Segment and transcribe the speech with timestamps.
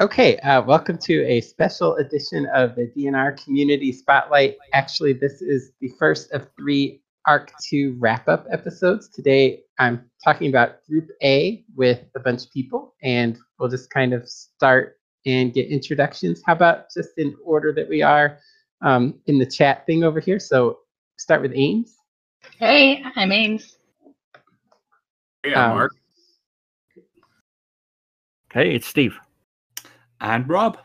[0.00, 4.56] Okay, uh, welcome to a special edition of the DNR Community Spotlight.
[4.72, 9.08] Actually, this is the first of three ARC 2 wrap up episodes.
[9.08, 14.12] Today, I'm talking about Group A with a bunch of people, and we'll just kind
[14.12, 16.42] of start and get introductions.
[16.44, 18.38] How about just in order that we are
[18.80, 20.40] um, in the chat thing over here?
[20.40, 20.78] So,
[21.18, 21.94] start with Ames.
[22.58, 23.76] Hey, I'm Ames.
[25.44, 25.92] Hey, I'm Um, Mark.
[28.52, 29.16] Hey, it's Steve.
[30.22, 30.78] And Rob.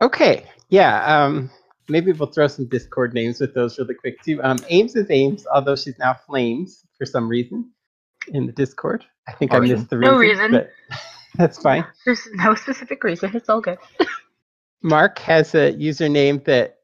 [0.00, 1.04] Okay, yeah.
[1.04, 1.50] Um,
[1.88, 4.42] maybe we'll throw some Discord names with those really quick too.
[4.42, 7.70] Um, Ames is Ames, although she's now Flames for some reason
[8.28, 9.04] in the Discord.
[9.28, 10.14] I think I missed the reason.
[10.14, 10.50] No reason.
[10.52, 10.70] but
[11.34, 11.84] that's fine.
[12.06, 13.32] There's no specific reason.
[13.34, 13.78] It's all good.
[14.82, 16.78] Mark has a username that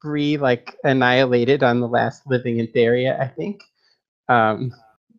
[0.00, 3.62] Bree like annihilated on the last Living in Theria, I think.
[4.28, 4.72] Um,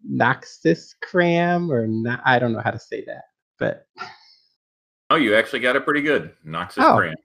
[0.10, 3.24] Noxus Cram or not, I don't know how to say that,
[3.60, 3.88] but
[5.10, 6.34] Oh, you actually got it pretty good.
[6.46, 6.98] Noxus Oh.
[6.98, 7.16] Cram.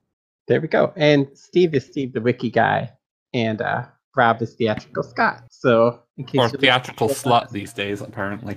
[0.48, 0.92] there we go.
[0.96, 2.90] And Steve is Steve the Wiki guy,
[3.34, 5.44] and uh, Rob is Theatrical Scott.
[5.50, 8.56] So in case Or you're theatrical slut that- these days, apparently.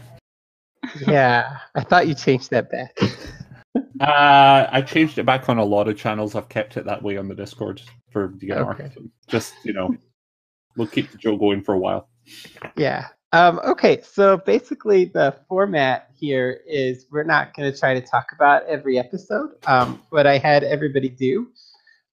[1.08, 2.98] Yeah, I thought you changed that back.
[4.00, 6.34] Uh, I changed it back on a lot of channels.
[6.36, 8.74] I've kept it that way on the Discord for DNR.
[8.74, 8.90] Okay.
[9.28, 9.94] Just, you know,
[10.78, 12.08] we'll keep the joke going for a while.
[12.78, 13.08] Yeah.
[13.34, 18.32] Um, okay, so basically the format here is we're not going to try to talk
[18.34, 19.52] about every episode.
[19.68, 21.50] Um, what I had everybody do,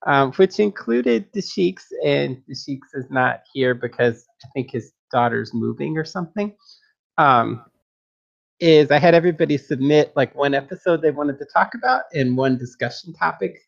[0.06, 5.96] um, which included Dasheiks, and Dasheiks is not here because I think his daughter's moving
[5.96, 6.55] or something.
[7.16, 7.64] Um,
[8.60, 12.58] is I had everybody submit like one episode they wanted to talk about and one
[12.58, 13.60] discussion topic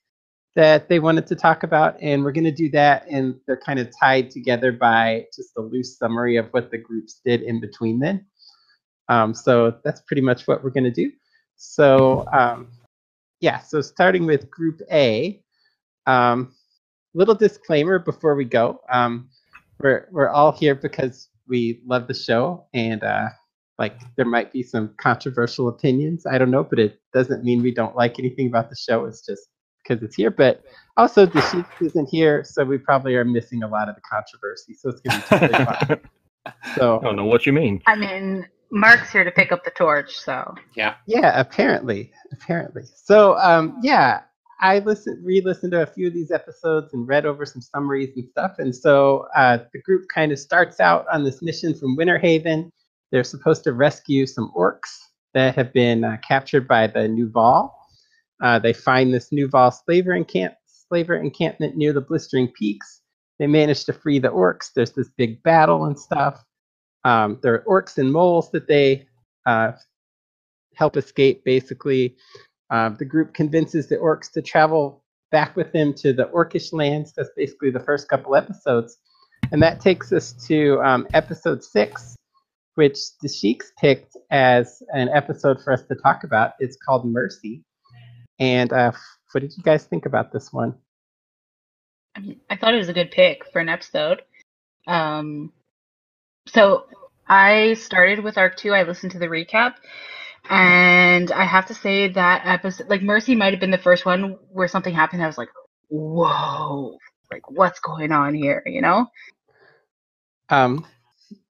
[0.57, 3.79] that they wanted to talk about, and we're going to do that, and they're kind
[3.79, 7.99] of tied together by just a loose summary of what the groups did in between
[7.99, 8.25] then.
[9.09, 11.13] Um, so that's pretty much what we're going to do.
[11.57, 12.69] So um,
[13.41, 15.43] yeah, so starting with Group A,
[16.07, 16.55] um,
[17.15, 18.81] little disclaimer before we go.
[18.91, 19.29] Um,
[19.81, 23.29] we're we're all here because we love the show, and uh,
[23.79, 26.27] like there might be some controversial opinions.
[26.27, 29.05] I don't know, but it doesn't mean we don't like anything about the show.
[29.05, 29.49] It's just
[29.83, 30.31] because it's here.
[30.31, 30.63] But
[30.97, 34.75] also, the sheep isn't here, so we probably are missing a lot of the controversy.
[34.75, 36.01] So it's going to be totally fine.
[36.77, 37.81] So I don't know what you mean.
[37.87, 40.97] I mean, Mark's here to pick up the torch, so Yeah.
[41.07, 42.83] yeah, apparently, apparently.
[42.97, 44.23] So um, yeah,
[44.61, 48.29] I listened, re-listened to a few of these episodes and read over some summaries and
[48.29, 48.57] stuff.
[48.59, 52.71] And so uh, the group kind of starts out on this mission from Winter Haven.
[53.13, 54.99] They're supposed to rescue some orcs
[55.35, 57.71] that have been uh, captured by the Nuval.
[58.43, 60.55] Uh, they find this Nuval slaver encamp
[60.89, 63.03] slaver encampment near the Blistering Peaks.
[63.39, 64.71] They manage to free the orcs.
[64.75, 66.43] There's this big battle and stuff.
[67.05, 69.07] Um, there are orcs and moles that they
[69.47, 69.73] uh,
[70.75, 72.17] help escape, basically.
[72.71, 77.13] Um, the group convinces the orcs to travel back with them to the orcish lands.
[77.13, 78.99] That's basically the first couple episodes.
[79.53, 82.17] And that takes us to um, episode six,
[82.77, 86.53] which the Sheiks picked as an episode for us to talk about.
[86.59, 87.63] It's called Mercy.
[88.39, 88.93] And uh,
[89.33, 90.75] what did you guys think about this one?
[92.49, 94.23] I, thought it was a good pick for an episode.
[94.87, 95.53] Um,
[96.47, 96.87] so
[97.29, 98.73] I started with Arc Two.
[98.73, 99.75] I listened to the recap,
[100.49, 104.37] and I have to say that episode, like Mercy, might have been the first one
[104.51, 105.23] where something happened.
[105.23, 105.51] I was like,
[105.89, 106.99] "Whoa!"
[107.31, 108.63] Like, what's going on here?
[108.67, 109.07] You know?
[110.51, 110.87] Um,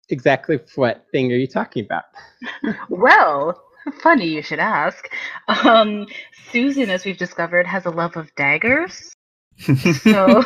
[0.10, 2.04] exactly what thing are you talking about?
[2.90, 3.62] Well,
[4.02, 5.10] funny you should ask.
[5.48, 6.08] Um,
[6.52, 9.14] Susan, as we've discovered, has a love of daggers.
[9.60, 10.44] So,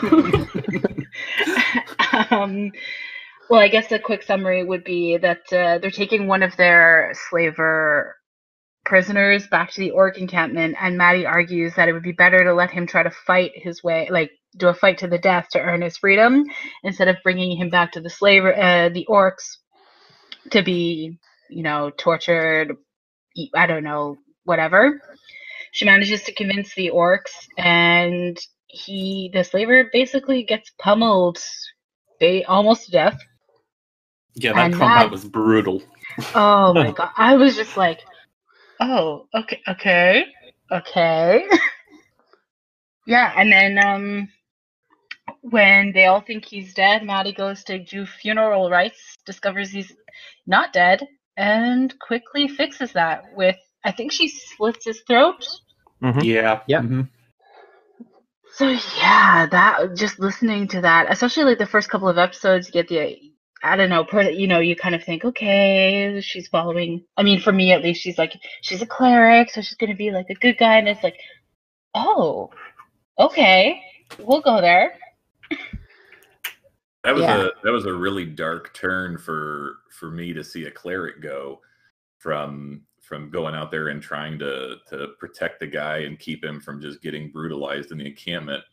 [2.32, 2.72] um,
[3.50, 7.14] well, I guess a quick summary would be that uh, they're taking one of their
[7.30, 8.16] slaver
[8.86, 12.54] prisoners back to the orc encampment, and Maddie argues that it would be better to
[12.54, 15.62] let him try to fight his way, like do a fight to the death to
[15.62, 16.46] earn his freedom,
[16.84, 19.58] instead of bringing him back to the slaver, uh, the orcs,
[20.52, 21.18] to be,
[21.50, 22.74] you know, tortured.
[23.56, 25.02] I don't know, whatever.
[25.74, 31.40] She manages to convince the orcs, and he, the slaver, basically gets pummeled,
[32.20, 33.20] ba- almost to death.
[34.40, 35.82] Yeah, that And combat that- was brutal.
[36.36, 37.10] Oh my god.
[37.18, 38.00] I was just like,
[38.80, 40.26] oh, okay, okay,
[40.72, 41.48] okay.
[43.08, 44.30] yeah, and then um
[45.42, 49.92] when they all think he's dead, Maddie goes to do funeral rites, discovers he's
[50.46, 51.06] not dead,
[51.36, 55.46] and quickly fixes that with I think she slits his throat.
[56.04, 56.24] Mhm.
[56.24, 56.62] Yeah.
[56.68, 56.82] Yeah.
[56.82, 57.10] mhm.
[58.54, 62.74] So yeah, that just listening to that, especially like the first couple of episodes, you
[62.74, 63.27] get the
[63.64, 67.04] I don't know, per, you know, you kind of think, okay, she's following.
[67.18, 69.96] I mean, for me at least, she's like, she's a cleric, so she's going to
[69.96, 70.78] be like a good guy.
[70.78, 71.20] And it's like,
[71.96, 72.52] oh,
[73.20, 73.82] okay,
[74.20, 74.94] we'll go there.
[77.04, 77.46] That was Yeah.
[77.46, 81.62] a that was a really dark turn for for me to see a cleric go
[82.18, 86.60] from from going out there and trying to to protect the guy and keep him
[86.60, 88.64] from just getting brutalized in the encampment,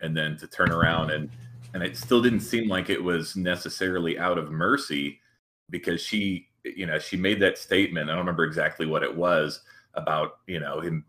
[0.00, 1.30] and then to turn around and
[1.74, 5.20] and it still didn't seem like it was necessarily out of mercy
[5.70, 8.08] because she you know she made that statement.
[8.08, 9.60] I don't remember exactly what it was
[9.94, 11.04] about you know him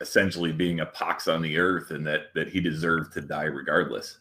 [0.00, 4.18] essentially being a pox on the earth and that that he deserved to die regardless.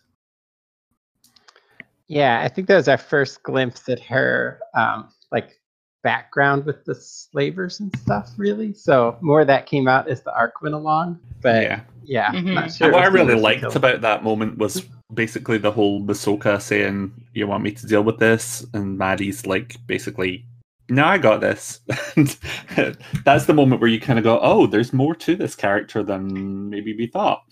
[2.07, 5.59] Yeah, I think that was our first glimpse at her um, like
[6.03, 8.73] background with the slavers and stuff, really.
[8.73, 11.19] So more of that came out as the arc went along.
[11.41, 12.31] But yeah, yeah.
[12.31, 12.53] Mhm.
[12.53, 12.91] not sure.
[12.91, 17.47] What I really liked until- about that moment was basically the whole Masoka saying, "You
[17.47, 20.45] want me to deal with this?" and Maddie's like, basically,
[20.89, 21.81] "No, I got this."
[22.15, 22.37] And
[23.25, 26.69] that's the moment where you kind of go, "Oh, there's more to this character than
[26.69, 27.43] maybe we thought."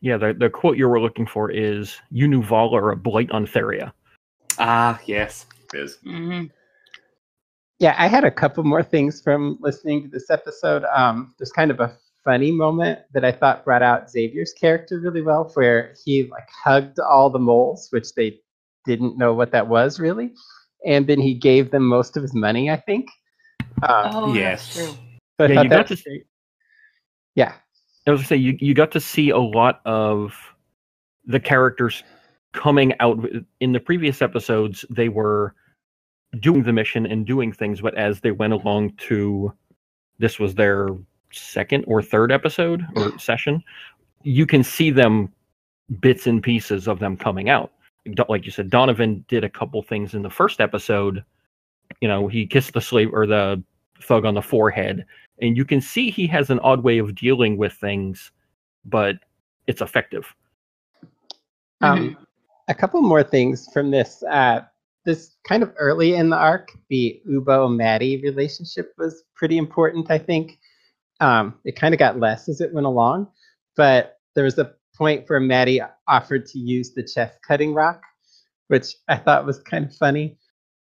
[0.00, 3.46] Yeah, the, the quote you were looking for is You Nuval are a blight on
[3.46, 3.92] Theria.
[4.58, 5.46] Ah, yes.
[5.74, 6.44] Is hmm
[7.78, 10.84] Yeah, I had a couple more things from listening to this episode.
[10.94, 15.22] Um, there's kind of a funny moment that I thought brought out Xavier's character really
[15.22, 18.40] well, where he like hugged all the moles, which they
[18.86, 20.32] didn't know what that was really,
[20.86, 22.70] and then he gave them most of his money.
[22.70, 23.08] I think.
[23.82, 24.74] Um, Oh, Yes.
[24.74, 24.96] that's true.
[25.38, 26.26] so I Yeah, thought you got was to- great.
[27.36, 27.54] Yeah,
[28.06, 30.34] I was gonna say you, you got to see a lot of
[31.26, 32.02] the characters
[32.52, 33.24] coming out
[33.60, 35.54] in the previous episodes they were
[36.40, 39.52] doing the mission and doing things but as they went along to
[40.18, 40.88] this was their
[41.32, 43.62] second or third episode or session
[44.22, 45.32] you can see them
[46.00, 47.72] bits and pieces of them coming out
[48.28, 51.24] like you said donovan did a couple things in the first episode
[52.00, 53.62] you know he kissed the slave or the
[54.02, 55.04] thug on the forehead
[55.40, 58.30] and you can see he has an odd way of dealing with things
[58.84, 59.16] but
[59.66, 60.34] it's effective
[61.82, 62.16] Um,
[62.68, 64.22] a couple more things from this.
[64.30, 64.60] Uh,
[65.04, 70.10] this kind of early in the arc, the Ubo Maddie relationship was pretty important.
[70.10, 70.58] I think
[71.20, 73.28] um, it kind of got less as it went along,
[73.76, 78.02] but there was a point where Maddie offered to use the chest cutting rock,
[78.68, 80.38] which I thought was kind of funny.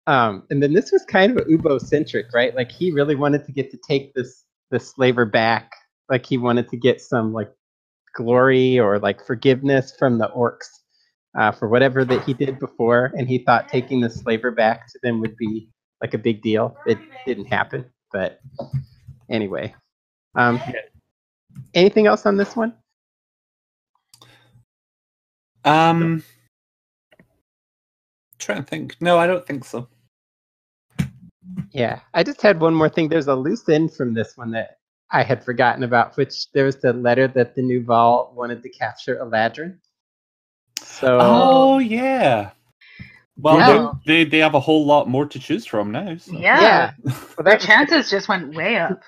[0.08, 2.56] Um, and then this was kind of Ubo centric, right?
[2.56, 5.72] Like he really wanted to get to take this this slaver back.
[6.10, 7.52] Like he wanted to get some like
[8.16, 10.68] glory or like forgiveness from the orcs
[11.38, 15.00] uh, for whatever that he did before, and he thought taking the slaver back to
[15.04, 15.70] them would be
[16.02, 16.76] like a big deal.
[16.86, 18.40] It didn't happen, but
[19.30, 19.76] anyway.
[20.38, 20.62] Um,
[21.74, 22.74] anything else on this one?
[25.66, 26.24] Um,
[28.40, 28.96] trying to think.
[29.02, 29.88] No, I don't think so.
[31.72, 33.10] Yeah, I just had one more thing.
[33.10, 34.78] There's a loose end from this one that
[35.12, 39.18] I had forgotten about, which there was the letter that the Nuval wanted to capture
[39.18, 39.78] Eladrin.
[40.80, 42.52] So Oh yeah.
[43.38, 43.92] Well, Yeah.
[44.06, 46.16] they they they have a whole lot more to choose from now.
[46.18, 46.34] So.
[46.34, 46.62] Yeah.
[46.62, 49.02] yeah, well, Their chances just went way up.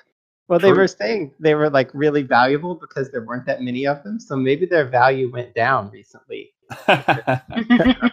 [0.50, 0.78] Well, they True.
[0.78, 4.18] were saying they were like really valuable because there weren't that many of them.
[4.18, 6.52] So maybe their value went down recently.
[6.88, 8.10] I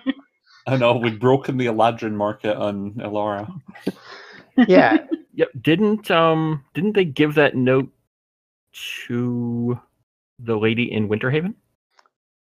[0.78, 3.52] know we've broken the Eladrin market on Elara.
[4.68, 4.98] Yeah,
[5.34, 5.50] Yep.
[5.62, 7.90] Didn't um didn't they give that note
[9.08, 9.80] to
[10.38, 11.56] the lady in Winterhaven?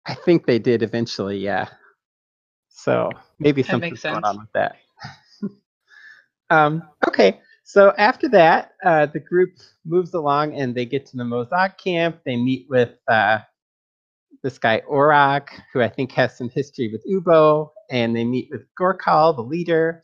[0.05, 1.39] I think they did eventually.
[1.39, 1.69] Yeah.
[2.69, 4.75] So maybe That something's going on with that.
[6.51, 7.39] um, okay.
[7.69, 12.21] So after that, uh, the group moves along and they get to the Mozart camp.
[12.25, 13.39] They meet with uh,
[14.41, 18.61] this guy Orak, who I think has some history with Ubo, and they meet with
[18.79, 20.01] Gorkal, the leader,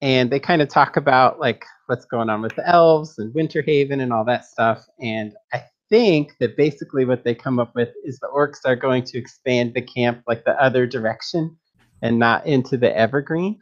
[0.00, 4.00] and they kind of talk about like what's going on with the elves and Winterhaven
[4.00, 4.86] and all that stuff.
[5.00, 9.02] And I think that basically what they come up with is the orcs are going
[9.06, 11.56] to expand the camp like the other direction
[12.00, 13.60] and not into the evergreen.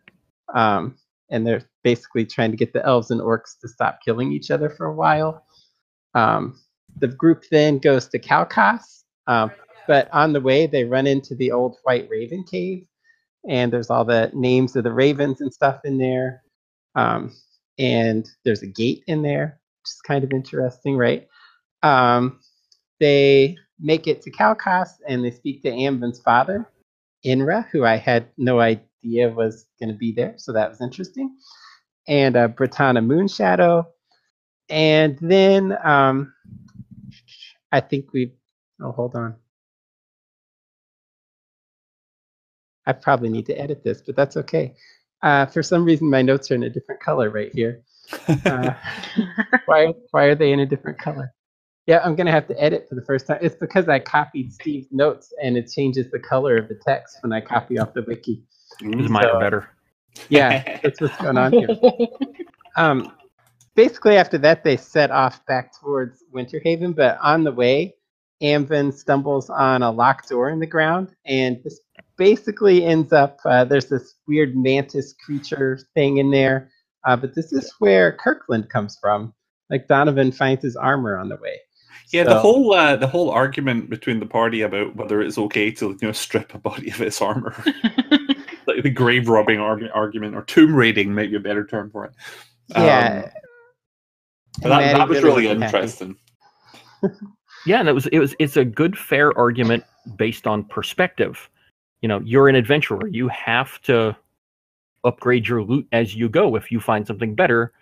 [0.55, 0.99] Um,
[1.31, 4.69] and they're basically trying to get the elves and orcs to stop killing each other
[4.69, 5.45] for a while.
[6.15, 6.61] Um,
[6.97, 9.51] the group then goes to Kalkas, um,
[9.87, 12.87] but on the way they run into the old White Raven cave,
[13.49, 16.43] and there's all the names of the ravens and stuff in there.
[16.95, 17.35] Um,
[17.79, 21.29] and there's a gate in there, which is kind of interesting, right?
[21.83, 22.41] Um,
[23.01, 26.71] they make it to Kalkas and they speak to Amvin's father,
[27.27, 31.37] Inra, who I had no idea was going to be there, so that was interesting,
[32.09, 33.87] and uh, Britannia Moonshadow.
[34.71, 36.33] And then um,
[37.73, 38.33] I think we.
[38.81, 39.37] Oh, hold on.
[42.87, 44.75] I probably need to edit this, but that's okay.
[45.23, 47.83] Uh, for some reason, my notes are in a different color right here.
[48.45, 48.75] Uh,
[49.67, 51.33] why, why are they in a different color?
[51.87, 53.39] Yeah, I'm gonna have to edit for the first time.
[53.43, 57.33] It's because I copied Steve's notes and it changes the color of the text when
[57.33, 58.43] I copy off the wiki.
[58.81, 59.69] Because mine So- better.
[60.29, 61.69] Yeah, that's what's going on here.
[62.77, 63.13] Um,
[63.75, 67.95] basically, after that, they set off back towards Winterhaven, but on the way,
[68.43, 71.81] Amvin stumbles on a locked door in the ground, and this
[72.17, 76.71] basically ends up uh, there's this weird mantis creature thing in there.
[77.07, 79.35] Uh, but this is where Kirkland comes from.
[79.71, 81.59] Like Donovan finds his armor on the way.
[82.13, 85.71] Yeah, So- the whole uh, the whole argument between the party about whether it's okay
[85.73, 87.55] to you know strip a body of its armor,
[88.67, 92.05] like the grave robbing arg- argument or tomb raiding, might be a better term for
[92.05, 92.13] it.
[92.69, 93.31] Yeah, Um,
[94.63, 95.77] but that, that was really really wasn't happy.
[95.77, 96.17] interesting.
[97.67, 99.85] Yeah, and it was it was it's a good fair argument
[100.17, 101.49] based on perspective.
[102.03, 103.07] You know, you're an adventurer.
[103.09, 104.15] You have to
[105.05, 106.57] upgrade your loot as you go.
[106.57, 107.73] If you find something better,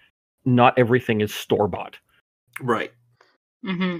[0.45, 1.99] not everything is store bought.
[2.61, 2.93] Right.
[3.65, 3.99] Mm-hmm.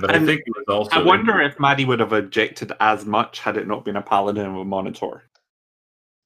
[0.00, 1.00] But I think it was also.
[1.00, 4.46] I wonder if Maddie would have objected as much had it not been a paladin
[4.46, 5.24] of a monitor.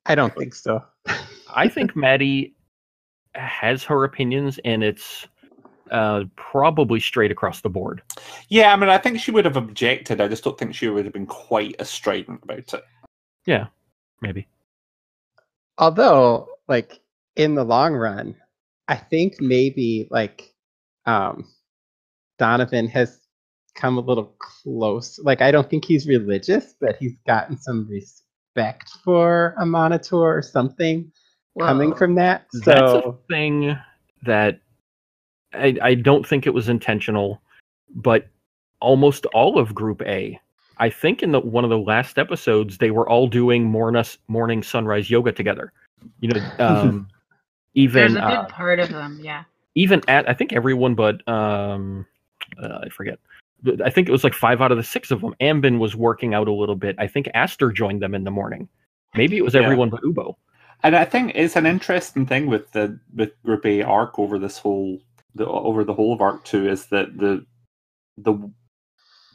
[0.07, 0.83] I don't think so.
[1.55, 2.55] I think Maddie
[3.35, 5.27] has her opinions, and it's
[5.91, 8.03] uh, probably straight across the board.
[8.49, 10.21] Yeah, I mean, I think she would have objected.
[10.21, 12.85] I just don't think she would have been quite as strident about it.
[13.47, 13.67] Yeah,
[14.21, 14.47] maybe.
[15.79, 17.01] although like
[17.37, 18.35] in the long run
[18.89, 20.55] i think maybe like
[21.07, 21.45] um
[22.39, 23.21] donovan has
[23.75, 27.89] come a little close like i don't think he's religious but he's gotten some
[28.55, 31.11] respect for a monitor or something
[31.59, 33.77] coming from that That's so a thing
[34.23, 34.61] that
[35.53, 37.41] I, I don't think it was intentional,
[37.95, 38.27] but
[38.81, 40.39] almost all of Group A,
[40.79, 44.63] I think in the one of the last episodes, they were all doing morning morning
[44.63, 45.73] sunrise yoga together.
[46.21, 47.09] You know, um,
[47.75, 49.45] even There's a uh, part of them, yeah.
[49.75, 52.07] even at I think everyone but um,
[52.61, 53.19] uh, I forget.
[53.85, 55.35] I think it was like five out of the six of them.
[55.41, 56.97] Amvin was working out a little bit.
[56.99, 58.69] I think Aster joined them in the morning.
[59.15, 59.63] Maybe it was Yeah.
[59.63, 60.35] everyone but Ubo.
[60.83, 64.59] And I think it's an interesting thing with the with Group A arc over this
[64.59, 64.99] whole
[65.35, 67.45] the over the whole of arc two is that the
[68.19, 68.35] the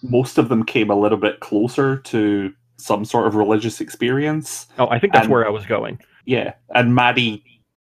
[0.04, 4.68] most of them came a little bit closer to some sort of religious experience.
[4.78, 6.00] Oh, I think that's And- where I was going.
[6.26, 7.44] Yeah, and Maddie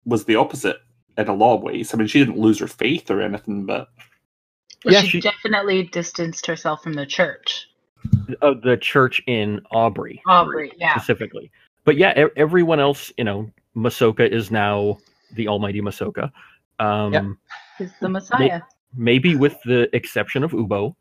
[0.06, 0.78] was the opposite
[1.18, 1.94] in a lot of ways.
[1.94, 3.88] I mean, she didn't lose her faith or anything, but
[4.86, 7.68] Well, Yeah, she, she- definitely distanced herself from the church.
[8.42, 10.96] uh, the church in Aubrey, Aubrey, yeah.
[10.96, 11.52] specifically.
[11.86, 14.98] But yeah, e- everyone else, you know, Masoka is now
[15.34, 16.32] the Almighty Masoka.
[16.80, 17.26] Um, Yep.
[17.78, 18.62] He's the Messiah.
[18.96, 20.96] Maybe with the exception of Ubo,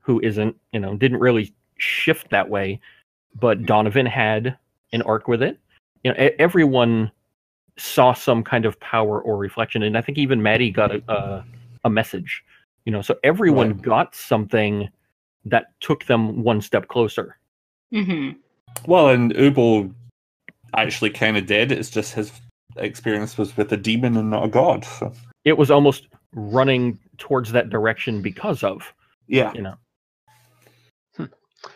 [0.00, 2.80] who isn't, you know, didn't really shift that way.
[3.40, 4.56] But Donovan had
[4.92, 5.58] an arc with it.
[6.04, 7.10] You know, e- everyone
[7.76, 11.44] saw some kind of power or reflection, and I think even Maddie got a a,
[11.84, 12.44] a message.
[12.84, 13.82] You know, so everyone Right.
[13.82, 14.88] got something
[15.44, 17.38] that took them one step closer.
[17.92, 18.30] hmm
[18.86, 19.94] well, and Ubo
[20.76, 21.70] actually kind of did.
[21.70, 22.32] It's just his
[22.76, 24.84] experience was with a demon and not a god.
[24.84, 25.12] So
[25.44, 28.92] it was almost running towards that direction because of
[29.28, 29.76] yeah, you know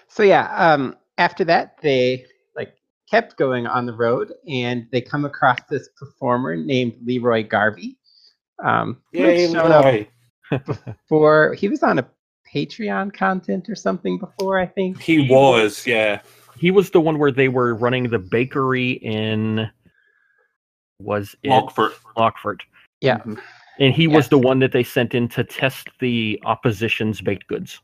[0.08, 2.24] so yeah um after that they
[2.56, 2.74] like
[3.08, 7.96] kept going on the road and they come across this performer named leroy garvey
[8.64, 10.06] um Yay, shown up Leroy.
[11.09, 12.09] For he was on a
[12.52, 15.00] Patreon content or something before, I think.
[15.00, 16.21] He was, yeah.
[16.59, 19.71] he was the one where they were running the bakery in
[20.99, 21.93] was it Lockford.
[22.17, 22.62] Lockford.
[23.00, 23.19] Yeah.
[23.19, 23.40] Mhm.
[23.78, 27.81] And he was the one that they sent in to test the opposition's baked goods.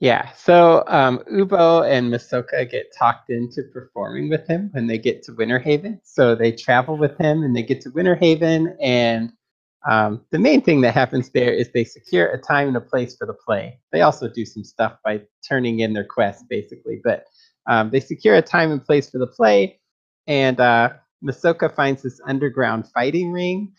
[0.00, 0.30] Yeah.
[0.32, 5.32] So um, Ubo and Masoka get talked into performing with him when they get to
[5.32, 6.00] Winter Haven.
[6.02, 8.76] So they travel with him and they get to Winter Haven.
[8.80, 9.32] And
[9.88, 13.16] um, the main thing that happens there is they secure a time and a place
[13.16, 13.78] for the play.
[13.92, 17.00] They also do some stuff by turning in their quests, basically.
[17.04, 17.24] But
[17.68, 19.78] um, they secure a time and place for the play.
[20.26, 23.72] And uh, Masoka finds this underground fighting ring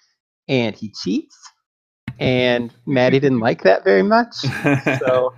[0.47, 1.37] and he cheats.
[2.19, 4.35] And Maddie didn't like that very much.
[4.99, 5.35] So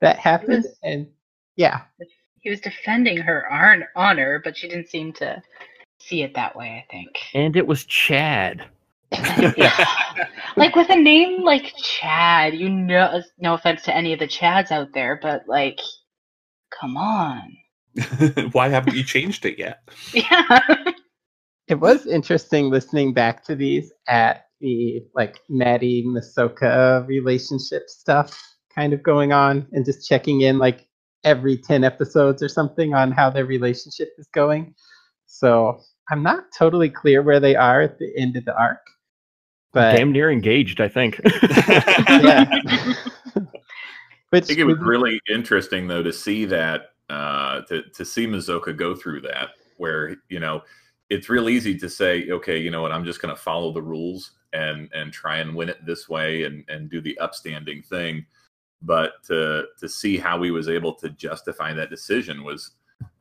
[0.00, 0.66] that happened.
[0.82, 1.06] And
[1.56, 1.82] yeah.
[2.40, 3.46] He was defending her
[3.96, 5.40] honor, but she didn't seem to
[6.00, 7.10] see it that way, I think.
[7.32, 8.64] And it was Chad.
[10.56, 14.70] like with a name like Chad, you know, no offense to any of the Chads
[14.70, 15.80] out there, but like,
[16.78, 17.56] come on.
[18.52, 19.88] Why haven't you changed it yet?
[20.12, 20.58] Yeah.
[21.66, 28.38] It was interesting listening back to these at the like Maddie Masoka relationship stuff
[28.74, 30.86] kind of going on and just checking in like
[31.24, 34.74] every 10 episodes or something on how their relationship is going.
[35.26, 35.80] So
[36.10, 38.80] I'm not totally clear where they are at the end of the arc.
[39.74, 41.20] But Damn near engaged, I think.
[41.42, 42.48] yeah.
[44.32, 48.26] I think it was was- really interesting though to see that uh, to to see
[48.26, 50.62] Masoka go through that, where you know
[51.10, 53.82] it's real easy to say, okay, you know what, I'm just going to follow the
[53.82, 58.24] rules and and try and win it this way and and do the upstanding thing,
[58.80, 62.72] but to to see how he was able to justify that decision was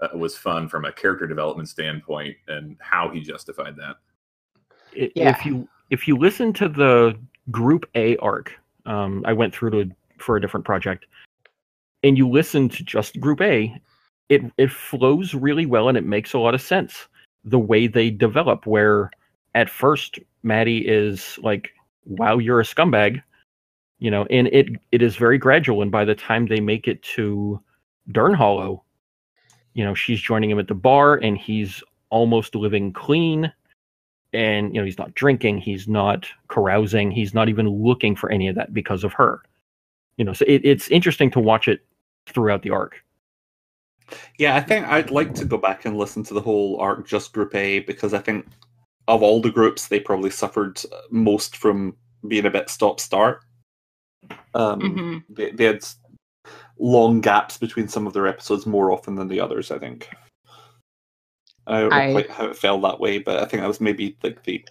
[0.02, 3.98] uh, was fun from a character development standpoint and how he justified that.
[4.96, 5.30] Yeah.
[5.30, 7.18] If you if you listen to the
[7.52, 8.54] Group A arc,
[8.86, 11.06] um, I went through to for a different project,
[12.04, 13.80] and you listen to just Group A,
[14.30, 17.08] it it flows really well and it makes a lot of sense
[17.44, 18.66] the way they develop.
[18.66, 19.12] Where
[19.56, 21.72] at first Maddie is like,
[22.06, 23.22] "Wow, you're a scumbag,"
[24.00, 25.82] you know, and it it is very gradual.
[25.82, 27.62] And by the time they make it to
[28.12, 28.84] Dern Hollow,
[29.74, 33.52] you know, she's joining him at the bar, and he's almost living clean
[34.34, 38.48] and you know he's not drinking he's not carousing he's not even looking for any
[38.48, 39.42] of that because of her
[40.18, 41.86] you know so it, it's interesting to watch it
[42.28, 43.04] throughout the arc
[44.38, 47.34] Yeah, I think I'd like to go back and listen to the whole arc just
[47.34, 48.46] Group A because I think
[49.08, 51.96] of all the groups, they probably suffered most from
[52.28, 53.42] being a bit stop start.
[54.54, 55.24] Um, Mhm.
[55.30, 55.86] they, they had
[56.78, 59.72] long gaps between some of their episodes more often than the others.
[59.72, 60.10] I think.
[61.68, 63.82] I don't know I- quite how it felt that way, but I think that was
[63.82, 64.64] maybe like the.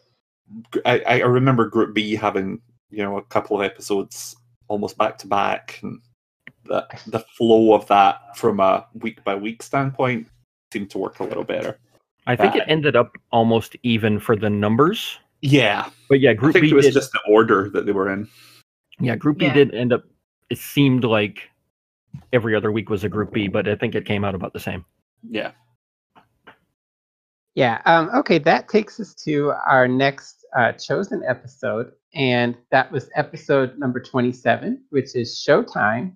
[0.84, 4.36] I, I remember Group B having you know a couple of episodes
[4.68, 6.00] almost back to back, and
[6.64, 10.26] the the flow of that from a week by week standpoint
[10.72, 11.78] seemed to work a little better.
[12.28, 16.52] i think it ended up almost even for the numbers Yeah, but yeah I group
[16.54, 18.28] think b it was did just the order that they were in.
[19.00, 19.52] yeah group b Yeah.
[19.54, 20.04] did end up
[20.48, 21.50] it seemed like
[22.32, 24.60] every other week was a group b but i think it came out about the
[24.60, 24.84] same
[25.28, 25.50] Yeah.
[27.54, 27.82] Yeah.
[27.84, 33.78] Um, okay, that takes us to our next uh, chosen episode, and that was episode
[33.78, 36.14] number 27, which is Showtime,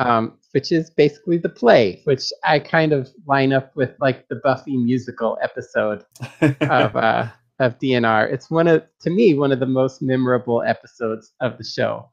[0.00, 4.36] um, which is basically the play, which I kind of line up with like the
[4.36, 6.04] Buffy musical episode
[6.40, 6.60] of
[6.96, 8.32] uh, of DNR.
[8.32, 12.10] It's one of, to me, one of the most memorable episodes of the show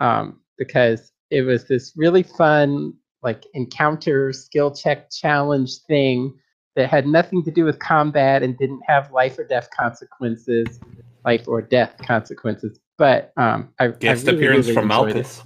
[0.00, 6.34] um, because it was this really fun, like encounter skill check challenge thing
[6.76, 10.80] that had nothing to do with combat and didn't have life or death consequences,
[11.24, 12.78] life or death consequences.
[12.96, 15.14] But um, I, Guest I really, appearance really from enjoyed it.
[15.14, 15.42] Malchus.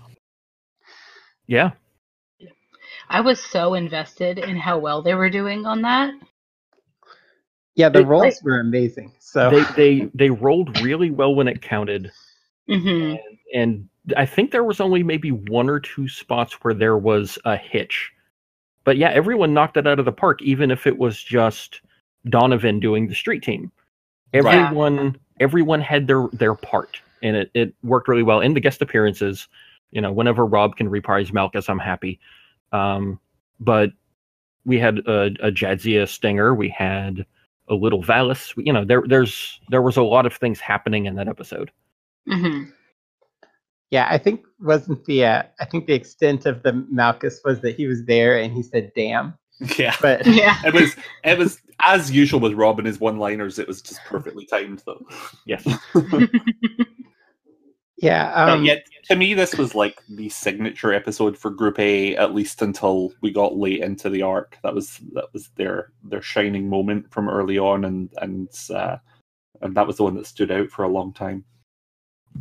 [1.47, 1.71] yeah
[3.11, 6.13] I was so invested in how well they were doing on that.
[7.75, 9.13] Yeah, the It- roles like- were amazing.
[9.19, 12.11] So they they they rolled really well when it counted
[12.69, 13.15] hmm
[13.53, 17.57] and I think there was only maybe one or two spots where there was a
[17.57, 18.11] hitch.
[18.85, 21.81] But yeah, everyone knocked it out of the park, even if it was just
[22.29, 23.73] Donovan doing the street team.
[24.33, 24.55] Right.
[24.55, 28.41] Everyone everyone had their their part and it, it worked really well.
[28.41, 29.49] In the guest appearances,
[29.91, 32.21] you know, whenever Rob can reprise Malchus, I'm happy.
[32.73, 33.19] Um,
[33.59, 33.91] but
[34.65, 37.25] we had a, a Jadzia Stinger, we had
[37.69, 38.53] a little Valis.
[38.57, 41.73] You know, there there's there was a lot of things happening in that episode.
[42.29, 42.65] hmm
[43.95, 47.77] yeah, I think wasn't the uh, I think the extent of the Malchus was that
[47.77, 49.35] he was there and he said "damn,"
[49.79, 49.95] Yeah.
[50.03, 50.57] but Yeah.
[50.67, 54.01] It was it was as usual with Rob and his one liners, it was just
[54.05, 55.07] perfectly timed though.
[55.47, 55.65] Yes.
[57.99, 62.35] yeah, um, yet to me this was like the signature episode for Group A, at
[62.35, 64.59] least until we got late into the arc.
[64.65, 68.97] That was that was their their shining moment from early on and and uh
[69.61, 71.45] and that was the one that stood out for a long time.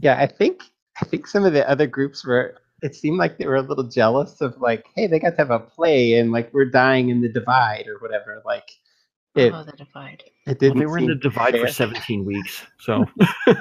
[0.01, 0.63] yeah, I think
[1.03, 2.55] I think some of the other groups were.
[2.81, 5.51] It seemed like they were a little jealous of like, hey, they got to have
[5.51, 8.41] a play and like we're dying in the divide or whatever.
[8.45, 8.69] Like
[9.35, 10.23] it, oh, the divide.
[10.45, 10.79] it didn't.
[10.79, 12.61] they were in the seem divide for 17 weeks.
[12.79, 13.05] So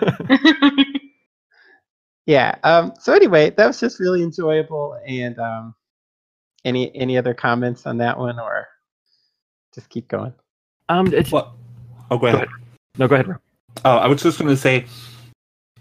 [2.27, 2.57] Yeah.
[2.63, 4.99] Um, so anyway, that was just really enjoyable.
[5.07, 5.75] And um,
[6.65, 8.69] any any other comments on that one, or
[9.75, 10.33] just keep going?
[10.89, 11.53] um it's What?
[12.11, 12.49] Oh, go ahead.
[12.99, 13.29] no go ahead.
[13.29, 13.41] Rob.
[13.85, 14.85] Oh, I was just going to say,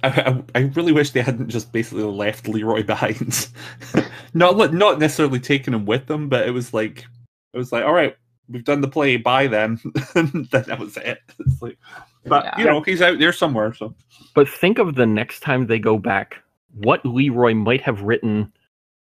[0.03, 0.09] I,
[0.55, 3.49] I, I really wish they hadn't just basically left Leroy behind.
[4.33, 7.05] not not necessarily taken him with them, but it was like
[7.53, 8.15] it was like, all right,
[8.49, 9.17] we've done the play.
[9.17, 9.79] Bye then.
[10.15, 11.19] and then that was it.
[11.39, 11.77] It's like,
[12.25, 12.59] but Yeah.
[12.59, 13.73] you know, he's out there somewhere.
[13.73, 13.93] So
[14.35, 16.37] But think of the next time they go back,
[16.73, 18.51] what Leroy might have written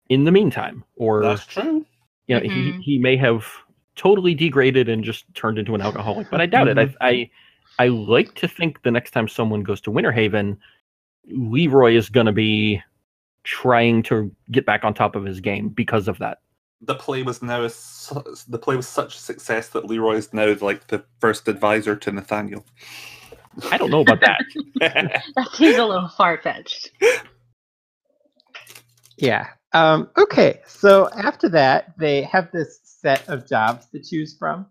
[0.09, 1.87] in the meantime, or that's true.
[2.26, 2.76] you know, Mhm.
[2.76, 3.46] he he may have
[3.94, 6.31] totally degraded and just turned into an alcoholic.
[6.31, 6.78] But I doubt it.
[6.78, 7.31] I, I
[7.78, 10.59] I like to think the next time someone goes to Winter Haven,
[11.27, 12.83] Leroy is going to be
[13.45, 16.39] trying to get back on top of his game because of that.
[16.85, 20.33] the play was now a, su- the play was such a success that Leroy is
[20.33, 22.65] now like the first advisor to Nathaniel.
[23.71, 24.41] I don't know about that.
[25.37, 26.91] That seems a little far fetched.
[29.17, 29.47] Yeah.
[29.73, 30.61] Um, okay.
[30.67, 34.67] So after that, they have this set of jobs to choose from.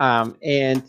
[0.00, 0.82] Um, and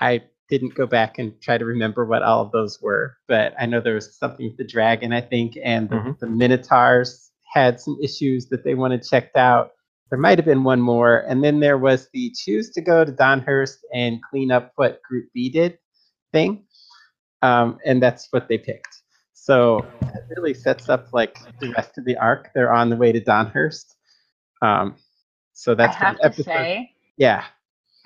[0.00, 3.66] I didn't go back and try to remember what all of those were, but I
[3.66, 6.18] know there was something with the dragon, I think, and the, Mhm.
[6.20, 9.72] the Minotaurs had some issues that they wanted checked out.
[10.10, 11.24] There might have been one more.
[11.28, 15.28] And then there was the choose to go to Donhurst and clean up what Group
[15.34, 15.78] B did
[16.32, 16.64] thing.
[17.42, 19.02] Um, and that's what they picked.
[19.32, 22.50] So it really sets up like the rest of the arc.
[22.54, 23.94] They're on the way to Donhurst.
[24.62, 24.96] Um,
[25.54, 27.44] so that's I have to episode- say, yeah.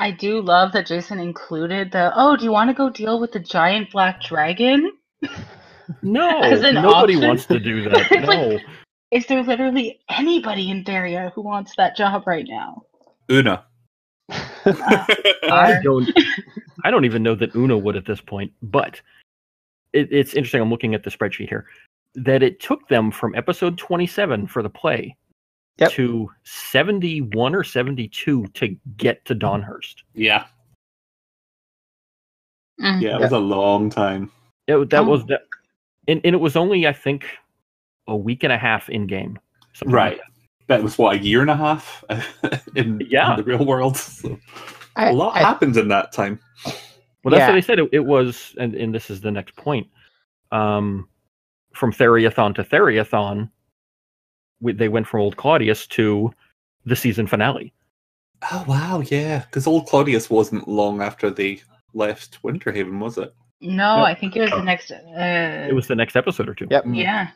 [0.00, 2.10] I do love that Jason included the.
[2.16, 4.92] Oh, do you want to go deal with the giant black dragon?
[6.02, 7.26] No, As nobody option?
[7.28, 8.06] wants to do that.
[8.12, 8.58] It's like- No.
[9.10, 12.82] Is there literally anybody in Daria who wants that job right now?
[13.28, 13.64] Una.
[14.30, 16.08] I don't.
[16.84, 18.52] I don't even know that Una would at this point.
[18.62, 19.00] But
[19.92, 20.60] it, it's interesting.
[20.62, 21.66] I'm looking at the spreadsheet here.
[22.14, 25.16] That it took them from episode 27 for the play
[25.80, 25.92] Yep.
[25.92, 29.96] to 71 or 72 to get to Donhurst.
[30.14, 30.44] yeah,
[32.80, 33.00] Mm.
[33.02, 34.30] yeah, it was a long time.
[34.66, 35.04] It, that Oh.
[35.04, 35.42] was that,
[36.08, 37.26] and, and it was only I think
[38.06, 39.38] a week and a half in game.
[39.72, 40.20] something like Right.
[40.66, 42.04] That was what a year and a half
[42.74, 43.32] in, Yeah.
[43.32, 43.96] in the real world.
[44.20, 44.38] So
[44.96, 46.40] I, a lot I- happened in that time.
[46.64, 47.46] Well, that's Yeah.
[47.48, 47.78] what they said.
[47.78, 49.86] It, it was, and, and this is the next point.
[50.52, 51.08] Um,
[51.74, 53.48] from Theriathon to Theriathon, we,
[54.62, 56.32] they went from Old Claudius to
[56.84, 57.72] the season finale.
[58.50, 61.60] Oh wow, yeah, because old Claudius wasn't long after they
[61.92, 63.34] left Winterhaven, was it?
[63.60, 64.06] No, Yep.
[64.06, 64.90] I think it was the next.
[64.90, 66.66] Uh, It was the next episode or two.
[66.70, 66.84] Yep.
[66.88, 67.28] Yeah.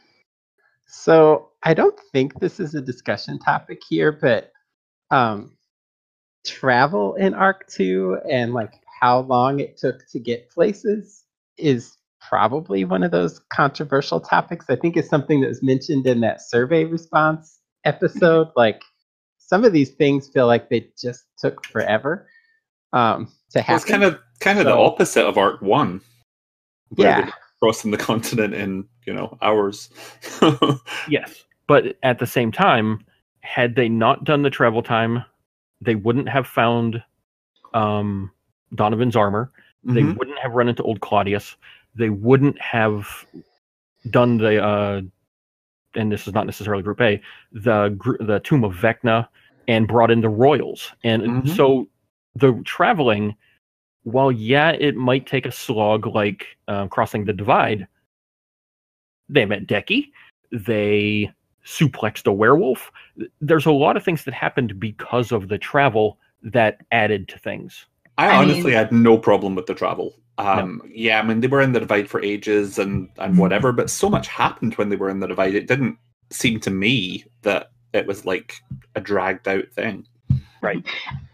[0.87, 4.51] So I don't think this is a discussion topic here, but
[5.11, 5.57] um,
[6.47, 11.25] travel in Arc Two and like how long it took to get places
[11.59, 11.97] is
[12.29, 14.67] probably one of those controversial topics.
[14.69, 18.49] I think it's something that was mentioned in that survey response episode.
[18.57, 18.83] Like
[19.39, 22.27] some of these things feel like they just took forever
[22.93, 23.75] um, to Well, happen.
[23.77, 26.01] it's kind of kind of the opposite of Arc One.
[26.97, 27.31] yeah.
[27.63, 29.91] crossing the continent in you know hours.
[31.09, 33.05] Yes, but at the same time,
[33.41, 35.25] had they not done the travel time,
[35.81, 37.03] they wouldn't have found
[37.75, 38.31] um,
[38.75, 39.51] Donovan's armor.
[39.85, 40.17] They Mhm.
[40.17, 41.57] wouldn't have run into Old Claudius.
[41.95, 43.25] They wouldn't have
[44.11, 45.03] done the, uh,
[45.95, 47.21] and this is not necessarily Group A,
[47.53, 49.29] the the Tomb of Vecna,
[49.69, 50.93] and brought in the Royals.
[51.05, 51.49] And Mhm.
[51.57, 51.89] so
[52.35, 53.37] the traveling,
[54.03, 57.87] while yeah, it might take a slog like uh, crossing the Divide.
[59.29, 60.11] They met Decky.
[60.53, 61.33] They
[61.65, 62.93] suplexed a werewolf.
[63.41, 67.87] There's a lot of things that happened because of the travel that added to things.
[68.19, 70.15] I, I honestly mean- had no problem with the travel.
[70.37, 73.89] Um, Yeah, I mean they were in the divide for ages and and whatever, but
[73.89, 75.55] so much happened when they were in the divide.
[75.55, 75.97] It didn't
[76.31, 78.57] seem to me that it was like
[78.97, 80.07] a dragged out thing.
[80.61, 80.85] Right.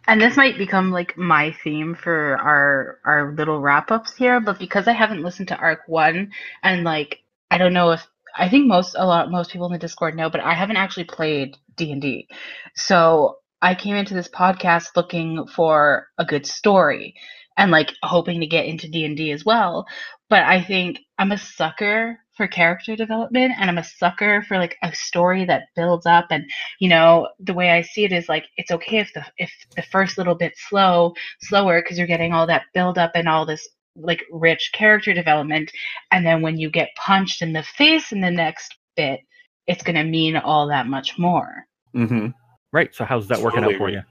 [0.07, 4.59] And this might become like my theme for our our little wrap ups here, but
[4.59, 6.31] because I haven't listened to Arc One
[6.63, 9.79] and like I don't know if I think most a lot most people in the
[9.79, 12.29] Discord know, but I haven't actually played D and D,
[12.75, 17.15] so I came into this podcast looking for a good story
[17.57, 19.87] and like hoping to get into D and D as well.
[20.29, 24.77] But I think I'm a sucker for character development, and I'm a sucker for like
[24.83, 26.27] a story that builds up.
[26.31, 29.53] And you know the way i see it is like it's okay if the if
[29.77, 33.45] the first little bit slow slower because you're getting all that build up and all
[33.45, 35.71] this like rich character development.
[36.13, 39.21] And then when you get punched in the face in the next bit
[39.67, 41.67] it's going to mean all that much more.
[41.93, 42.29] Hmm
[42.73, 42.95] Right.
[42.95, 44.03] So how's that working out for you?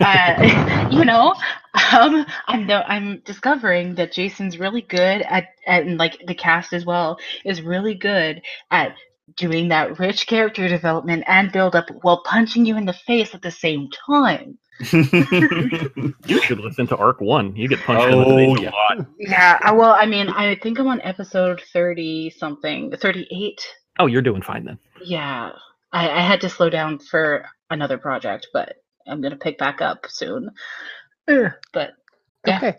[0.00, 1.34] uh, you know
[1.92, 6.72] um i'm no, i'm discovering that jason's really good at, at and like the cast
[6.72, 8.94] as well is really good at
[9.36, 13.42] doing that rich character development and build up while punching you in the face at
[13.42, 14.56] the same time
[16.26, 17.54] You should listen to Arc One.
[17.56, 18.70] You get punched in Oh, the face yeah.
[18.70, 19.06] a lot.
[19.18, 23.60] yeah uh, well i mean i think i'm on episode 30 something 38
[23.98, 24.78] Oh, you're doing fine then.
[25.02, 25.50] yeah
[25.96, 30.06] I, I had to slow down for another project but i'm gonna pick back up
[30.08, 30.50] soon
[31.28, 31.94] Ugh, but
[32.46, 32.56] Yeah.
[32.58, 32.78] Okay.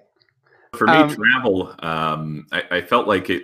[0.73, 3.43] For me, Um, travel, um, I, I felt like it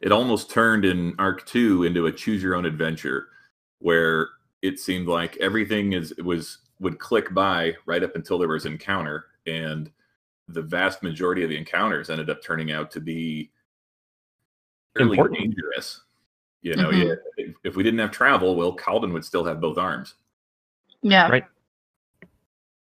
[0.00, 3.28] it almost turned in Arc Two into a choose your own adventure,
[3.80, 4.28] where
[4.62, 9.26] it seemed like everything is was would click by right up until there was encounter,
[9.46, 9.90] and
[10.48, 13.50] the vast majority of the encounters ended up turning out to be
[14.96, 15.40] fairly Important.
[15.40, 16.02] dangerous.
[16.62, 17.08] You know, Mhm.
[17.08, 20.14] yeah, if, if we didn't have travel, well, Calden would still have both arms.
[21.02, 21.44] yeah Right.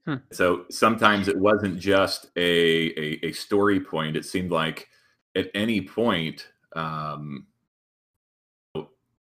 [0.05, 0.17] Hmm.
[0.31, 4.17] So sometimes it wasn't just a, a a story point.
[4.17, 4.89] It seemed like
[5.35, 7.47] at any point um,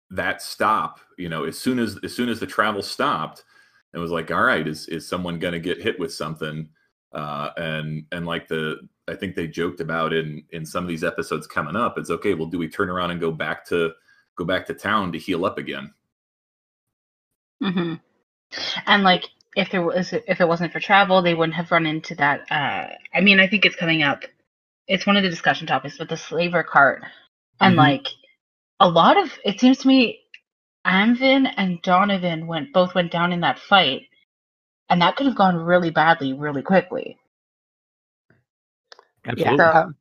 [0.09, 3.43] that stop, you know, as soon as as soon as the travel stopped,
[3.93, 6.67] it was like, all right, is is someone going to get hit with something?
[7.13, 11.03] Uh, and and like the I think they joked about in in some of these
[11.03, 11.99] episodes coming up.
[11.99, 12.33] It's okay.
[12.33, 13.91] Well, do we turn around and go back to
[14.37, 15.93] go back to town to heal up again?
[17.61, 17.95] hmm
[18.85, 22.15] And like, if there was, if it wasn't for travel, they wouldn't have run into
[22.15, 22.41] that.
[22.51, 24.23] Uh, I mean, I think it's coming up.
[24.87, 27.03] It's one of the discussion topics with the slaver cart,
[27.59, 27.77] and Mhm.
[27.77, 28.07] like,
[28.79, 30.21] a lot of it seems to me,
[30.85, 34.07] Amvin and Donovan went both went down in that fight,
[34.89, 37.17] and that could have gone really badly really quickly.
[39.25, 39.57] Absolutely.
[39.57, 39.95] So- Um,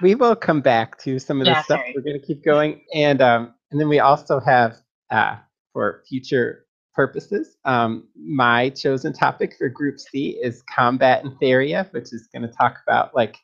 [0.00, 1.80] we will come back to some of the Yeah, stuff.
[1.80, 1.92] sorry.
[1.94, 4.76] We're going to keep going, and um, and then we also have
[5.10, 5.36] uh,
[5.72, 12.12] for future purposes, um, my chosen topic for Group C is combat in Theria, which
[12.12, 13.36] is going to talk about like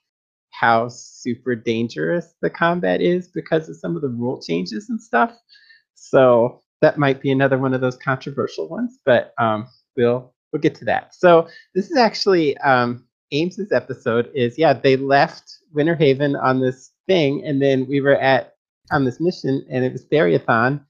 [0.50, 5.32] how super dangerous the combat is because of some of the rule changes and stuff.
[5.94, 10.74] So that might be another one of those controversial ones, but um, we'll we'll get
[10.76, 11.14] to that.
[11.14, 14.30] So this is actually um, Ames's episode.
[14.34, 18.57] Is yeah, they left Winter Haven on this thing, and then we were at
[18.90, 20.80] on this mission, and it was Theriathon,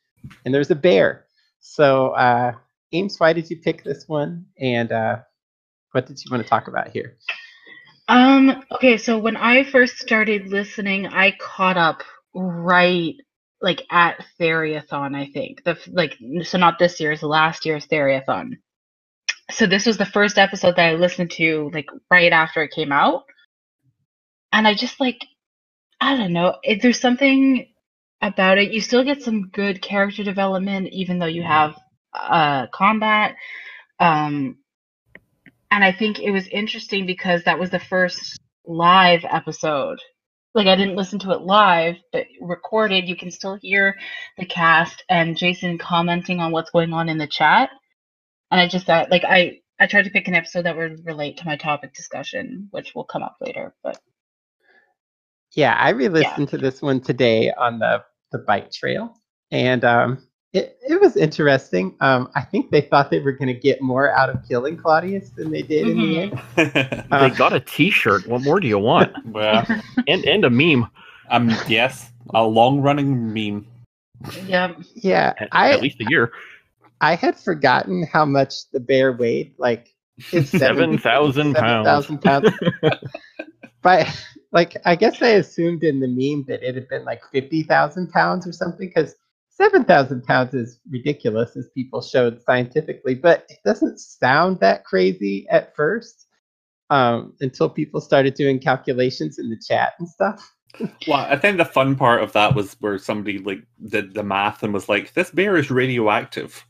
[0.45, 1.27] and there was a bear.
[1.61, 2.53] So uh,
[2.93, 5.19] Ames, why did you pick this one, and uh,
[5.93, 7.17] what did you want to talk about here?
[8.09, 12.03] Um, okay, so when I first started listening, I caught up
[12.35, 13.15] right
[13.61, 15.65] like at Theriathon, I think.
[15.65, 18.59] The like so not this year's, last year's Theriathon.
[19.51, 22.93] So this was the first episode that I listened to like right after it came
[22.93, 23.25] out.
[24.53, 25.19] And I just like
[26.01, 27.67] I don't know, it, there's something
[28.21, 28.73] about it.
[28.73, 31.77] You still get some good character development even though you have
[32.15, 33.37] uh combat.
[34.01, 34.59] Um
[35.71, 39.99] and I think it was interesting because that was the first live episode.
[40.55, 43.97] Like I didn't listen to it live, but recorded, you can still hear
[44.39, 47.71] the cast and Jason commenting on what's going on in the chat.
[48.51, 51.37] And I just thought, like, I I tried to pick an episode that would relate
[51.39, 53.75] to my topic discussion, which will come up later.
[53.83, 53.99] But
[55.53, 59.17] Yeah, I re-listened to this one today on the the bike trail,
[59.51, 61.97] and um, it it was interesting.
[62.01, 65.31] Um, I think they thought they were going to get more out of killing Claudius
[65.31, 66.43] than they did in the end.
[67.11, 68.27] Uh, they got a T-shirt.
[68.27, 69.13] What more do you want?
[69.27, 69.67] well,
[70.07, 70.87] and and a meme.
[71.31, 73.67] um, yes, a long running meme.
[74.47, 76.33] yeah, Yeah, At, I at least a year.
[77.01, 79.55] I had forgotten how much the bear weighed.
[79.59, 79.95] Like
[80.33, 82.07] it's Seven thousand pounds.
[82.07, 82.51] 7,000 pounds.
[83.83, 84.07] but
[84.53, 88.11] like I guess I assumed in the meme that it had been like fifty thousand
[88.11, 89.15] pounds or something because
[89.51, 95.47] seven thousand pounds is ridiculous as people showed scientifically, but it doesn't sound that crazy
[95.51, 96.27] at first
[96.91, 100.55] um, until people started doing calculations in the chat and stuff.
[101.09, 104.63] Well, I think the fun part of that was where somebody like did the math
[104.63, 106.65] and was like, "This bear is radioactive."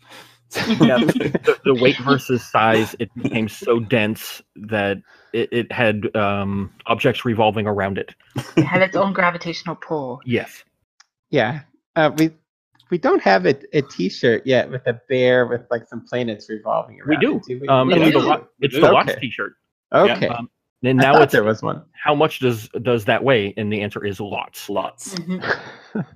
[0.57, 4.99] Yeah, the, the weight versus size, it became so dense that
[5.33, 8.15] it, it had um, objects revolving around it.
[8.57, 10.21] it had its own gravitational pull.
[10.25, 10.65] Yes.
[11.31, 11.61] Yeah,
[11.97, 12.31] uh, we
[12.91, 16.99] we don't have a, a T-shirt yet with a bear with like some planets revolving
[17.01, 17.09] around.
[17.09, 17.37] We do.
[17.37, 17.69] it, do we?
[17.69, 18.13] Um, We it's do.
[18.13, 18.93] the, Lo- it's We the do.
[18.95, 19.21] Lots Okay.
[19.21, 19.53] T-shirt.
[19.93, 20.29] okay.
[20.29, 20.49] Um,
[20.83, 21.85] and now thought it's there was one.
[21.93, 23.53] how much does does that weigh?
[23.59, 24.71] And the answer is lots.
[24.71, 25.15] Lots.
[25.17, 25.57] Mhm.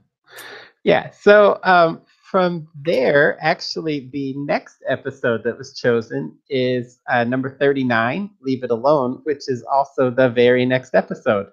[0.84, 2.00] yeah so um,
[2.32, 8.70] from there actually the next episode that was chosen is uh, number 39 leave it
[8.70, 11.48] alone which is also the very next episode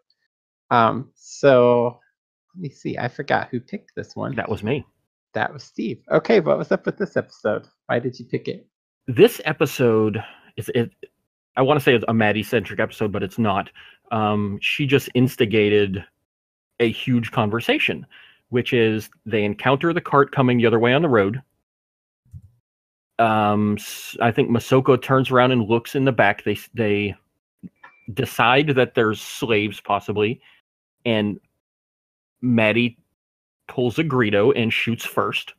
[0.72, 2.00] um, so
[2.56, 4.86] let me see i forgot who picked this one That was me.
[5.34, 8.66] that was steve okay what was up with this episode why did you pick it
[9.08, 10.24] This episode
[10.56, 10.92] is it.
[11.58, 13.70] I want to say it's a Maddie centric episode, but it's not.
[14.12, 16.06] Um, she just instigated
[16.80, 18.06] a huge conversation,
[18.50, 21.42] which is they encounter the cart coming the other way on the road.
[23.20, 23.78] Um,
[24.22, 26.44] I think Masoka turns around and looks in the back.
[26.44, 27.16] They they
[28.14, 30.42] decide that there's slaves possibly,
[31.06, 31.40] and
[32.42, 32.98] Maddie
[33.68, 35.54] pulls a Greedo and shoots first.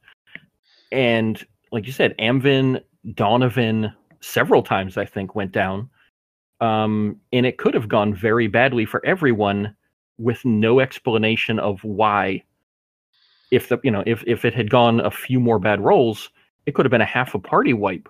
[0.90, 2.83] And like you said, Amvin,
[3.14, 5.88] Donovan, several times I think went down.
[6.61, 9.74] Um, and it could have gone very badly for everyone
[10.18, 12.42] with no explanation of why.
[13.50, 16.30] If the you know if if it had gone a few more bad rolls,
[16.66, 18.08] it could have been a half a party wipe,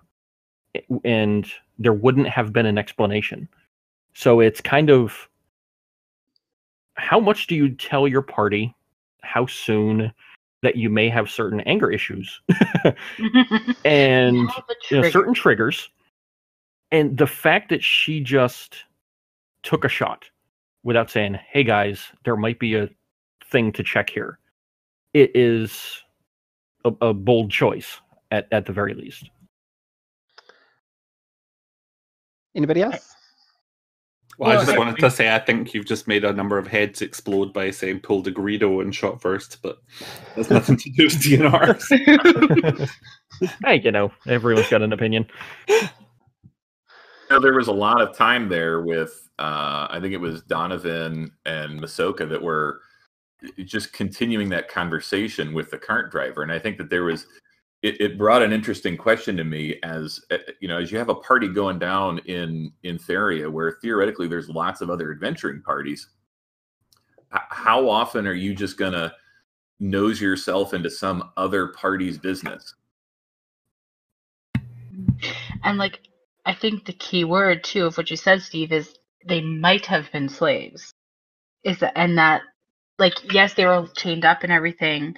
[1.04, 3.48] and there wouldn't have been an explanation.
[4.14, 5.28] So it's kind of
[6.94, 8.74] how much do you tell your party?
[9.22, 10.12] How soon
[10.62, 12.40] that you may have certain anger issues
[13.84, 14.36] and
[14.90, 15.88] you know, certain triggers
[16.92, 18.84] and the fact that she just
[19.62, 20.28] took a shot
[20.82, 22.88] without saying, "Hey guys, there might be a
[23.44, 24.38] thing to check here,"
[25.14, 26.02] it is
[26.84, 29.30] a, a bold choice at at the very least.
[32.54, 33.14] Anybody else?
[34.38, 36.66] Well, Well, I just wanted to say I think you've just made a number of
[36.66, 39.82] heads explode by saying pull de Greedo and shot first, but
[40.34, 42.90] that's nothing to do with DNRs.
[43.64, 45.26] Hey, you know, everyone's got an opinion.
[45.68, 45.88] You
[47.30, 51.32] know, there was a lot of time there with uh, I think it was Donovan
[51.46, 52.80] and Masoka that were
[53.64, 57.26] just continuing that conversation with the cart driver, and I think that there was
[57.82, 61.08] it, it brought an interesting question to me as uh, you know as you have
[61.08, 66.08] a party going down in in Theria where theoretically there's lots of other adventuring parties.
[67.30, 69.14] How often are you just gonna
[69.78, 72.74] nose yourself into some other party's business?
[75.64, 76.00] and like,
[76.46, 78.94] I think the key word too of what you said, Steve, is
[79.26, 80.92] they might have been slaves.
[81.64, 82.42] Is that and that,
[83.00, 85.16] like, yes, they were chained up and everything,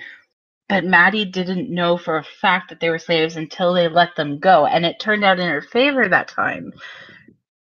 [0.68, 4.40] but Maddie didn't know for a fact that they were slaves until they let them
[4.40, 6.72] go, and it turned out in her favor that time.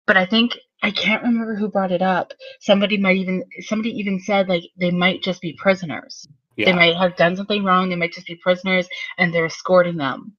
[0.07, 2.33] But I think I can't remember who brought it up.
[2.61, 6.27] Somebody might even somebody even said like they might just be prisoners.
[6.57, 6.67] Yeah.
[6.67, 7.89] They might have done something wrong.
[7.91, 10.37] They might just be prisoners, and they're escorting them.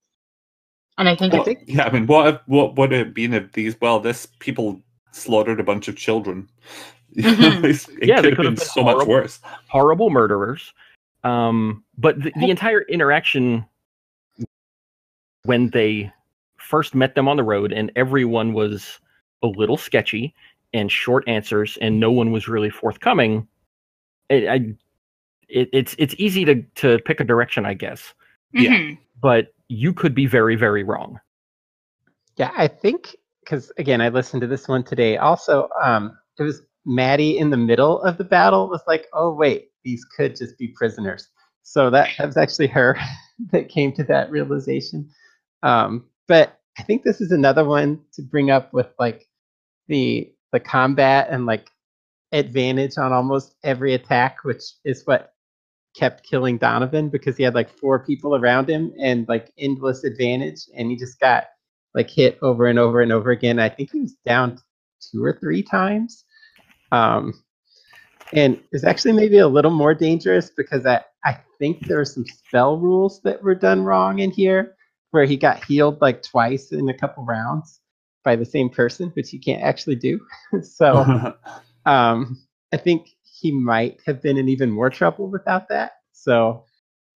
[0.98, 3.34] And I think Well, it's yeah, I mean, what if- what would it have been
[3.34, 3.76] if these?
[3.80, 6.48] Well, this people slaughtered a bunch of children.
[7.16, 7.64] Mhm.
[8.02, 9.40] it Yeah, could they have could been have been so much worse.
[9.68, 10.72] Horrible murderers.
[11.24, 13.64] Um, but the, the entire interaction
[15.44, 16.12] when they
[16.58, 19.00] first met them on the road, and everyone was
[19.42, 20.34] a little sketchy
[20.72, 23.46] and short answers, and no one was really forthcoming.
[24.28, 24.54] It, I,
[25.48, 28.14] it, it's it's easy to to pick a direction, I guess,
[28.52, 28.70] yeah.
[28.70, 28.98] Mhm.
[29.20, 31.18] but you could be very very wrong.
[32.36, 35.16] Yeah, I think because again, I listened to this one today.
[35.16, 39.70] Also, um, it was Maddie in the middle of the battle was like, "Oh wait,
[39.84, 41.28] these could just be prisoners."
[41.62, 42.98] So that, that was actually her
[43.52, 45.10] that came to that realization.
[45.62, 49.28] Um, but I think this is another one to bring up with like
[49.88, 51.68] the the combat and like
[52.32, 55.34] advantage on almost every attack, which is what
[55.96, 60.68] kept killing Donovan because he had like four people around him and like endless advantage,
[60.76, 61.44] and he just got
[61.94, 63.58] like hit over and over and over again.
[63.58, 64.58] I think he was down
[65.10, 66.24] two or three times.
[66.92, 67.42] Um,
[68.32, 72.24] and it's actually maybe a little more dangerous because I, I think there were some
[72.26, 74.76] spell rules that were done wrong in here
[75.10, 77.80] where he got healed like twice in a couple rounds
[78.24, 80.20] by the same person, which you can't actually do.
[80.62, 81.34] so
[81.86, 82.40] um,
[82.72, 83.08] I think
[83.40, 85.92] he might have been in even more trouble without that.
[86.12, 86.64] So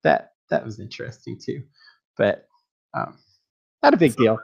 [0.03, 1.63] that that was interesting too.
[2.17, 2.47] But
[2.93, 3.17] um,
[3.83, 4.39] not a big deal.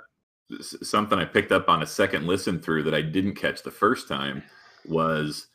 [0.62, 4.08] something I picked up on a second listen through that I didn't catch the first
[4.08, 4.44] time
[4.88, 5.48] was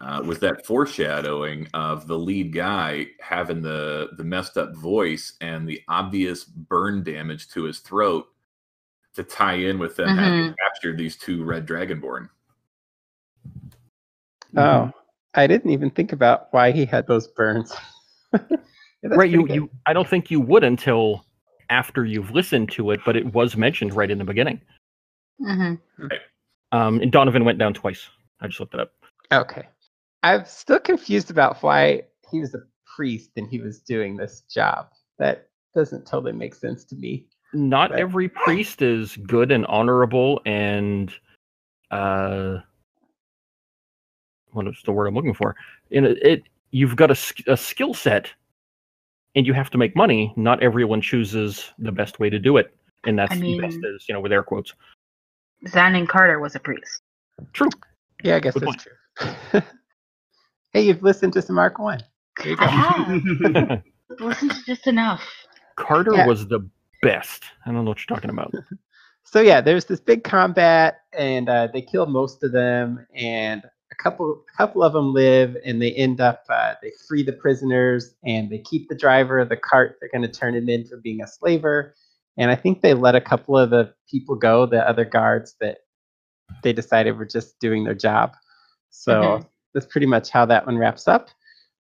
[0.00, 5.68] uh, was that foreshadowing of the lead guy having the the messed up voice and
[5.68, 8.26] the obvious burn damage to his throat
[9.14, 12.28] to tie in with them having captured these two red dragonborn.
[14.56, 14.90] Oh,
[15.34, 17.72] I didn't even think about why he had those burns.
[19.02, 19.30] Yeah, right?
[19.30, 19.54] You good.
[19.54, 21.24] you I don't think you would until
[21.70, 24.60] after you've listened to it, but it was mentioned right in the beginning.
[25.40, 25.78] Mhm.
[26.72, 28.10] Um, and Donovan went down twice.
[28.40, 28.92] I just looked it up.
[29.32, 29.66] Okay.
[30.22, 34.88] I'm still confused about why he was a priest and he was doing this job.
[35.18, 37.26] That doesn't totally make sense to me.
[37.52, 38.00] Not Right.
[38.00, 41.12] every priest is good and honorable and
[41.90, 42.58] uh
[44.52, 45.54] what is the word I'm looking for?
[45.90, 48.32] In it, it you've got a, a skill set
[49.34, 50.32] and you have to make money.
[50.36, 52.74] Not everyone chooses the best way to do it.
[53.04, 54.74] And that's I the best is, you know, with air quotes.
[55.66, 57.02] Xanon Carter was a priest.
[57.52, 57.70] True.
[58.22, 59.62] Yeah, I guess Good that's true.
[60.72, 62.00] hey, you've listened to some Arc One.
[62.38, 63.82] There you I have
[64.20, 65.22] listened to just enough.
[65.76, 66.26] Carter Yeah.
[66.26, 66.68] was the
[67.02, 67.44] best.
[67.64, 68.54] I don't know what you're talking about.
[69.22, 73.94] So yeah, there's this big combat, and uh, they kill most of them, and a
[74.02, 78.14] couple, a couple of them live, and they end up, uh, they free the prisoners,
[78.24, 79.98] and they keep the driver of the cart.
[80.00, 81.94] They're going to turn him in for being a slaver,
[82.38, 85.78] and I think they let a couple of the people go, the other guards that
[86.62, 88.36] they decided were just doing their job.
[88.90, 89.46] So Mhm.
[89.74, 91.30] that's pretty much how that one wraps up.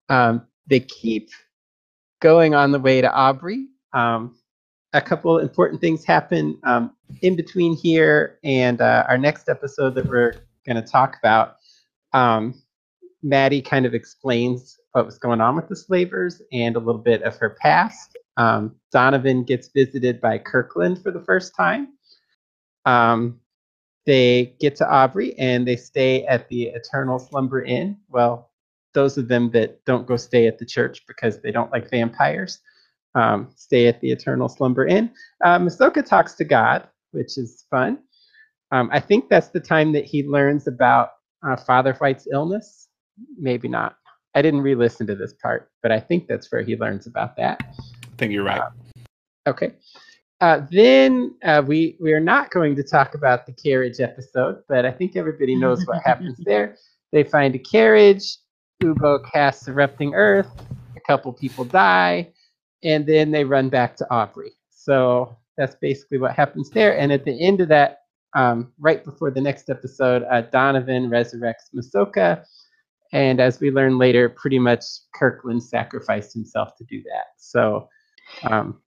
[0.09, 1.29] Um, they keep
[2.21, 3.67] going on the way to Aubrey.
[3.93, 4.37] Um,
[4.93, 10.05] a couple important things happen um, in between here and uh, our next episode that
[10.07, 11.57] we're going to talk about.
[12.13, 12.55] Um,
[13.23, 17.21] Maddie kind of explains what was going on with the slavers and a little bit
[17.23, 18.17] of her past.
[18.37, 21.89] Um, Donovan gets visited by Kirkland for the first time.
[22.85, 23.39] Um,
[24.07, 27.97] they get to Aubrey and they stay at the Eternal Slumber Inn.
[28.09, 28.49] Well,
[28.93, 32.59] those of them that don't go stay at the church because they don't like vampires
[33.13, 35.11] um, stay at the Eternal Slumber Inn.
[35.43, 37.99] Uh, Masoka talks to God, which is fun.
[38.71, 41.11] Um, I think that's the time that he learns about
[41.45, 42.87] uh, Father White's illness.
[43.37, 43.97] Maybe not.
[44.35, 47.61] I didn't re-listen to this part, but I think that's where he learns about that.
[47.77, 48.61] I think you're right.
[49.47, 49.73] Okay.
[50.39, 54.85] Uh, then uh, we we are not going to talk about the carriage episode, but
[54.85, 56.75] I think everybody knows what happens there.
[57.13, 58.35] They find a carriage.
[58.83, 60.51] Ubo casts erupting earth.
[60.97, 62.33] A couple people die,
[62.83, 64.51] and then they run back to Aubrey.
[64.69, 66.99] So that's basically what happens there.
[66.99, 67.99] And at the end of that,
[68.35, 72.43] um, right before the next episode, uh, Donovan resurrects Masoka,
[73.13, 74.83] and as we learn later, pretty much
[75.15, 77.27] Kirkland sacrificed himself to do that.
[77.37, 77.87] So.
[78.43, 78.81] Um,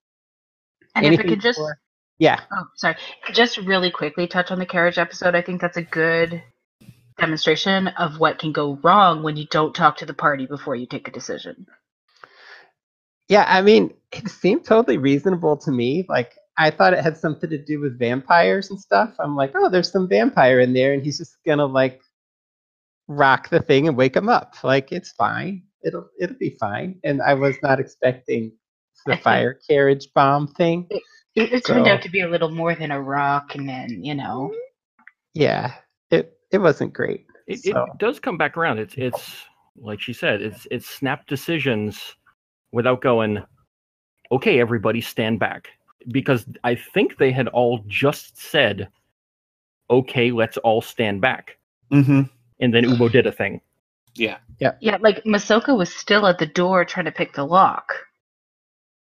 [0.94, 1.78] And if I could just, for-
[2.18, 2.96] yeah, oh, sorry,
[3.32, 5.34] just really quickly touch on the carriage episode.
[5.34, 6.42] I think that's a good
[7.18, 10.86] demonstration of what can go wrong when you don't talk to the party before you
[10.86, 11.66] take a decision.
[13.28, 16.04] Yeah, I mean, it seemed totally reasonable to me.
[16.08, 19.14] Like, I thought it had something to do with vampires and stuff.
[19.20, 22.00] I'm like, oh, there's some vampire in there, and he's just gonna like
[23.06, 24.54] rock the thing and wake him up.
[24.64, 25.62] Like, it's fine.
[25.84, 26.98] It'll it'll be fine.
[27.04, 28.52] And I was not expecting
[29.06, 30.86] the fire carriage bomb thing.
[30.90, 34.04] It, it turned So- out to be a little more than a rock, and then
[34.04, 34.52] you know,
[35.34, 35.74] Yeah,
[36.10, 37.26] it it wasn't great.
[37.46, 38.78] It, So- it does come back around.
[38.78, 39.44] It's it's
[39.76, 40.42] like she said.
[40.42, 42.16] It's it's snap decisions
[42.72, 43.42] without going.
[44.32, 45.68] Okay, everybody, stand back
[46.08, 48.88] because I think they had all just said,
[49.90, 51.58] "Okay, let's all stand back,"
[51.92, 52.22] Mm-hmm.
[52.60, 53.60] and then Ubo did a thing.
[54.14, 54.72] Yeah, Yeah.
[54.80, 57.92] yeah, like Masoka was still at the door trying to pick the lock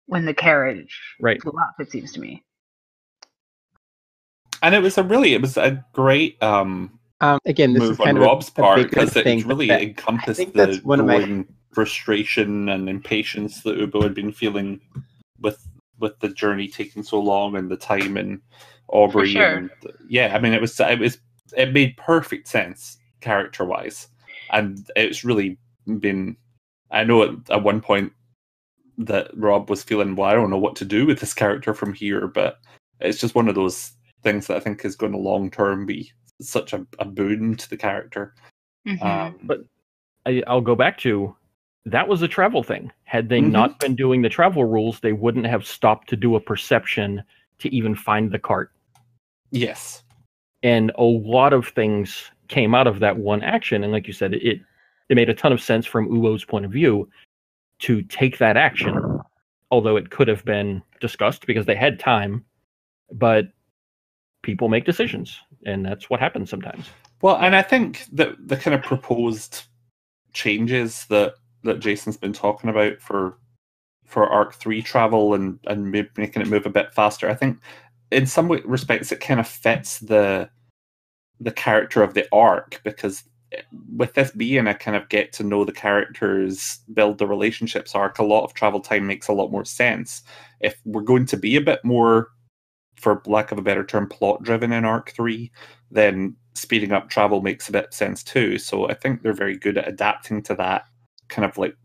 [0.08, 1.42] when the carriage Right.
[1.42, 1.76] flew up.
[1.80, 2.44] It seems to me.
[4.64, 8.02] And it was a really, it was a great um, Um, again, this is move
[8.02, 11.48] on of Rob's a part because it really that- encompassed the one of my- growing
[11.74, 14.80] frustration and impatience that Ubo had been feeling
[15.40, 15.64] with
[16.00, 18.40] with the journey taking so long and the time and
[18.88, 19.44] Aubrey sure.
[19.58, 19.70] and
[20.10, 21.20] yeah, I mean it was it was
[21.56, 24.08] it made perfect sense character wise,
[24.52, 25.58] and it's really
[26.00, 26.36] been.
[26.90, 28.14] I know at, at one point
[28.98, 31.94] that Rob was feeling well, I don't know what to do with this character from
[31.94, 32.60] here, but
[33.00, 33.92] it's just one of those
[34.24, 37.70] things that I think is going to long term be such a, a boon to
[37.70, 38.34] the character.
[38.88, 39.02] Mhm.
[39.04, 39.62] Um, But-
[40.26, 41.34] I, I'll go back to
[41.86, 42.92] that was a travel thing.
[43.06, 43.52] Had they Mhm.
[43.52, 47.24] not been doing the travel rules, they wouldn't have stopped to do a perception
[47.60, 48.72] to even find the cart.
[49.52, 50.04] yes,
[50.64, 54.34] and a lot of things came out of that one action and like you said
[54.34, 54.60] it
[55.10, 57.08] it made a ton of sense from Ubo's point of view
[57.80, 59.20] to take that action
[59.70, 62.44] although it could have been discussed because they had time
[63.12, 63.48] but
[64.42, 66.90] people make decisions and that's what happens sometimes.
[67.22, 69.64] Well, and I think that the kind of proposed
[70.34, 73.38] changes that that Jason's been talking about for
[74.06, 77.60] for Arc Three travel and and making it move a bit faster, I think
[78.12, 80.50] in some respects it kind of fits the
[81.40, 83.24] the character of the arc because
[83.96, 88.20] with this being a kind of get to know the characters, build the relationships arc,
[88.20, 90.24] a lot of travel time makes a lot more sense.
[90.60, 92.30] If we're going to be a bit more,
[92.96, 95.52] for lack of a better term, plot driven in Arc Three,
[95.92, 98.58] then speeding up travel makes a bit of sense too.
[98.58, 100.86] So I think they're very good at adapting to that
[101.28, 101.76] kind of like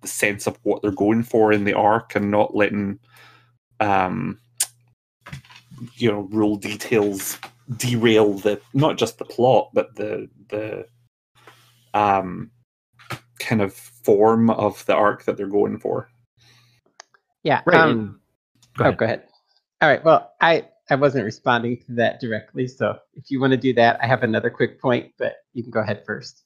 [0.00, 2.98] the sense of what they're going for in the arc and not letting
[3.80, 4.38] um
[5.94, 7.38] you know rule details
[7.76, 10.86] derail the not just the plot but the the
[11.94, 12.50] um
[13.38, 16.08] kind of form of the arc that they're going for.
[17.42, 17.62] Yeah.
[17.66, 18.14] right um, and
[18.76, 18.98] go oh, ahead.
[18.98, 19.22] go ahead.
[19.80, 20.04] All right.
[20.04, 23.98] Well, I I wasn't responding to that directly, so if you want to do that,
[24.02, 26.42] I have another quick point, but you can go ahead first.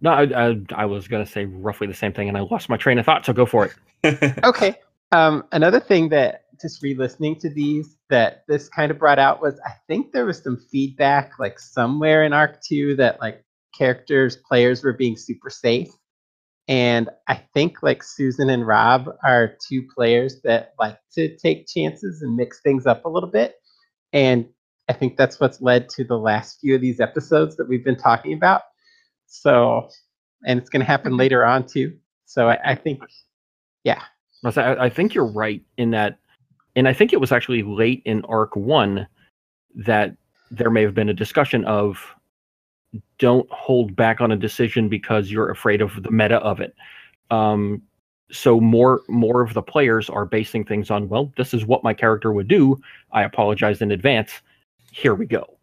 [0.00, 2.68] no I, I, I was going to say roughly the same thing and i lost
[2.68, 3.74] my train of thought so go for it
[4.44, 4.76] Okay.
[5.12, 9.58] Um, another thing that just re-listening to these that this kind of brought out was
[9.66, 13.44] I think there was some feedback like somewhere in Arc Two that like
[13.80, 15.88] characters players were being super safe,
[16.68, 22.22] and I think like Susan and Rob are two players that like to take chances
[22.22, 23.54] and mix things up a little bit,
[24.12, 24.46] and
[24.90, 27.96] I think that's what's led to the last few of these episodes that we've been
[27.96, 28.62] talking about.
[29.26, 29.88] So,
[30.44, 31.96] and it's going to happen later on too.
[32.26, 33.00] So I, I think,
[33.84, 34.02] yeah.
[34.44, 36.18] I, think you're right in that,
[36.74, 39.06] and I think it was actually late in arc one
[39.76, 40.16] that
[40.50, 42.04] there may have been a discussion of
[43.18, 46.74] don't hold back on a decision because you're afraid of the meta of it.
[47.30, 47.82] Um,
[48.32, 51.94] so more more of the players are basing things on well, this is what my
[51.94, 52.80] character would do.
[53.12, 54.32] I apologize in advance.
[54.92, 55.56] Here we go.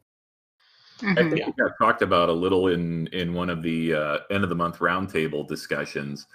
[1.01, 1.29] I Mhm.
[1.31, 4.49] think we got talked about a little in in one of the uh, end of
[4.49, 6.27] the month roundtable discussions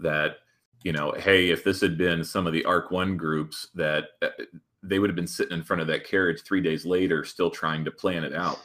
[0.00, 0.38] that
[0.84, 4.28] you know, hey, if this had been some of the Arc One groups, that uh,
[4.82, 7.84] they would have been sitting in front of that carriage three days later, still trying
[7.84, 8.60] to plan it out.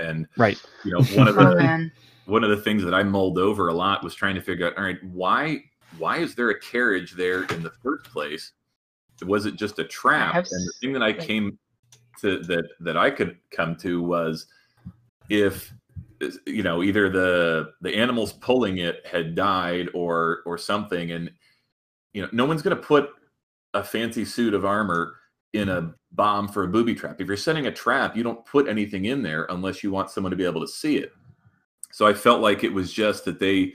[0.00, 0.58] And Right.
[0.84, 1.92] you know, one of Oh, the man.
[2.26, 4.76] one of the things that I mulled over a lot was trying to figure out,
[4.76, 5.64] all right, why
[5.98, 8.52] why is there a carriage there in the first place?
[9.26, 10.34] Was it just a trap?
[10.34, 11.58] have And the thing that I came
[12.20, 14.46] to that that I could come to was
[15.28, 15.72] if
[16.46, 21.30] you know either the the animals pulling it had died or or something and
[22.12, 23.10] you know no one's going to put
[23.74, 25.16] a fancy suit of armor
[25.52, 27.20] in a bomb for a booby trap.
[27.20, 30.30] If you're setting a trap you don't put anything in there unless you want someone
[30.30, 31.12] to be able to see it.
[31.90, 33.74] So i felt like it was just that they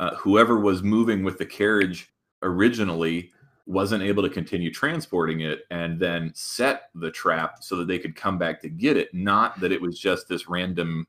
[0.00, 2.12] uh, whoever was moving with the carriage
[2.42, 3.30] originally
[3.66, 8.16] wasn't able to continue transporting it and then set the trap so that they could
[8.16, 9.14] come back to get it.
[9.14, 11.06] Not that it was just this random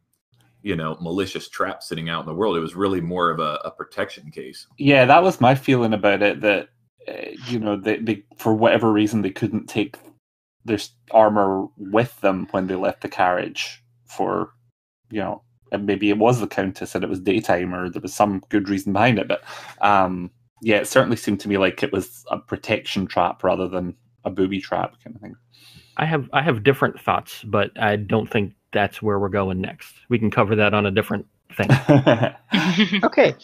[0.64, 2.56] you know malicious trap sitting out in the world.
[2.58, 4.68] It was really more of a, a protection case.
[4.78, 6.42] Yeah, that was my feeling about it.
[6.42, 6.70] That
[7.08, 9.98] uh, you know, they, they for whatever reason they couldn't take
[10.66, 14.52] their s- armor with them when they left the carriage for,
[15.12, 15.42] you know,
[15.72, 18.70] and maybe it was the countess and it was daytime or there was some good
[18.70, 19.28] reason behind it.
[19.28, 19.44] But
[19.82, 23.96] um, yeah, it certainly seemed to me like it was a protection trap rather than
[24.24, 25.36] a booby trap kind of thing.
[25.98, 29.94] I have I have different thoughts, but I don't think that's where we're going next.
[30.10, 31.70] We can cover that on a different thing.
[33.04, 33.36] Okay.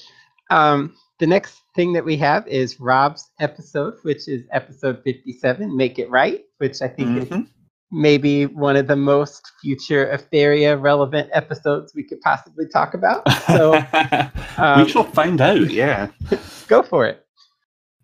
[0.49, 5.99] Um, the next thing that we have is Rob's episode, which is episode 57, Make
[5.99, 7.47] It Right, which I think is Mhm.
[7.91, 13.29] maybe one of the most future Etheria relevant episodes we could possibly talk about.
[13.47, 13.73] So
[14.57, 15.69] um, we shall find out.
[15.71, 16.07] Yeah.
[16.67, 17.25] go for it.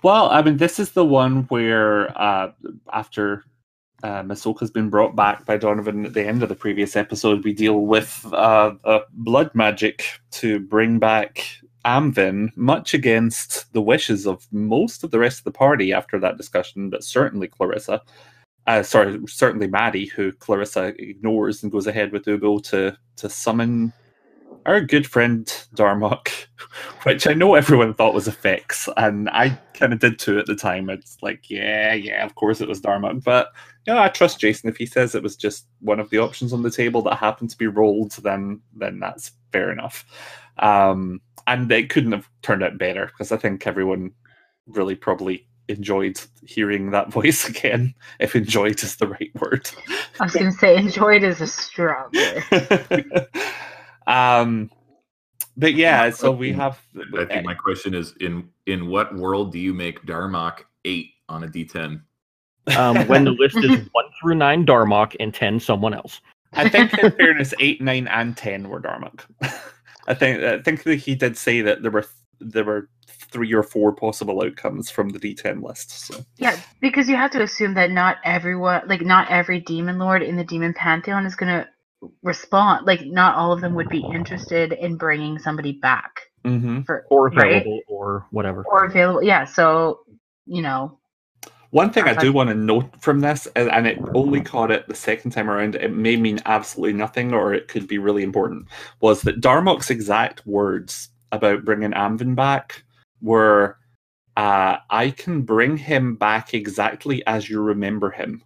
[0.04, 2.52] Well, I mean, this is the one where uh,
[2.94, 3.44] after
[4.04, 7.54] uh, Masoka's been brought back by Donovan at the end of the previous episode, we
[7.54, 11.44] deal with uh, uh, blood magic to bring back
[11.86, 16.38] Amvin, much against the wishes of most of the rest of the party after that
[16.38, 18.02] discussion, but certainly Clarissa.
[18.68, 23.94] Uh, sorry, certainly Maddie, who Clarissa ignores and goes ahead with Ubo to to summon
[24.66, 26.30] our good friend Darmok,
[27.04, 30.48] which I know everyone thought was a fix, and I kind of did too at
[30.48, 30.90] the time.
[30.90, 33.50] It's like, yeah, yeah, of course it was Darmok, but
[33.86, 34.70] yeah, I trust Jason.
[34.70, 37.52] If he says it was just one of the options on the table that happened
[37.52, 40.04] to be rolled, then then that's fair enough.
[40.58, 44.12] Um, and it couldn't have turned out better because I think everyone
[44.68, 47.94] really probably enjoyed hearing that voice again.
[48.20, 49.70] If enjoyed is the right word.
[50.20, 53.28] I was going to say, enjoyed is a strong word.
[54.08, 54.70] um,
[55.58, 56.82] but yeah, so we have.
[57.18, 61.44] i think my question is in in what world do you make darmok 8 on
[61.46, 62.02] a d10
[62.78, 66.22] Um, when the list is one through nine Darmok and ten someone else.
[66.54, 69.22] I think, in fairness, eight, nine, and ten were Darmok.
[70.08, 70.44] I think.
[70.44, 72.06] I think that he did say that there were
[72.40, 75.92] there were three or four possible outcomes from the D10 list.
[75.92, 80.22] So Yeah, because you have to assume that not everyone, like not every demon lord
[80.22, 81.68] in the demon pantheon is going to
[82.24, 82.86] respond.
[82.86, 86.82] Like not all of them would be interested in bringing somebody back mm-hmm.
[86.82, 87.58] for Or right?
[87.58, 88.64] available or whatever.
[88.66, 89.24] or available.
[89.24, 90.00] Yeah, so
[90.46, 91.00] you know,
[91.76, 94.88] One thing I do want to note from this, and and it only caught it
[94.88, 98.70] the second time around, it may mean absolutely nothing or it could be really important,
[99.02, 102.82] was that Darmok's exact words about bringing Amvin back
[103.22, 103.78] were,
[104.38, 108.42] uh, I can bring him back exactly as you remember him.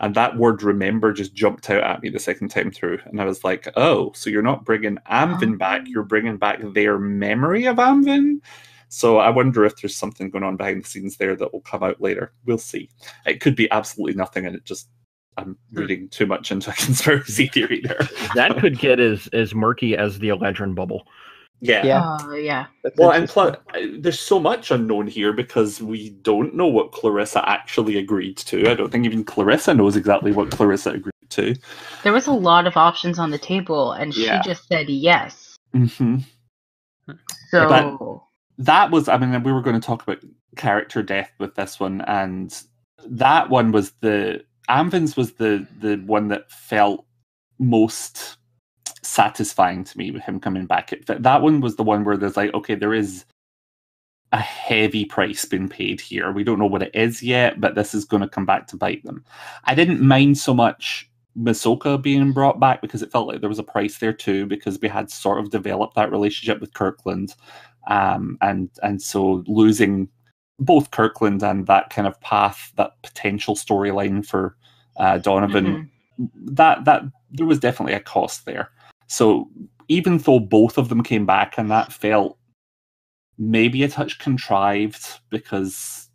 [0.00, 2.98] And that word remember just jumped out at me the second time through.
[3.04, 6.98] And I was like, oh, so you're not bringing Amvin back, you're bringing back their
[6.98, 8.40] memory of Amvin?
[8.94, 11.82] So I wonder if there's something going on behind the scenes there that will come
[11.82, 12.32] out later.
[12.46, 12.88] We'll see.
[13.26, 14.88] It could be absolutely nothing, and it just
[15.36, 18.08] I'm reading too much into a conspiracy theory there.
[18.36, 21.08] That could get as as murky as the Eledrin bubble.
[21.60, 21.84] Yeah.
[21.84, 22.18] Yeah.
[22.20, 22.66] oh yeah,
[22.96, 23.56] Well, and plus,
[23.98, 28.70] there's so much unknown here because we don't know what Clarissa actually agreed to.
[28.70, 31.54] I don't think even Clarissa knows exactly what Clarissa agreed to.
[32.02, 34.42] there was a lot of options on the table, and Yeah.
[34.42, 35.56] she just said yes.
[35.72, 36.18] hmm
[37.50, 37.98] So But-
[38.58, 40.18] that was i mean we were going to talk about
[40.56, 42.62] character death with this one and
[43.06, 47.04] that one was the amvin's was the the one that felt
[47.58, 48.36] most
[49.02, 50.92] satisfying to me with him coming back.
[50.92, 53.24] It, that one was the one where there's like okay there is
[54.32, 56.32] a heavy price being paid here.
[56.32, 58.76] We don't know what it is yet but this is going to come back to
[58.76, 59.24] bite them.
[59.64, 63.58] I didn't mind so much Masoka being brought back because it felt like there was
[63.58, 67.34] a price there too because we had sort of developed that relationship with Kirkland
[67.86, 70.08] um, and and so losing
[70.58, 74.56] both Kirkland and that kind of path, that potential storyline for
[74.96, 76.30] uh, Donovan, Mhm.
[76.54, 78.70] that that there was definitely a cost there.
[79.08, 79.50] So
[79.88, 82.38] even though both of them came back and that felt
[83.36, 86.08] maybe a touch contrived because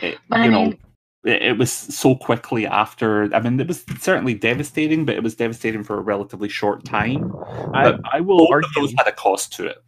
[0.00, 0.78] it, you I know mean-
[1.24, 5.34] it, it was so quickly after i mean it was certainly devastating but it was
[5.34, 7.32] devastating for a relatively short time
[7.74, 8.68] I, But I will both of argue.
[8.76, 9.78] those had a cost to it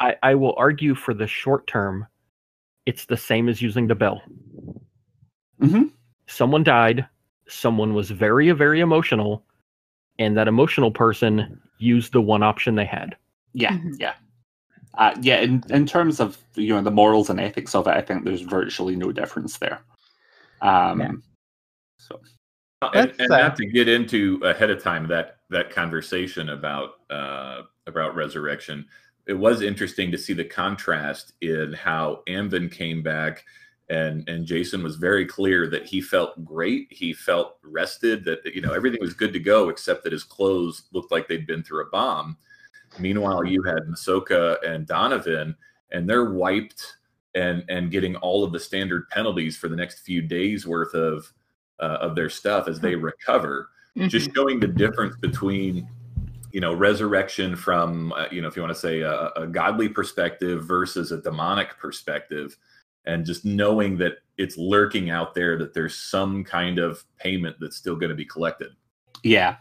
[0.00, 2.06] I, I will argue for the short term.
[2.86, 4.22] It's the same as using the bell.
[5.60, 5.84] hmm
[6.26, 7.06] Someone died.
[7.48, 9.44] Someone was very, very emotional,
[10.18, 13.16] and that emotional person used the one option they had.
[13.52, 13.96] yeah Mhm.
[13.98, 14.14] yeah
[14.94, 18.00] uh, yeah in, in terms of you know the morals and ethics of it i
[18.00, 19.80] think there's virtually no difference there
[20.62, 21.12] um Yeah.
[21.98, 22.20] so
[22.82, 27.62] and, Let's, and not to get into ahead of time that that conversation about uh,
[27.86, 28.86] about resurrection,
[29.26, 33.44] it was interesting to see the contrast in how Amvin came back,
[33.88, 38.60] and and Jason was very clear that he felt great, he felt rested, that you
[38.60, 41.82] know everything was good to go except that his clothes looked like they'd been through
[41.86, 42.36] a bomb.
[42.98, 45.56] Meanwhile, you had Masoka and Donovan,
[45.92, 46.96] and they're wiped
[47.34, 51.32] and and getting all of the standard penalties for the next few days worth of
[51.78, 53.70] uh, of their stuff as they recover.
[53.96, 54.08] Mhm.
[54.08, 55.88] Just showing the difference between,
[56.52, 59.88] you know, resurrection from, uh, you know, if you want to say a, a godly
[59.88, 62.56] perspective versus a demonic perspective,
[63.06, 67.76] and just knowing that it's lurking out there, that there's some kind of payment that's
[67.76, 68.72] still going to be collected.
[69.22, 69.56] Yeah.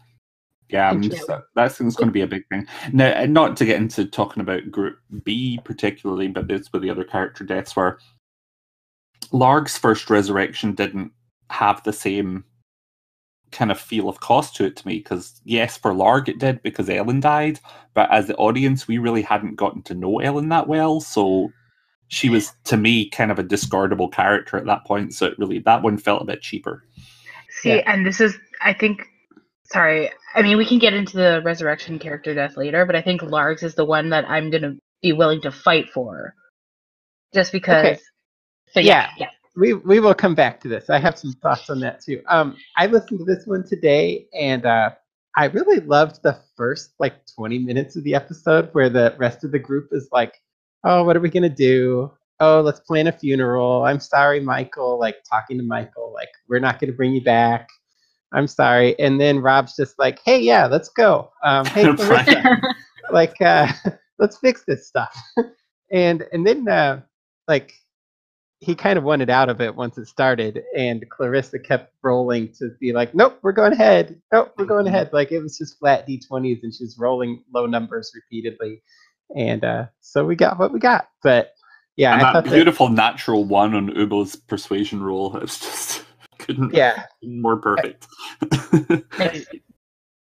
[0.70, 1.26] Yeah, I'm just,
[1.56, 2.68] that thing's going to be a big thing.
[2.94, 7.04] Now, not to get into talking about Group B particularly, but it's where the other
[7.04, 7.98] character deaths were.
[9.32, 11.12] Larg's first resurrection didn't
[11.50, 12.44] have the same
[13.52, 16.62] kind of feel of cost to it to me because yes, for Larg it did
[16.64, 17.60] because Ellen died,
[17.94, 21.50] but as the audience, we really hadn't gotten to know Ellen that well, so
[22.08, 25.14] she was to me kind of a discardable character at that point.
[25.14, 26.84] So it really that one felt a bit cheaper.
[27.62, 27.84] See, Yeah.
[27.86, 29.04] and this is, I think,
[29.66, 30.10] sorry.
[30.36, 33.64] I mean, we can get into the resurrection character death later, but I think Largs
[33.64, 36.34] is the one that I'm going to be willing to fight for.
[37.34, 37.86] Just because.
[37.86, 38.00] Okay.
[38.72, 39.10] So, yeah.
[39.18, 39.30] Yeah.
[39.60, 40.90] We we will come back to this.
[40.90, 42.22] I have some thoughts on that too.
[42.28, 44.92] Um, I listened to this one today, and uh,
[45.36, 49.52] I really loved the first like 20 minutes of the episode where the rest of
[49.52, 50.34] the group is like,
[50.84, 52.12] "Oh, what are we gonna do?
[52.40, 53.84] Oh, let's plan a funeral.
[53.84, 57.68] I'm sorry, Michael." Like talking to Michael, like, "We're not gonna bring you back.
[58.34, 61.32] I'm sorry." And then Rob's just like, "Hey, yeah, let's go.
[61.44, 61.94] Um, hey.
[61.98, 62.62] Clarissa,
[63.12, 63.72] like, uh,
[64.20, 65.16] let's fix this stuff."
[65.92, 67.02] and and then uh,
[67.48, 67.74] like
[68.62, 72.72] he kind of wanted out of it once it started, and Clarissa kept rolling to
[72.80, 74.20] be like, "Nope, we're going ahead.
[74.34, 78.12] Nope, we're going ahead." Like it was just flat d20s, and she's rolling low numbers
[78.14, 78.82] repeatedly,
[79.36, 81.10] and uh, so we got what we got.
[81.24, 81.54] But
[81.96, 85.36] yeah, and I that thought that, beautiful natural one on Ubo's persuasion roll.
[85.38, 86.04] It was just
[86.38, 88.08] couldn't yeah, more perfect.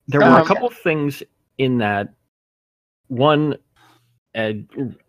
[0.10, 1.22] There were Um, a couple things
[1.58, 2.14] in that.
[3.10, 3.58] One,
[4.36, 4.54] uh,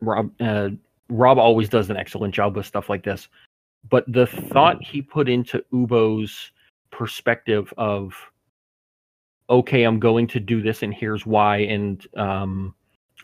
[0.01, 0.71] Rob uh,
[1.09, 3.29] Rob always does an excellent job with stuff like this,
[3.89, 6.53] but the thought he put into Ubo's
[6.91, 8.15] perspective of,
[9.51, 12.75] okay, I'm going to do this, and here's why, and um,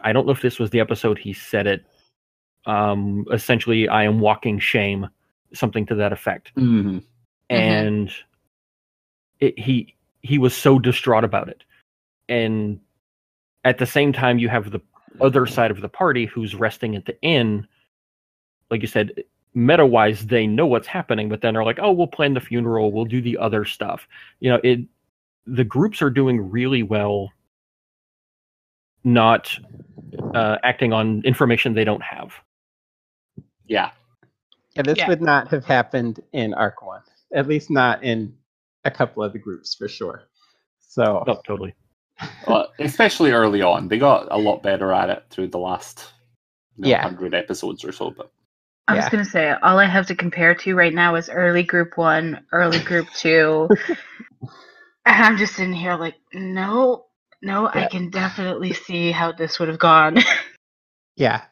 [0.01, 1.85] I don't know if this was the episode he said it.
[2.67, 5.09] Um, essentially, I am walking shame,
[5.53, 7.03] something to that effect Mhm.
[7.51, 8.11] and
[9.41, 11.63] it, he he was so distraught about it
[12.29, 12.81] and
[13.65, 14.81] at the same time you have the
[15.21, 17.69] other side of the party who's resting at the inn
[18.75, 19.13] like you said
[19.55, 22.93] meta wise they know what's happening but then they're like oh we'll plan the funeral
[22.93, 24.09] we'll do the other stuff
[24.41, 24.81] you know it
[25.47, 27.31] the groups are doing really well
[29.05, 29.57] not
[30.35, 32.35] uh, acting on information they don't have
[33.67, 33.93] Yeah.
[34.77, 34.83] yeah.
[34.83, 35.09] This Yeah.
[35.09, 37.03] would not have happened in Arc One,
[37.35, 38.37] at least not in
[38.85, 40.25] a couple of the groups for sure.
[40.81, 41.75] So oh totally
[42.47, 43.89] Well, especially early on.
[43.89, 46.13] They got a lot better at it through the last
[46.77, 47.03] you know, Yeah.
[47.03, 48.11] 100 episodes or so.
[48.11, 48.33] But
[48.87, 49.11] I was Yeah.
[49.11, 52.45] going to say, all I have to compare to right now is early group one,
[52.53, 53.69] early group two.
[55.07, 57.07] and I'm just sitting here like, no,
[57.43, 60.19] no, I can definitely see how this would have gone.
[61.17, 61.43] yeah,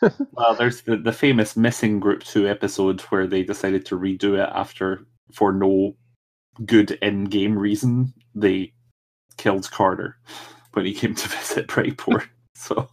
[0.32, 4.50] well, there's the, the famous missing group two episode where they decided to redo it
[4.54, 5.96] after, for no
[6.64, 8.72] good in game reason, they
[9.36, 10.16] killed Carter
[10.72, 12.28] when he came to visit Brightport.
[12.54, 12.88] so,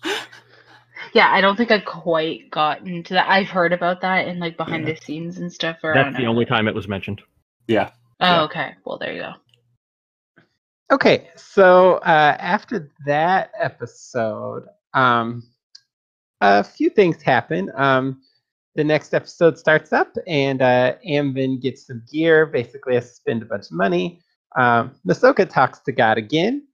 [1.14, 3.30] yeah, I don't think I quite got into that.
[3.30, 4.94] I've heard about that in like behind Yeah.
[4.94, 5.78] the scenes and stuff.
[5.84, 6.30] Or that's the know.
[6.30, 7.22] only time it was mentioned
[7.68, 7.92] yeah.
[8.20, 8.42] Oh, yeah.
[8.44, 8.76] okay.
[8.86, 9.34] Well, there you go.
[10.92, 15.44] Okay, so uh, after that episode, um,
[16.42, 17.72] a few things happen.
[17.76, 18.22] Um,
[18.76, 22.46] the next episode starts up, and uh, Amvin gets some gear.
[22.46, 24.20] Basically, has to spend a bunch of money.
[24.58, 26.68] Um, Masoka talks to God again,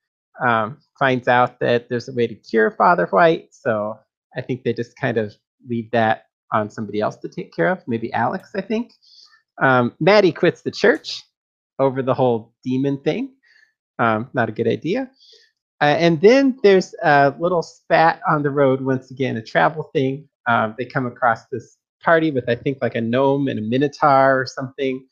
[0.45, 3.53] um, finds out that there's a way to cure Father White.
[3.53, 3.97] So
[4.35, 5.33] I think they just kind of
[5.67, 8.91] leave that on somebody else to take care of, maybe Alex, I think.
[9.61, 11.21] Um, Maddie quits the church
[11.79, 13.33] over the whole demon thing.
[13.99, 15.09] Um, not a good idea.
[15.81, 20.27] Uh, and then there's a little spat on the road, once again, a travel thing.
[20.47, 24.41] Um, they come across this party with, I think, like a gnome and a minotaur
[24.41, 25.05] or something.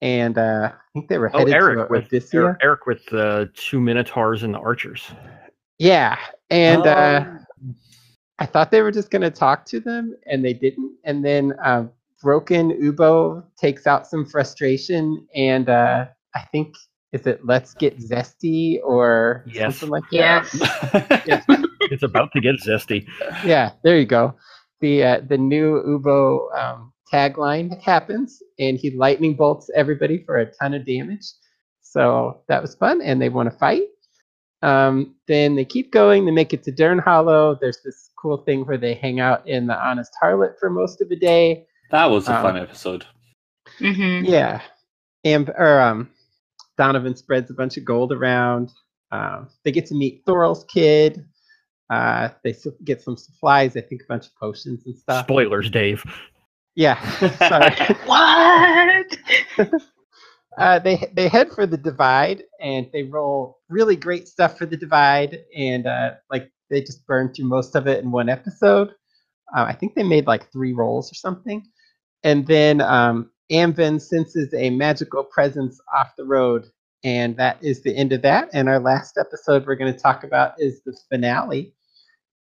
[0.00, 2.34] And uh, I think they were headed Oh, headed Eric to with Odysseia.
[2.44, 5.04] Eric, Eric with the two minotaurs and the archers.
[5.78, 6.18] Yeah.
[6.50, 7.74] And uh, Oh.
[8.38, 10.92] I thought they were just going to talk to them, and they didn't.
[11.04, 11.90] And then um,
[12.22, 16.74] Broken Ubo takes out some frustration, and uh, I think
[17.12, 19.78] is it Let's Get Zesty or Yes.
[19.78, 21.22] something like that.
[21.26, 21.44] Yes.
[21.90, 23.06] It's about to get zesty.
[23.46, 24.34] Yeah, there you go.
[24.80, 30.52] The uh, the new Ubo um, tagline happens, and he lightning bolts everybody for a
[30.52, 31.24] ton of damage.
[31.80, 33.84] So that was fun, and they want to fight.
[34.60, 36.26] Um, then they keep going.
[36.26, 37.56] They make it to Dern Hollow.
[37.58, 41.08] There's this cool thing where they hang out in the Honest Harlot for most of
[41.08, 41.66] the day.
[41.90, 43.06] that was a Um, fun episode.
[43.78, 44.60] hmm Yeah,
[45.24, 46.10] and or um,
[46.76, 48.70] Donovan spreads a bunch of gold around.
[49.12, 51.24] Um, they get to meet Thorol's kid.
[51.90, 53.74] Uh, they s- get some supplies.
[53.76, 55.24] I think a bunch of potions and stuff.
[55.26, 56.04] Spoilers, Dave.
[56.74, 56.98] Yeah.
[58.04, 59.18] What?
[60.58, 64.76] uh, they they head for the divide and they roll really great stuff for the
[64.76, 68.90] divide and uh, like they just burned through most of it in one episode.
[69.56, 71.64] Uh, I think they made like three rolls or something,
[72.22, 76.66] and then um, Amvin senses a magical presence off the road,
[77.02, 78.48] and that is the end of that.
[78.52, 81.74] And our last episode we're going to talk about is the finale.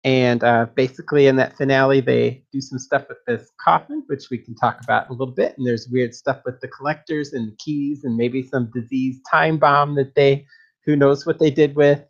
[0.05, 4.37] And uh, basically, in that finale, they do some stuff with this coffin, which we
[4.37, 5.57] can talk about a little bit.
[5.57, 9.57] And there's weird stuff with the collectors and the keys, and maybe some disease time
[9.57, 10.47] bomb that they,
[10.85, 12.05] who knows what they did with.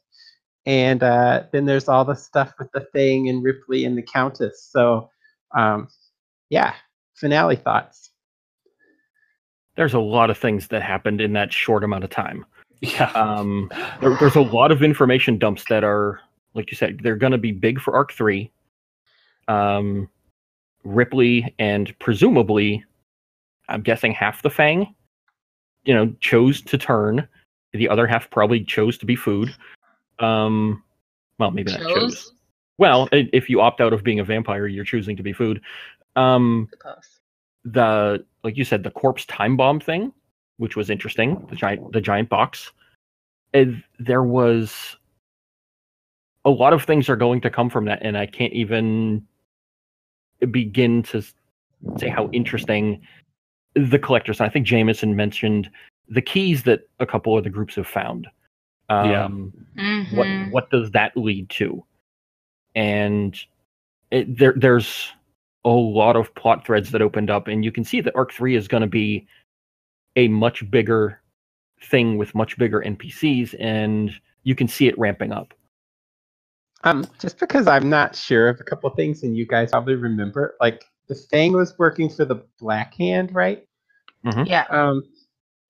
[0.66, 4.66] And uh, then there's all the stuff with the thing and Ripley and the Countess.
[4.70, 5.10] So,
[5.56, 5.88] um,
[6.48, 6.74] yeah,
[7.14, 8.10] finale thoughts.
[9.76, 12.46] There's a lot of things that happened in that short amount of time.
[12.80, 13.10] yeah.
[13.12, 16.20] Um, there, there's a lot of information dumps that are,
[16.54, 18.50] like you said, they're going to be big for Arc Three.
[19.48, 20.08] Um,
[20.84, 22.84] Ripley and presumably,
[23.68, 24.94] I'm guessing half the Fang,
[25.84, 27.26] you know, chose to turn.
[27.72, 29.54] The other half probably chose to be food.
[30.18, 30.82] Um,
[31.38, 31.94] well, maybe not chose.
[31.94, 32.32] Chose?
[32.78, 35.60] Well, if you opt out of being a vampire, you're choosing to be food.
[36.16, 36.68] Um,
[37.64, 40.12] the like you said, the corpse time bomb thing,
[40.58, 41.46] which was interesting.
[41.50, 42.72] The giant the giant box.
[43.52, 44.96] And there was
[46.44, 49.24] a lot of things are going to come from that, and I can't even
[50.50, 51.22] begin to
[51.98, 53.00] say how interesting
[53.74, 54.40] the collectors.
[54.40, 55.70] I think Jameson mentioned
[56.08, 58.26] the keys that a couple of the groups have found.
[58.90, 59.24] Yeah.
[59.24, 60.12] Um, Mhm.
[60.16, 61.84] what what does that lead to
[62.74, 63.36] and
[64.10, 65.12] it, there there's
[65.64, 68.54] a lot of plot threads that opened up and you can see that arc 3
[68.54, 69.26] is going to be
[70.16, 71.20] a much bigger
[71.80, 74.12] thing with much bigger npcs and
[74.42, 75.54] you can see it ramping up
[76.84, 79.94] Um, just because I'm not sure of a couple of things, and you guys probably
[79.94, 83.66] remember, like the Fang was working for the Black Hand, right?
[84.46, 84.66] Yeah.
[84.68, 85.02] Um,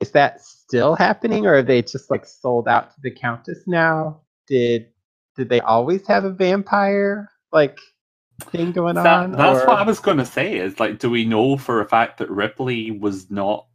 [0.01, 0.41] is that
[0.75, 4.21] still happening, or are they just like sold out to the Countess now?
[4.49, 4.89] Did
[5.37, 7.79] did they always have a vampire like
[8.51, 9.33] thing going That- on?
[9.33, 10.57] that's or- what I was going to say.
[10.59, 13.67] Is like, do we know for a fact that Ripley was not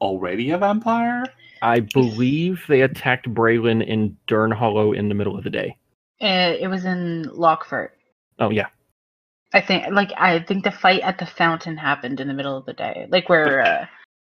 [0.00, 1.24] already a vampire?
[1.62, 5.74] i believe they attacked braylon in dern hollow in the middle of the day
[6.20, 7.92] Uh, it was in Lockford.
[8.38, 8.66] oh yeah
[9.54, 12.66] I think, like, I think the fight at the fountain happened in the middle of
[12.66, 13.62] the day, like where.
[13.62, 13.86] Uh,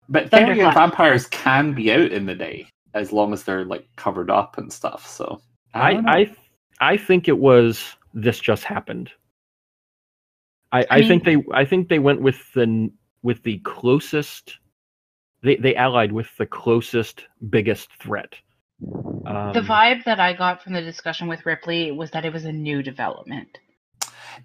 [0.09, 0.57] But Thunderclap.
[0.57, 4.57] Therian vampires can be out in the day as long as they're like covered up
[4.57, 5.07] and stuff.
[5.07, 5.41] So
[5.73, 6.07] I, don't.
[6.07, 6.35] I
[6.79, 9.11] I think it was this just happened.
[10.71, 12.91] I, I, I think they I think they went with the
[13.23, 14.57] with the closest
[15.43, 18.35] they they allied with the closest biggest threat.
[19.25, 22.45] Um, the vibe that I got from the discussion with Ripley was that it was
[22.45, 23.57] a new development.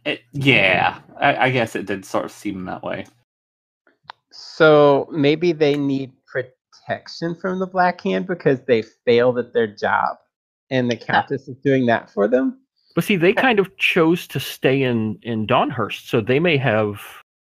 [0.04, 3.06] It, yeah, I, I guess it did sort of seem that way.
[4.32, 10.16] So maybe they need protection from the Black Hand because they failed at their job,
[10.70, 12.60] and the Countess is doing that for them.
[12.94, 17.00] But see, they kind of chose to stay in in Dawnhurst, so they may have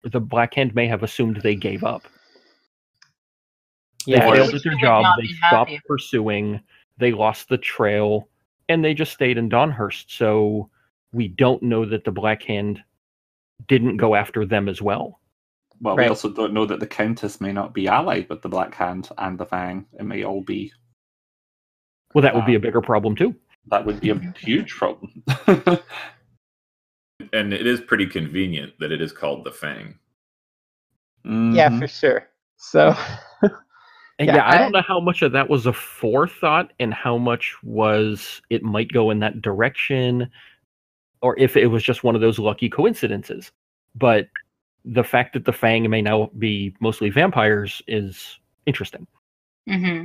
[0.04, 2.02] the Black Hand may have assumed they gave up.
[4.06, 5.04] They Yeah, Or- failed at their job.
[5.20, 5.80] They stopped happy.
[5.86, 6.60] pursuing.
[6.98, 8.28] They lost the trail,
[8.68, 10.10] and they just stayed in Donhurst.
[10.10, 10.68] So
[11.12, 12.82] we don't know that the Black Hand
[13.68, 15.20] didn't go after them as well.
[15.82, 16.04] Well, Right.
[16.04, 19.08] we also don't know that the Countess may not be allied with the Black Hand
[19.18, 19.84] and the Fang.
[19.98, 20.72] It may all be
[22.14, 22.58] Well, that would be Ah.
[22.58, 23.34] a bigger problem too.
[23.68, 25.24] That would be a huge problem.
[27.32, 29.96] And it is pretty convenient that it is called the Fang.
[31.24, 31.78] Yeah, Mhm.
[31.78, 32.28] for sure.
[32.56, 32.94] So
[34.18, 36.92] And Yeah, yeah, I, I- don't know how much of that was a forethought and
[36.92, 40.30] how much was it might go in that direction,
[41.22, 43.52] or if it was just one of those lucky coincidences.
[43.94, 44.28] But
[44.84, 49.06] the fact that the Fang may now be mostly vampires is interesting.
[49.68, 50.04] hmm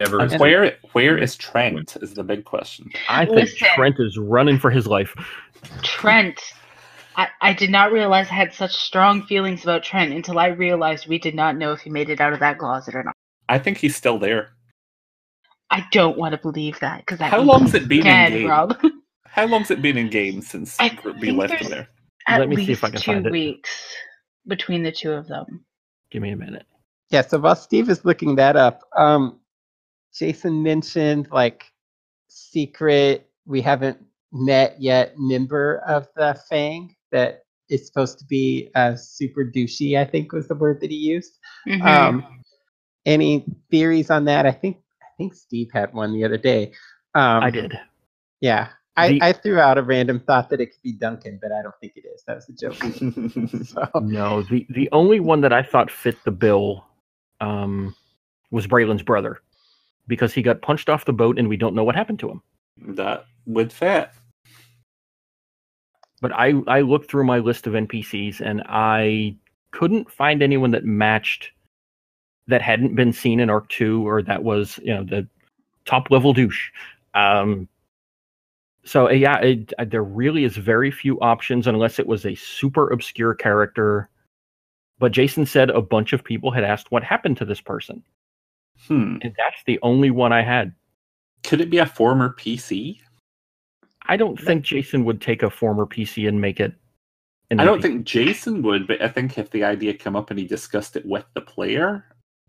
[0.00, 2.90] Ever where where is Trent is the big question.
[3.08, 3.68] I think Listen.
[3.76, 5.14] Trent is running for his life.
[5.82, 6.40] Trent.
[7.16, 11.06] I, I did not realize I had such strong feelings about Trent until I realized
[11.06, 13.14] we did not know if he made it out of that closet or not.
[13.48, 14.50] I think he's still there.
[15.70, 18.48] I don't want to believe that because How long's it been in game?
[18.48, 18.76] Rob.
[19.26, 21.88] How long's it been in game since I Group B left there's- him there?
[22.26, 23.32] At Let me least see if I can two find it.
[23.32, 23.70] weeks
[24.46, 25.64] between the two of them.
[26.10, 26.64] Give me a minute.
[27.10, 29.40] yeah, so while Steve is looking that up, um,
[30.14, 31.64] Jason mentioned like
[32.28, 33.98] secret we haven't
[34.32, 39.98] met yet member of the Fang that is supposed to be uh, super douchey.
[39.98, 41.38] I think was the word that he used.
[41.66, 41.82] Mhm.
[41.82, 42.40] Um,
[43.06, 44.46] any theories on that?
[44.46, 46.72] I think I think Steve had one the other day.
[47.14, 47.78] Um, I did.
[48.40, 51.50] Yeah, I, The- I threw out a random thought that it could be Duncan, but
[51.52, 52.22] I don't think it is.
[52.26, 52.76] That was a joke.
[53.66, 56.84] so, No, the the only one that I thought fit the bill
[57.40, 57.94] um,
[58.50, 59.40] was Braylon's brother,
[60.06, 62.42] because he got punched off the boat and we don't know what happened to him.
[62.94, 64.10] that would fit.
[66.20, 69.34] But I I looked through my list of NPCs and I
[69.72, 71.50] couldn't find anyone that matched
[72.46, 75.26] that hadn't been seen in Arc Two or that was you know the
[75.84, 76.70] top level douche.
[77.14, 77.68] Um,
[78.84, 82.34] so uh, yeah, it, uh, there really is very few options unless it was a
[82.34, 84.08] super obscure character.
[84.98, 88.02] But Jason said a bunch of people had asked what happened to this person,
[88.86, 89.16] Hmm.
[89.22, 90.72] and that's the only one I had.
[91.42, 93.00] Could it be a former PC?
[94.06, 96.74] I don't think Jason would take a former PC and make it.
[97.50, 97.82] an I don't NPC.
[97.82, 101.04] think Jason would, but I think if the idea came up and he discussed it
[101.06, 102.04] with the player,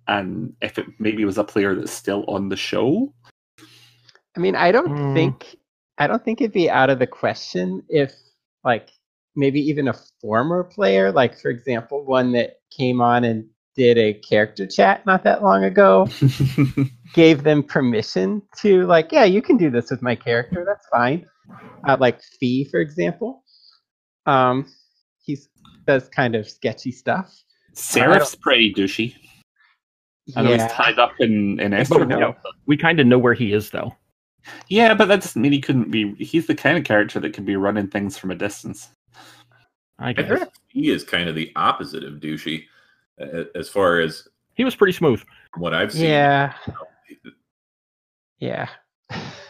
[0.08, 3.14] and if it maybe was a player that's still on the show,
[4.38, 5.14] I mean, I don't Mm.
[5.14, 5.56] think
[5.98, 8.14] I don't think it'd be out of the question if
[8.64, 8.90] like
[9.36, 14.14] maybe even a former player, like for example, one that came on and did a
[14.14, 16.08] character chat not that long ago,
[17.14, 20.64] gave them permission to like, yeah, you can do this with my character.
[20.66, 21.26] That's fine.
[21.88, 23.44] Uh, like Fee, for example.
[24.26, 24.66] Um,
[25.24, 25.50] he's
[25.86, 27.44] does kind of sketchy stuff.
[27.74, 29.16] Seraph's pretty douchey.
[30.36, 32.20] I know he's tied up in in But, Esther.
[32.20, 32.36] you
[32.66, 33.94] we kind of know where he is though.
[34.68, 36.14] Yeah, but that doesn't mean he couldn't be.
[36.16, 38.90] He's the kind of character that can be running things from a distance.
[40.00, 42.66] I I guess think he is kind of the opposite of douchey,
[43.22, 45.24] uh, as far as he was pretty smooth.
[45.58, 46.06] what I've seen.
[46.06, 46.54] yeah,
[48.40, 48.68] yeah.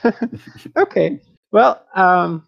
[0.77, 1.19] okay.
[1.51, 2.45] Well, um,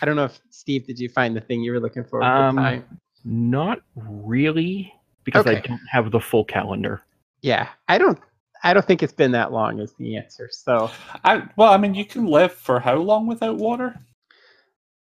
[0.00, 2.22] I don't know if Steve, did you find the thing you were looking for?
[2.22, 2.84] Um.
[3.24, 4.92] Not really,
[5.24, 7.02] because I don't have the full calendar.
[7.42, 8.18] Yeah, I don't.
[8.64, 9.78] I don't think it's been that long.
[9.78, 10.48] Is the answer?
[10.50, 10.90] So,
[11.24, 13.94] I well, I mean, you can live for how long without water?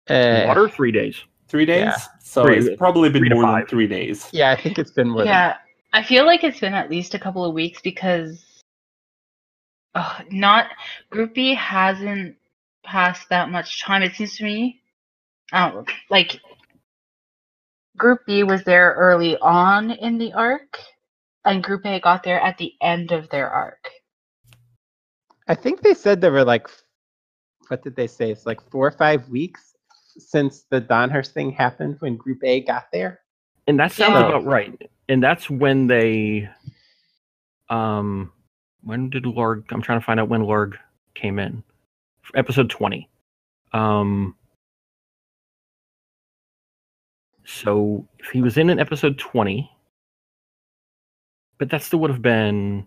[0.09, 1.15] uh, Water, three days.
[1.47, 1.85] Three days.
[1.85, 1.97] Yeah.
[2.19, 4.27] So Three- it's probably been three to more than three days.
[4.31, 5.23] Yeah, I think it's been more.
[5.23, 5.57] Yeah,
[5.93, 8.43] I feel like it's been at least a couple of weeks because
[9.95, 10.67] uh, not
[11.11, 12.35] Group B hasn't
[12.83, 14.01] passed that much time.
[14.01, 14.81] It seems to me,
[15.51, 16.39] I don't like
[17.97, 20.79] Group B was there early on in the arc,
[21.45, 23.89] and Group A got there at the end of their arc.
[25.47, 26.67] I think they said there were like,
[27.67, 28.31] what did they say?
[28.31, 29.75] It's like four or five weeks
[30.17, 33.19] since the Donhurst thing happened when Group A got there.
[33.67, 34.27] And that sounds Yeah.
[34.27, 34.89] about right.
[35.09, 36.49] And that's when they
[37.69, 38.31] um
[38.83, 40.73] when did Lorg I'm trying to find out when Lorg
[41.15, 41.63] came in.
[42.35, 43.09] Episode 20.
[43.73, 44.35] Um
[47.45, 49.69] so if he was in an episode 20
[51.57, 52.85] but that still would have been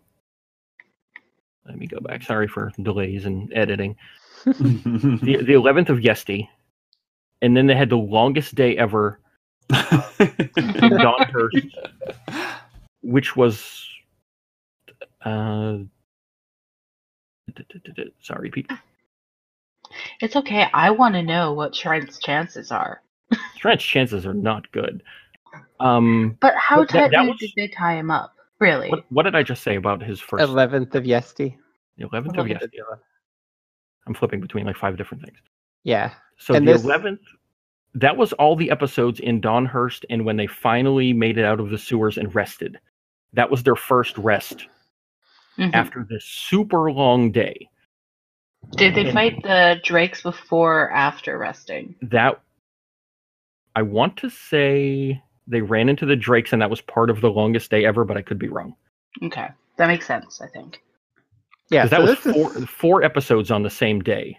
[1.67, 2.23] let me go back.
[2.23, 3.97] Sorry for delays and editing.
[4.45, 6.49] The the 11th of Yesti.
[7.43, 9.19] And then they had the longest day ever
[9.71, 9.77] in
[11.03, 11.67] Dawnhurst
[13.03, 13.89] which was
[15.25, 15.79] uh
[18.23, 18.77] sorry people
[20.21, 20.67] It's okay.
[20.73, 23.03] I want to know what Trent's chances are.
[23.57, 25.03] Trent's chances are not good
[25.81, 28.36] um But how But that- that tightly did they tie him up?
[28.59, 28.91] Really?
[28.91, 31.57] what, what did i just say about his first Eleventh of Yesti.
[31.99, 32.63] the 11th of yes
[34.07, 35.39] i'm flipping between like five different things
[35.85, 37.19] Yeah, so And the this- 11th
[37.95, 41.71] that was all the episodes in Donhurst, and when they finally made it out of
[41.71, 42.79] the sewers and rested
[43.33, 44.67] that was their first rest
[45.59, 45.73] Mhm.
[45.75, 47.69] after this super long day.
[48.73, 51.95] Did they and- fight the Drakes before or after resting?
[52.03, 52.41] That
[53.75, 57.31] I want to say they ran into the Drakes and that was part of the
[57.31, 58.75] longest day ever, but I could be wrong.
[59.23, 60.41] Okay, that makes sense.
[60.41, 60.83] I think.
[61.71, 64.39] Yeah, Because that was four is, four episodes on the same day.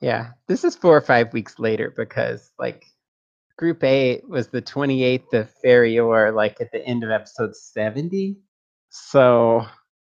[0.00, 2.84] yeah, this is four or five weeks later because like
[3.56, 8.36] Group A was the 28th of Ferior, like at the end of episode 70.
[8.90, 9.64] So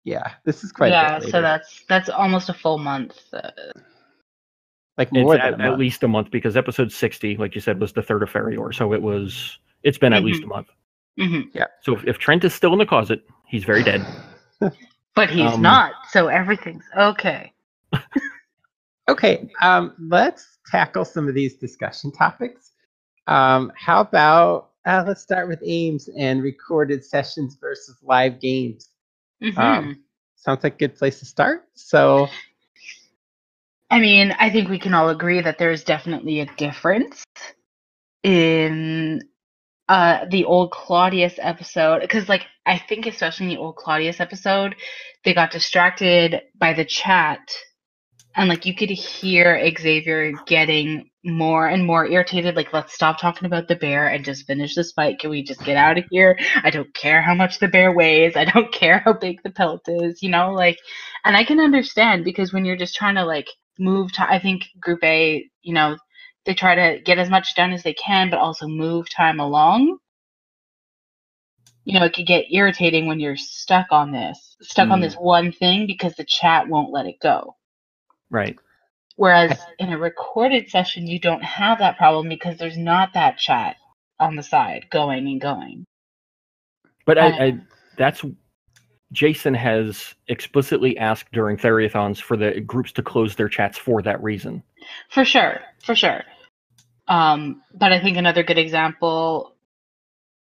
[0.04, 1.32] yeah, this is quite a yeah, bit later.
[1.32, 3.18] so that's that's almost a full month.
[3.32, 3.52] Uh,
[4.98, 7.80] like more at, than a at least a month because episode sixty, like you said,
[7.80, 10.68] was the third of Ferior, so it was it's been at least a month.
[11.20, 11.50] mhm.
[11.54, 11.66] Yeah.
[11.82, 14.06] So if, if Trent is still in the closet, he's very dead.
[15.16, 17.52] But he's Um, not, so everything's okay.
[19.10, 22.74] Okay, um, let's tackle some of these discussion topics.
[23.26, 28.90] Um, how about uh, let's start with Ames and recorded sessions versus live games.
[29.42, 29.58] Mhm.
[29.58, 30.04] Um,
[30.36, 31.68] sounds like a good place to start.
[31.74, 32.28] So
[33.92, 37.24] I mean, I think we can all agree that there's definitely a difference
[38.24, 39.24] in
[39.90, 44.76] uh the old Claudius episode because like I think especially in the old Claudius episode
[45.26, 47.40] they got distracted by the chat.
[48.36, 53.46] And like you could hear Xavier getting more and more irritated like let's stop talking
[53.48, 55.20] about the bear and just finish this fight.
[55.20, 56.38] Can we just get out of here?
[56.64, 58.38] I don't care how much the bear weighs.
[58.38, 60.78] I don't care how big the pelt is you know like
[61.26, 63.48] and I can understand because when you're just trying to like
[63.80, 65.98] move to I think group A, you know,
[66.50, 70.00] they try to get as much done as they can but also move time along.
[71.86, 75.04] You know, it could get irritating when you're stuck on this, stuck on Mm.
[75.04, 77.56] this one thing because the chat won't let it go.
[78.32, 78.58] Right.
[79.16, 83.78] Whereas in a recorded session you don't have that problem because there's not that chat
[84.20, 85.86] on the side going and going.
[87.06, 88.26] But I, I Um, that's
[89.12, 94.22] Jason has explicitly asked during Theriathons for the groups to close their chats for that
[94.24, 94.64] reason.
[95.10, 96.24] For sure, for sure.
[97.10, 99.56] Um, but I think another good example,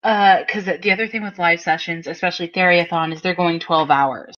[0.03, 4.35] because the other thing with live sessions, especially Theriathon, is they're going 12 hours.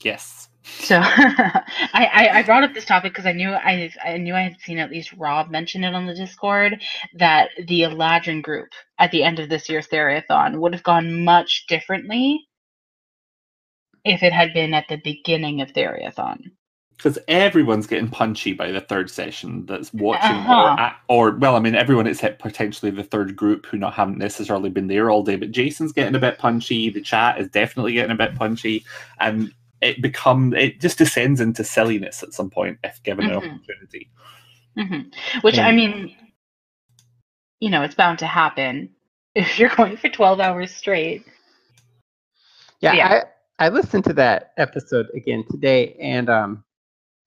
[0.00, 0.48] Yes.
[0.64, 1.60] So I,
[1.94, 4.78] I, I brought up this topic because I knew I, I knew I had seen
[4.78, 6.82] at least Rob mention it on the Discord
[7.14, 11.66] that the Eladrin group at the end of this year's Theriathon would have gone much
[11.68, 12.46] differently
[14.04, 16.52] if it had been at the beginning of Theriathon.
[17.02, 20.92] Because everyone's getting punchy by the third session that's watching, Uh-huh.
[21.08, 24.70] or, or well, I mean, everyone except potentially the third group who not haven't necessarily
[24.70, 25.34] been there all day.
[25.34, 26.90] But Jason's getting a bit punchy.
[26.90, 28.84] The chat is definitely getting a bit punchy,
[29.18, 33.36] and it become it just descends into silliness at some point if given the Mhm.
[33.38, 34.08] opportunity.
[34.76, 36.14] hmm Which I mean,
[37.60, 38.90] you know, it's bound to happen
[39.34, 41.26] if you're going for 12 hours straight.
[42.80, 43.24] yeah, Yeah.
[43.58, 46.64] I I listened to that episode again today, and um,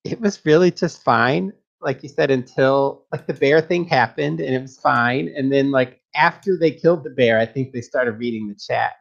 [0.06, 1.52] it was really just fine.
[1.82, 5.34] Like you said, until like the bear thing happened, and it was fine.
[5.36, 8.94] And then like after they killed the bear, I think they started reading the chat,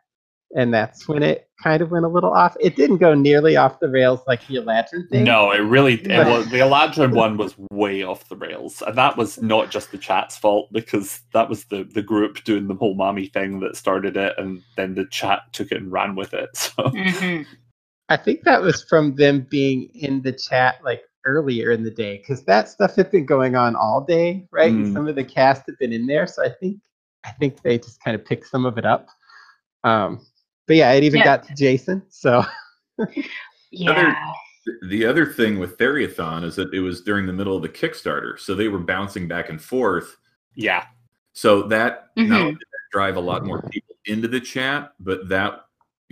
[0.57, 2.57] and that's when it kind of went a little off.
[2.61, 5.25] It didn't go nearly off the rails like the Eladrin thing.
[5.25, 9.17] No, it really it was, the Eladrin one was way off the rails, and that
[9.17, 12.95] was not just the chat's fault because that was the the group doing the whole
[12.95, 16.51] mommy thing that started it, and then the chat took it and ran with it.
[16.77, 17.43] So hmm
[18.09, 22.19] I think that was from them being in the chat like earlier in the day
[22.19, 24.73] because that stuff had been going on all day, right?
[24.73, 24.93] And Mm.
[24.93, 26.81] some of the cast had been in there, so I think
[27.25, 29.09] I think they just kind of picked some of it up.
[29.83, 30.27] Um,
[30.67, 31.25] but yeah, it even Yeah.
[31.25, 32.03] got to Jason.
[32.11, 32.45] So
[33.71, 34.15] Yeah.
[34.89, 38.39] The other thing with Theriathon is that it was during the middle of the Kickstarter,
[38.39, 40.17] so they were bouncing back and forth.
[40.55, 40.85] yeah,
[41.33, 42.41] So that not Mhm.
[42.41, 45.64] only did that drive a lot more people into the chat, but that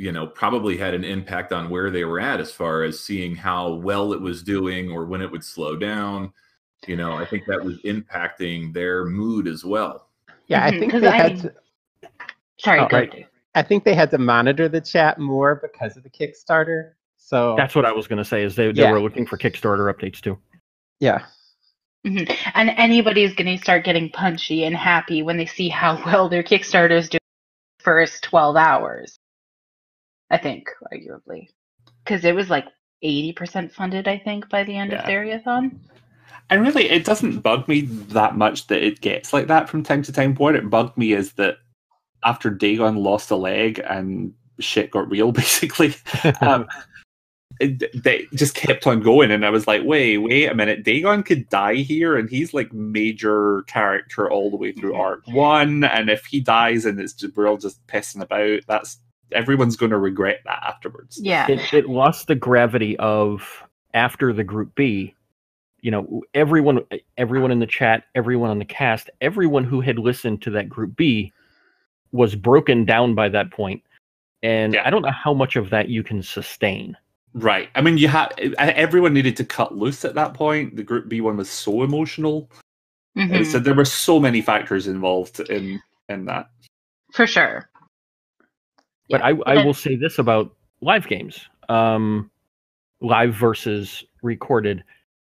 [0.02, 3.36] you know probably had an impact on where they were at as far as seeing
[3.36, 6.32] how well it was doing or when it would slow down.
[6.88, 10.08] You know, I think that was impacting their mood as well.
[10.48, 11.52] yeah, I think think 'cause they I had mean- to.
[12.58, 13.10] Sorry, Oh, go right.
[13.12, 13.26] Dave.
[13.54, 16.92] I think they had to monitor the chat more because of the Kickstarter.
[17.16, 18.42] So That's what I was going to say.
[18.42, 18.90] Is they, they Yeah.
[18.92, 20.36] were looking for Kickstarter updates too.
[20.98, 21.24] yeah,
[22.04, 22.36] Mhm.
[22.54, 26.42] And anybody's going to start getting punchy and happy when they see how well their
[26.42, 27.18] Kickstarters do
[27.78, 29.18] the first 12 hours.
[30.32, 31.48] I think, arguably.
[32.04, 32.66] Because it was like
[33.04, 35.08] 80% funded, I think, by the end of Yeah.
[35.08, 35.76] Theriathon.
[36.50, 40.02] and really, it doesn't bug me that much that it gets like that from time
[40.02, 40.34] to time.
[40.34, 41.58] What it bugged me is that
[42.24, 45.94] after Dagon lost a leg and shit got real, basically,
[46.40, 46.66] um,
[47.60, 50.82] it, they just kept on going, and I was like, "Wait, wait a minute!
[50.84, 55.84] Dagon could die here, and he's like major character all the way through arc one.
[55.84, 58.98] And if he dies, and it's just, we're all just pissing about, that's
[59.32, 61.18] everyone's going to regret that afterwards.
[61.22, 61.46] Yeah.
[61.50, 63.62] it, it lost the gravity of
[63.94, 65.14] after the group B.
[65.80, 66.80] You know, everyone,
[67.18, 70.94] everyone in the chat, everyone on the cast, everyone who had listened to that group
[70.94, 71.32] B
[72.12, 73.82] was broken down by that point,
[74.42, 74.86] and Yeah.
[74.86, 76.96] I don't know how much of that you can sustain.
[77.34, 77.68] Right.
[77.74, 78.28] I mean, you had
[78.58, 80.76] everyone needed to cut loose at that point.
[80.76, 82.48] The Group B one was so emotional,
[83.16, 83.44] Mhm.
[83.46, 86.48] so there were so many factors involved in in that.
[87.12, 87.68] For sure.
[89.10, 89.26] But Yeah.
[89.46, 92.30] I, I will say this about live games, um,
[93.00, 94.82] live versus recorded.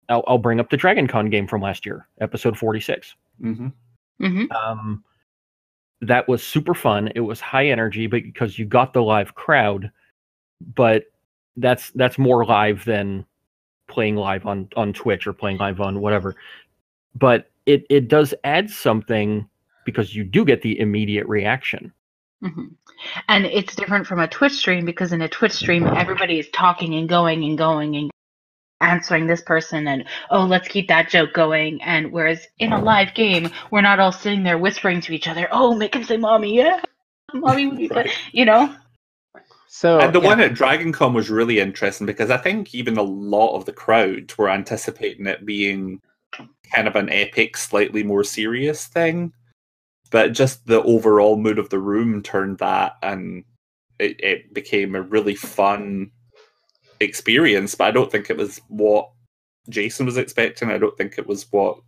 [0.10, 3.16] I'll, I'll bring up the Dragon Con game from last year, episode 46.
[3.40, 3.68] hmm
[4.20, 4.52] Mhm.
[4.52, 5.04] Um,
[6.02, 7.10] that was super fun.
[7.16, 9.92] It was high energy, but because you got the live crowd,
[10.76, 11.06] but
[11.58, 13.26] that's that's more live than
[13.88, 16.36] playing live on on Twitch or playing live on whatever.
[17.16, 19.48] But it it does add something
[19.86, 21.92] because you do get the immediate reaction.
[22.42, 22.68] Hmm
[23.28, 26.96] And it's different from a Twitch stream because in a Twitch stream, everybody is talking
[26.96, 28.12] and going and going and
[28.82, 31.82] answering this person and oh, let's keep that joke going.
[31.84, 35.48] And whereas in a live game, we're not all sitting there whispering to each other,
[35.52, 36.82] oh, make him say mommy, yeah,
[37.34, 38.76] mommy would be fun, you know.
[39.68, 40.28] So and the yeah.
[40.28, 44.34] one at DragonCon was really interesting because I think even a lot of the crowd
[44.38, 46.02] were anticipating it being
[46.74, 49.32] kind of an epic, slightly more serious thing.
[50.12, 53.44] But just the overall mood of the room turned that, and
[53.98, 56.12] it, it became a really fun
[57.00, 57.76] experience.
[57.76, 59.10] But I don't think it was what
[59.70, 60.70] Jason was expecting.
[60.70, 61.80] I don't think it was what.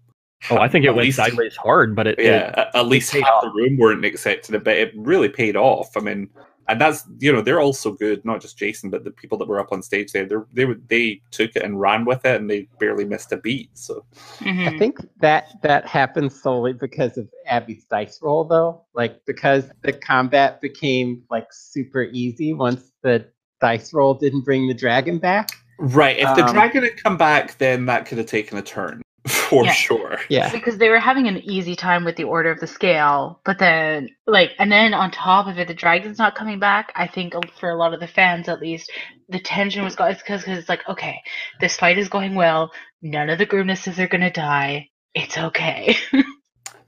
[0.50, 3.12] Oh, I think it went least- sideways hard, but it, it- Yeah, at- at least
[3.14, 3.44] half off.
[3.44, 5.96] the room weren't accepting it, but it really paid off.
[5.96, 6.30] I mean,
[6.68, 9.60] and that's you know they're also good, not just Jason, but the people that were
[9.60, 10.26] up on stage there.
[10.26, 13.38] They they were- they took it and ran with it, and they barely missed a
[13.38, 13.70] beat.
[13.78, 14.06] So
[14.42, 14.78] I Mhm.
[14.80, 18.86] think that that happened solely because of Abby's dice roll, though.
[18.94, 23.26] Like because the combat became like super easy once the
[23.62, 25.50] dice roll didn't bring the dragon back.
[25.80, 29.02] right, if the Um, dragon had come back, then that could have taken a turn
[29.50, 29.72] for Yeah.
[29.74, 30.20] sure.
[30.30, 33.60] Yeah, because they were having an easy time with the order of the scale but
[33.60, 37.34] then like and then on top of it the dragon's not coming back i think
[37.60, 38.92] for a lot of the fans at least
[39.30, 41.20] the tension was got because it's like okay
[41.60, 42.72] this fight is going well
[43.02, 45.96] none of the grimnesses are gonna die it's okay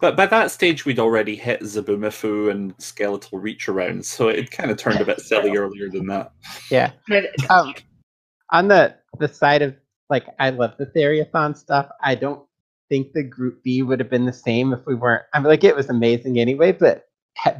[0.01, 4.69] But by that stage, we'd already hit Zabumafu and Skeletal Reach around, so it kind
[4.69, 6.33] of turned a bit silly earlier than that.
[6.69, 6.91] yeah.
[7.07, 7.73] but Um,
[8.51, 9.73] on the the side of
[10.09, 11.89] like I love the Theriathon stuff.
[12.03, 12.43] I don't
[12.89, 15.23] think the Group B would have been the same if we weren't.
[15.33, 17.05] I mean, like it was amazing anyway, but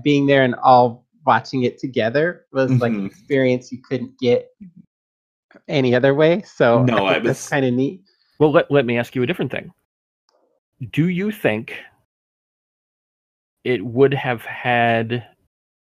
[0.04, 3.06] being there and all watching it together was like an Mhm.
[3.08, 4.50] experience you couldn't get
[5.68, 6.44] any other way.
[6.44, 8.02] So No, I I think was- kind of neat.
[8.40, 9.72] well, let, let me ask you a different thing.
[10.92, 11.74] Do you think
[13.64, 15.26] it would have had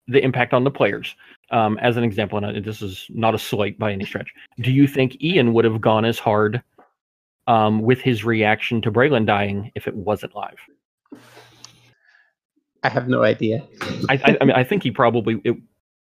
[0.09, 1.15] the impact on the players?
[1.51, 4.35] Um, as an example, and this is not a slight by any stretch.
[4.61, 6.63] Do you think Ian would have gone as hard
[7.47, 10.59] um, with his reaction to Braylon dying if it wasn't live?
[12.83, 13.67] I have no idea.
[14.09, 15.57] I, I, I mean, I think he probably it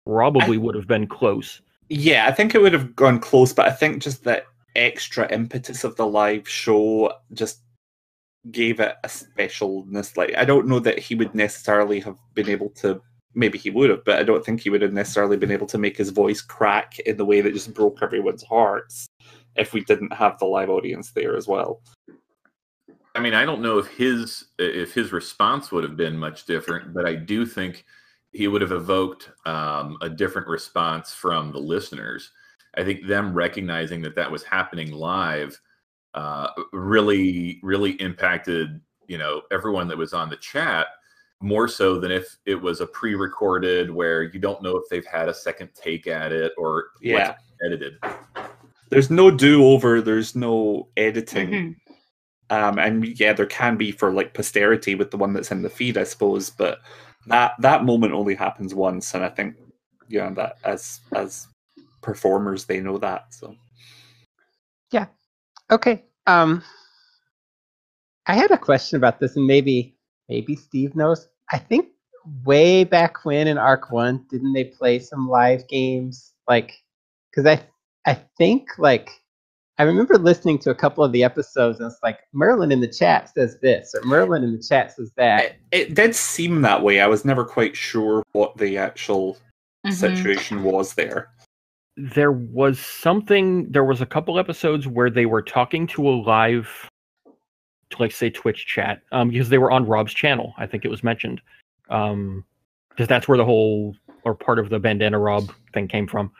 [0.05, 1.61] probably would have been close.
[1.89, 4.45] Yeah, I think it would have gone close, but I think just that
[4.75, 7.61] extra impetus of the live show just
[8.51, 10.15] gave it a specialness.
[10.17, 13.01] Like I don't know that he would necessarily have been able to.
[13.37, 15.77] Maybe he would have, but I don't think he would have necessarily been able to
[15.77, 19.07] make his voice crack in the way that just broke everyone's hearts
[19.55, 21.81] if we didn't have the live audience there as well.
[23.13, 26.95] I mean, I don't know if his if his response would have been much different,
[26.95, 27.85] but I do think
[28.31, 32.31] he would have evoked um, a different response from the listeners.
[32.75, 35.59] I think them recognizing that that was happening live
[36.15, 40.87] uh, really, really impacted you know everyone that was on the chat
[41.41, 45.29] more so than if it was a pre-recorded where you don't know if they've had
[45.29, 47.29] a second take at it or Yeah.
[47.29, 47.97] what's edited.
[48.89, 50.01] There's no do over.
[50.01, 51.49] There's no editing.
[51.49, 51.75] Mhm.
[52.49, 55.69] um, and yeah, there can be for like posterity with the one that's in the
[55.69, 56.49] feed, I suppose.
[56.49, 56.79] But
[57.27, 59.57] that that moment only happens once, and I think
[60.07, 61.47] you know that as as
[62.01, 63.33] performers, they know that.
[63.33, 63.53] So
[64.91, 65.07] Yeah.
[65.71, 66.05] Okay.
[66.25, 66.63] Um,
[68.27, 69.96] I had a question about this, and maybe
[70.29, 71.27] maybe Steve knows.
[71.51, 71.87] I think
[72.43, 76.33] way back when in Arc One, didn't they play some live games?
[76.47, 76.73] Like,
[77.31, 77.61] because I
[78.05, 79.09] I think like
[79.77, 82.87] I remember listening to a couple of the episodes, and it's like Merlin in the
[82.87, 85.43] chat says this, or Merlin in the chat says that.
[85.43, 86.99] it, it did seem that way.
[86.99, 89.37] I was never quite sure what the actual
[89.85, 89.93] Mhm.
[89.93, 91.29] situation was there.
[91.95, 96.67] there was something there was a couple episodes where they were talking to a live
[96.69, 96.96] to
[97.99, 101.03] like say twitch chat um because they were on rob's channel i think it was
[101.03, 101.41] mentioned
[101.89, 102.43] um
[102.89, 106.31] because that's where the whole or part of the bandana Rob thing came from.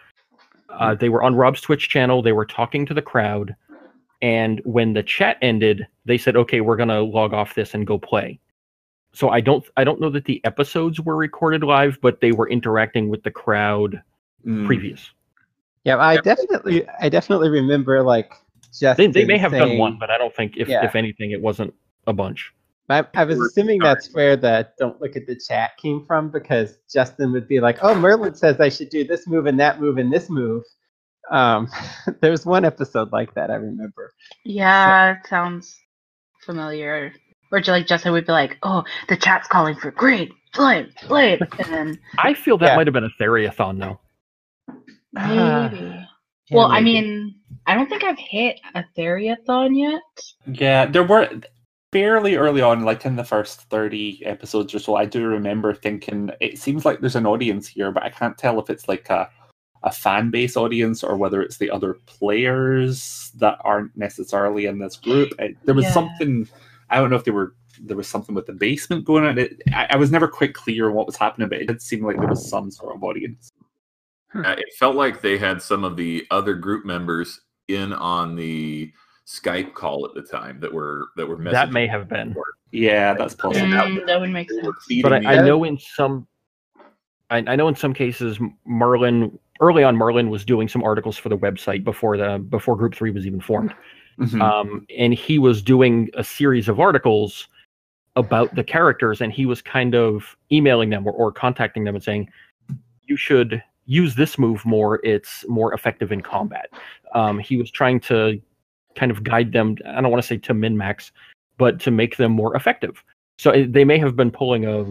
[0.70, 2.22] Uh, they were on Rob's Twitch channel.
[2.22, 3.56] They were talking to the crowd,
[4.22, 7.98] and when the chat ended, they said, "Okay, we're gonna log off this and go
[7.98, 8.40] play."
[9.14, 12.50] So I don't I don't know that the episodes were recorded live, but they were
[12.50, 14.02] interacting with the crowd
[14.46, 14.66] Mm.
[14.66, 15.12] previous.
[15.84, 18.34] Yeah, I definitely, I definitely remember like
[18.74, 18.98] just.
[18.98, 20.84] They, they may have done one, but I don't think if Yeah.
[20.86, 21.74] if anything, it wasn't
[22.08, 22.54] a bunch.
[22.90, 26.78] I, I was assuming that's where the "don't look at the chat" came from because
[26.92, 29.98] Justin would be like, "Oh, Merlin says I should do this move and that move
[29.98, 30.64] and this move."
[31.30, 31.68] Um,
[32.22, 34.14] there was one episode like that I remember.
[34.46, 35.78] Yeah, it sounds
[36.46, 37.14] familiar.
[37.52, 41.40] Or just like Justin would be like, "Oh, the chat's calling for green, flame, flame,"
[41.60, 42.76] and then I feel that Yeah.
[42.78, 44.00] might have been a Theriathon though.
[45.14, 45.78] Maybe.
[45.78, 46.06] yeah,
[46.52, 47.02] well, I maybe.
[47.02, 47.36] mean,
[47.68, 50.02] I don't think I've hit a Theriathon yet.
[50.60, 51.30] Yeah, there were
[51.92, 56.32] fairly early on, like in the first 30 episodes or so, I do remember thinking
[56.40, 59.30] it seems like there's an audience here, but I can't tell if it's like a
[59.84, 64.96] a fan base audience or whether it's the other players that aren't necessarily in this
[64.96, 65.32] group.
[65.38, 65.94] It, there was Yeah.
[65.94, 66.50] something
[66.90, 69.38] I don't know if they were there was something with the basement going on.
[69.38, 72.18] It, I, I was never quite clear what was happening, but it did seem like
[72.18, 73.52] there was some sort of audience.
[74.34, 78.92] Uh, it felt like they had some of the other group members in on the
[79.26, 81.52] Skype call at the time that were that were messaging.
[81.52, 82.36] That may have been.
[82.72, 83.68] Yeah, that's possible.
[83.68, 84.68] Mm, that would make sense.
[85.02, 86.28] but I, I know in some
[87.30, 91.30] I, I know in some cases Merlin early on Merlin was doing some articles for
[91.30, 93.74] the website before the before group three was even formed
[94.20, 94.42] Mhm.
[94.42, 97.48] um, and he was doing a series of articles
[98.16, 102.04] about the characters and he was kind of emailing them or, or contacting them and
[102.04, 102.28] saying
[103.06, 106.70] you should use this move more it's more effective in combat
[107.16, 108.40] um, he was trying to
[108.96, 111.12] kind of guide them i don't want to say to min max
[111.58, 113.04] but to make them more effective
[113.40, 114.86] so it, they may have been pulling a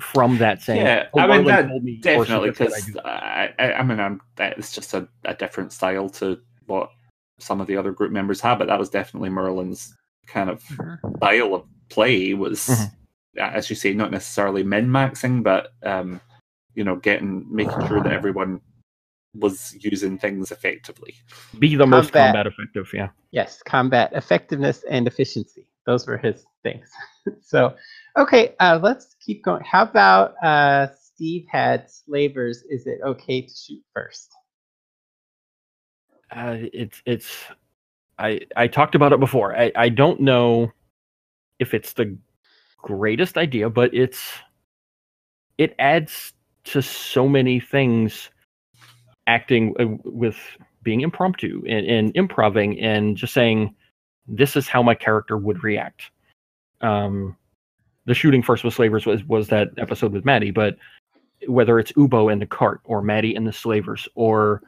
[0.00, 3.82] from that saying Yeah, "Oh, I mean, Marlon that me," Definitely, because I, I, I
[3.82, 6.90] mean, I'm, that it's just a, a different style to what
[7.38, 9.94] some of the other group members have, but that was definitely Merlin's
[10.26, 11.16] kind of Mhm.
[11.18, 12.34] style of play.
[12.34, 12.92] Was, Mhm.
[13.38, 16.20] as you say, not necessarily min maxing, but um,
[16.74, 18.60] you know, getting making sure that everyone
[19.34, 21.14] was using things effectively.
[21.58, 22.26] be the most Combat.
[22.34, 25.68] combat effective yeah Yes, combat effectiveness and efficiency.
[25.86, 26.90] Those were his things.
[27.42, 27.74] so,
[28.16, 29.62] okay, uh, let's keep going.
[29.64, 32.64] How about uh, Steve had slavers?
[32.68, 34.32] Is it okay to shoot first?
[36.32, 37.44] uh, it's it's
[38.18, 39.56] I I talked about it before.
[39.56, 40.70] I I don't know
[41.58, 42.16] if it's the
[42.78, 44.20] greatest idea, but it's
[45.58, 46.32] it adds
[46.72, 48.30] to so many things
[49.26, 50.38] acting uh, with
[50.82, 53.74] being impromptu and, and improving and just saying
[54.26, 56.10] this is how my character would react.
[56.80, 57.36] Um,
[58.06, 60.76] the shooting first with slavers was was that episode with Maddie, but
[61.46, 64.62] whether it's Ubo and the cart or Maddie and the slavers or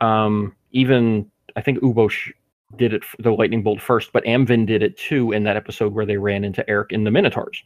[0.00, 2.32] um, even I think Ubo sh-
[2.76, 6.06] did it the lightning bolt first, but Amvin did it too in that episode where
[6.06, 7.62] they ran into Eric in the Minotaurs.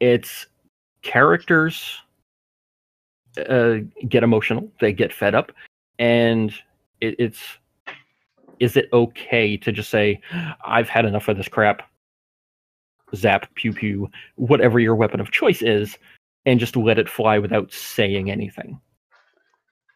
[0.00, 0.46] It's
[1.04, 2.00] characters
[3.48, 3.76] uh,
[4.08, 5.52] get emotional, they get fed up,
[5.98, 6.52] and
[7.00, 7.40] it, it's
[8.60, 10.20] is it okay to just say
[10.64, 11.82] I've had enough of this crap?
[13.14, 15.96] Zap, pew pew, whatever your weapon of choice is,
[16.46, 18.80] and just let it fly without saying anything.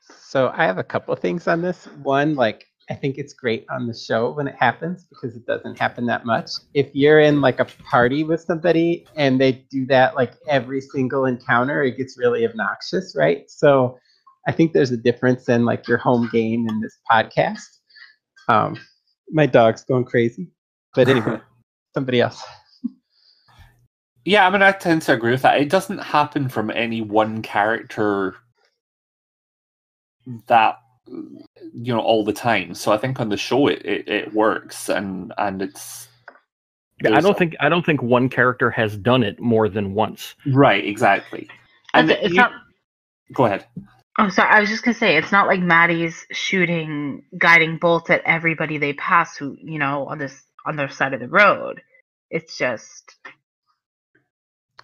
[0.00, 1.86] So I have a couple of things on this.
[2.02, 5.78] One, like I think it's great on the show when it happens because it doesn't
[5.78, 6.50] happen that much.
[6.72, 11.26] If you're in like a party with somebody and they do that like every single
[11.26, 13.48] encounter, it gets really obnoxious, right?
[13.50, 13.98] So
[14.46, 17.66] I think there's a difference in like your home game and this podcast.
[18.48, 18.78] Um,
[19.30, 20.48] my dog's going crazy,
[20.94, 21.40] but anyway,
[21.94, 22.42] somebody else.
[24.24, 25.60] Yeah, I mean, I tend to agree with that.
[25.60, 28.36] It doesn't happen from any one character
[30.46, 30.76] that
[31.74, 32.74] you know all the time.
[32.74, 36.08] So I think on the show it it, it works, and and it's
[37.02, 40.34] Yeah, I don't think I don't think one character has done it more than once.
[40.46, 41.48] right exactly.
[41.94, 42.52] And That's it, it's you- not.
[43.34, 43.66] go ahead.
[44.20, 44.50] Oh, I'm sorry.
[44.50, 48.92] I was just gonna say it's not like Maddie's shooting guiding bolts at everybody they
[48.94, 51.80] pass who you know on this on their side of the road.
[52.30, 53.16] It's just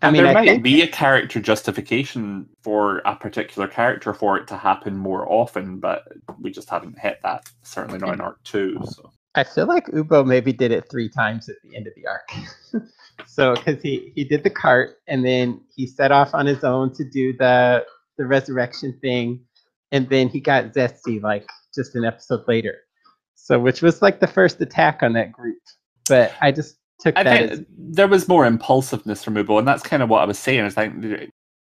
[0.05, 4.37] I mean, there I might think be a character justification for a particular character for
[4.37, 6.05] it to happen more often, but
[6.41, 7.49] we just haven't hit that.
[7.63, 8.79] Certainly not in Arc Two.
[8.85, 12.07] So I feel like Ubo maybe did it three times at the end of the
[12.07, 12.87] arc.
[13.27, 16.93] so because he he did the cart and then he set off on his own
[16.95, 17.85] to do the
[18.17, 19.41] the resurrection thing,
[19.91, 22.77] and then he got zesty like just an episode later.
[23.35, 25.59] So which was like the first attack on that group.
[26.09, 29.69] But I just took I that think as there was more impulsiveness from Ubo, and
[29.69, 30.65] that's kind of what I was saying.
[30.65, 31.31] I think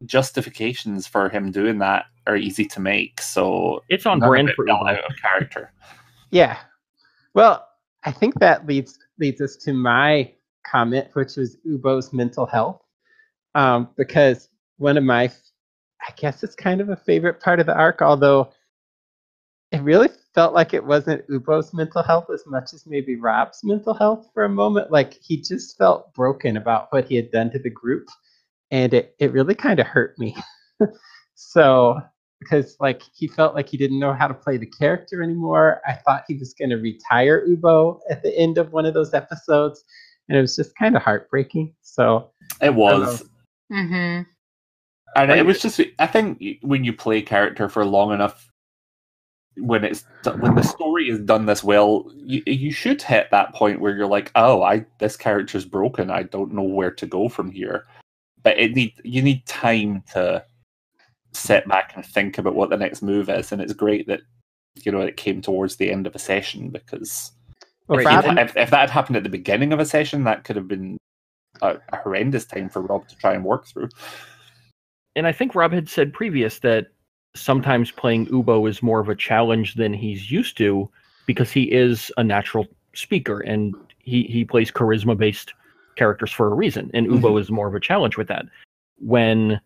[0.06, 3.20] justifications for him doing that are easy to make.
[3.22, 4.92] So It's on brand for felt Ubo.
[4.92, 5.74] out of character.
[6.32, 6.58] Yeah.
[7.34, 7.68] Well,
[8.04, 10.32] I think that leads leads us to my
[10.66, 12.82] comment, which was Ubo's mental health,
[13.56, 17.76] um, because one of my, I guess it's kind of a favorite part of the
[17.76, 18.52] arc, although
[19.72, 23.96] it really felt like it wasn't Ubo's mental health as much as maybe Rob's mental
[23.96, 24.92] health for a moment.
[24.92, 28.08] Like he just felt broken about what he had done to the group,
[28.70, 30.38] and it it really kind of hurt me.
[31.34, 32.00] so
[32.40, 35.82] because like he felt like he didn't know how to play the character anymore.
[35.88, 39.16] I thought he was going to retire Ubo at the end of one of those
[39.16, 39.84] episodes,
[40.30, 41.74] and it was just kind of heartbreaking.
[41.82, 42.30] So
[42.62, 43.24] It was.
[43.74, 44.30] Mm-hmm.
[45.16, 48.52] And it was just, I think when you play character for long enough,
[49.60, 50.06] when it's
[50.40, 54.08] when the story is done this well, you, you should hit that point where you're
[54.08, 56.10] like, oh, I this character's broken.
[56.10, 57.86] I don't know where to go from here.
[58.44, 60.44] But it need you need time to
[61.34, 64.22] sit back and think about what the next move is, and it's great that
[64.84, 67.32] you know it came towards the end of a session because
[68.02, 70.56] if, you'd- if, if that had happened at the beginning of a session, that could
[70.56, 70.98] have been
[71.62, 73.90] a, a horrendous time for Rob to try and work through.
[75.16, 76.88] and I think Rob had said previous that
[77.40, 80.90] sometimes playing Ubo is more of a challenge than he's used to
[81.26, 85.54] because he is a natural speaker and he, he plays charisma based
[85.96, 86.90] characters for a reason.
[86.94, 87.40] And Ubo mm-hmm.
[87.40, 88.46] is more of a challenge with that.
[89.00, 89.60] When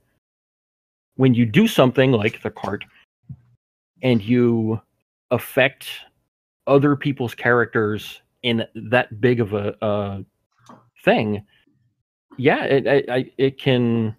[1.16, 2.84] when you do something like the cart
[4.02, 4.82] and you
[5.30, 5.88] affect
[6.68, 10.26] other people's characters in that big of a, a
[11.04, 11.46] thing,
[12.38, 14.16] yeah, it, it, I- it can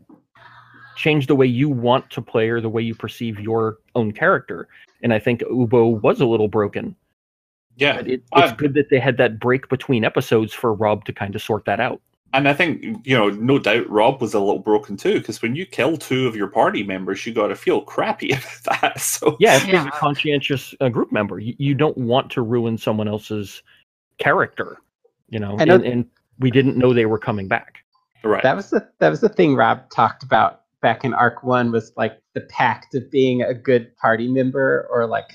[0.97, 4.69] change the way you want to play or the way you perceive your own character.
[5.02, 6.94] And I think Ubo was a little broken.
[7.77, 11.05] Yeah, But it, it's I've- good that they had that break between episodes for Rob
[11.06, 12.01] to kind of sort that out.
[12.35, 15.55] And I think, you know, no doubt Rob was a little broken too, because when
[15.55, 18.31] you kill two of your party members, you got to feel crappy
[18.64, 19.01] about that.
[19.01, 19.82] So, Yeah, if Yeah.
[19.85, 23.62] you're a conscientious uh, group member, you, you don't want to ruin someone else's
[24.19, 24.78] character,
[25.28, 25.56] you know.
[25.59, 26.06] I know- And, and
[26.39, 27.85] we didn't know they were coming back.
[28.24, 28.43] right.
[28.43, 31.92] that was the that was the thing Rob talked about back in Arc One was
[31.96, 35.32] like the pact of being a good party member, or like,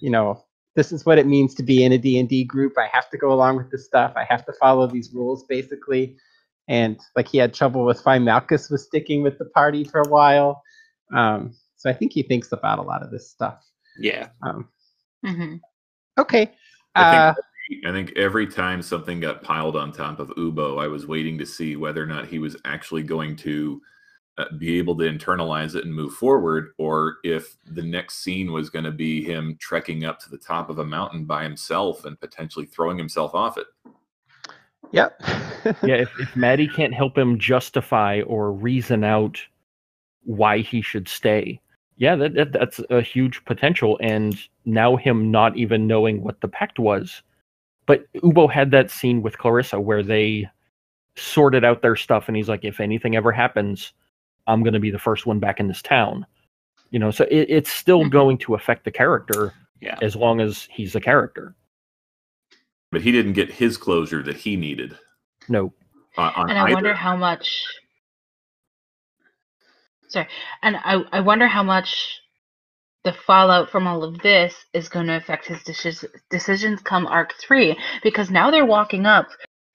[0.00, 0.42] you know,
[0.74, 2.72] this is what it means to be in a D and D group.
[2.78, 4.12] I have to go along with this stuff.
[4.16, 6.16] I have to follow these rules, basically.
[6.68, 10.08] And like he had trouble with why Malchus was sticking with the party for a
[10.08, 10.62] while.
[11.14, 13.64] Um, so I think he thinks about a lot of this stuff.
[13.98, 14.28] yeah.
[14.42, 14.68] Um,
[15.24, 15.56] Mm-hmm.
[16.18, 16.52] okay.
[16.94, 17.34] I Uh,
[17.70, 21.36] think, I think every time something got piled on top of Ubo, I was waiting
[21.38, 23.95] to see whether or not he was actually going to uh,
[24.38, 28.68] Uh, be able to internalize it and move forward, or if the next scene was
[28.68, 32.20] going to be him trekking up to the top of a mountain by himself and
[32.20, 33.66] potentially throwing himself off it.
[34.92, 35.18] yep.
[35.82, 39.40] yeah, if, if Maddie can't help him justify or reason out
[40.24, 41.58] why he should stay,
[41.96, 43.98] yeah, that, that that's a huge potential.
[44.02, 47.22] And now him not even knowing what the pact was.
[47.86, 50.46] But Ubo had that scene with Clarissa where they
[51.16, 53.94] sorted out their stuff, and he's like, if anything ever happens,
[54.46, 56.26] I'm going to be the first one back in this town.
[56.90, 58.10] You know, so it, it's still Mhm.
[58.10, 59.98] going to affect the character Yeah.
[60.02, 61.54] as long as he's a character.
[62.92, 64.96] But he didn't get his closure that he needed.
[65.48, 65.72] No,
[66.16, 66.74] On, on And I either.
[66.74, 67.62] wonder how much.
[70.08, 70.28] Sorry,
[70.62, 72.20] and I I wonder how much
[73.04, 77.34] the fallout from all of this is going to affect his decis- decisions come arc
[77.34, 79.28] three because now they're walking up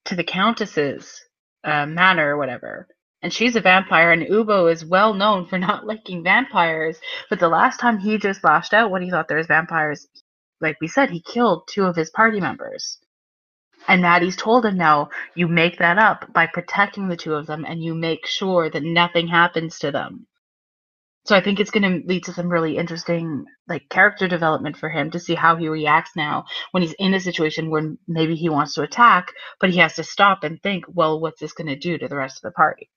[0.05, 1.21] to the countess's
[1.63, 2.87] uh, manor or whatever
[3.21, 6.99] and she's a vampire and ubo is well known for not liking vampires
[7.29, 10.07] but the last time he just lashed out when he thought there was vampires
[10.59, 12.99] like we said he killed two of his party members
[13.87, 17.65] and Maddie's told him now, you make that up by protecting the two of them
[17.65, 20.27] and you make sure that nothing happens to them.
[21.25, 24.89] So I think it's going to lead to some really interesting like character development for
[24.89, 28.49] him to see how he reacts now when he's in a situation where maybe he
[28.49, 31.75] wants to attack, but he has to stop and think, well, what's this going to
[31.75, 32.89] do to the rest of the party?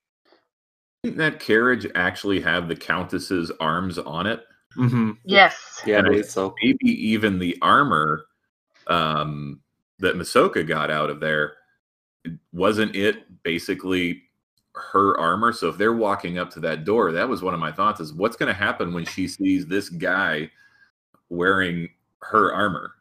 [1.05, 4.45] Didn't that carriage actually have the Countess's arms on it?
[4.77, 5.13] Mm-hmm.
[5.25, 5.83] Yes.
[5.87, 6.55] Yeah, I believe so.
[6.63, 8.25] maybe even the armor
[8.87, 9.61] um,
[10.01, 11.55] that Masoka got out of there
[12.53, 14.23] wasn't it basically
[14.73, 15.53] her armor?
[15.53, 18.13] So if they're walking up to that door, that was one of my thoughts: is
[18.13, 20.51] what's going to happen when she sees this guy
[21.29, 21.91] wearing
[22.23, 22.95] her armor?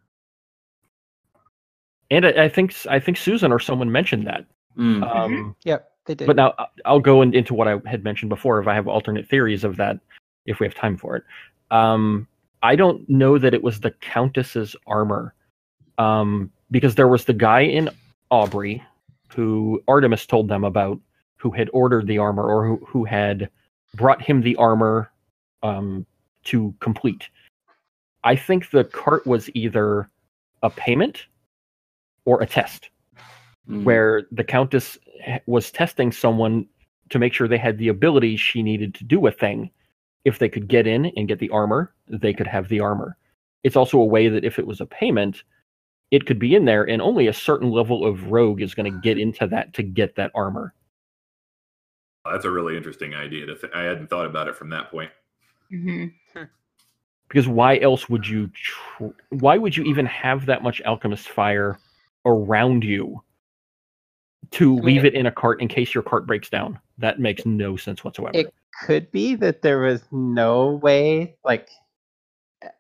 [2.13, 4.45] and I, I think I think Susan or someone mentioned that.
[4.77, 5.03] Mm.
[5.03, 5.89] Um, Yep.
[6.05, 6.27] They did.
[6.27, 8.87] but now I- I'll go in, into what I had mentioned before if I have
[8.87, 9.99] alternate theories of that,
[10.45, 11.23] if we have time for it.
[11.71, 12.27] Um,
[12.61, 15.33] I don't know that it was the Countess's armor,
[15.97, 17.89] um, because there was the guy in
[18.29, 18.83] Aubrey
[19.35, 20.99] who Artemis told them about,
[21.37, 23.49] who had ordered the armor or who, who had
[23.95, 25.11] brought him the armor
[25.63, 26.05] um,
[26.45, 27.29] to complete.
[28.23, 30.09] I think the cart was either
[30.61, 31.27] a payment
[32.25, 32.89] or a test,
[33.69, 33.83] Mm.
[33.85, 35.02] where the Countess h-
[35.45, 36.67] was testing someone
[37.09, 39.69] to make sure they had the ability she needed to do a thing.
[40.25, 43.17] If they could get in and get the armor, they could have the armor.
[43.63, 45.43] It's also a way that if it was a payment,
[46.11, 49.01] it could be in there, and only a certain level of rogue is going to
[49.01, 50.73] get into that to get that armor.
[52.25, 53.45] That's a really interesting idea.
[53.47, 55.11] To th- I hadn't thought about it from that point.
[55.69, 56.05] hmm
[57.33, 61.79] because why else would you tr- why would you even have that much alchemist fire
[62.25, 63.21] around you
[64.51, 67.45] to mean, leave it in a cart in case your cart breaks down that makes
[67.45, 68.53] no sense whatsoever It
[68.85, 71.69] could be that there was no way, like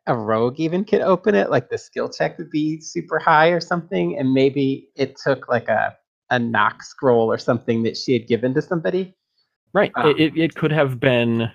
[0.07, 1.49] a rogue even could open it.
[1.49, 5.67] Like the skill check would be super high or something, and maybe it took like
[5.67, 5.95] a
[6.29, 9.13] a knock scroll or something that she had given to somebody.
[9.73, 11.49] right um, it, it, it could have been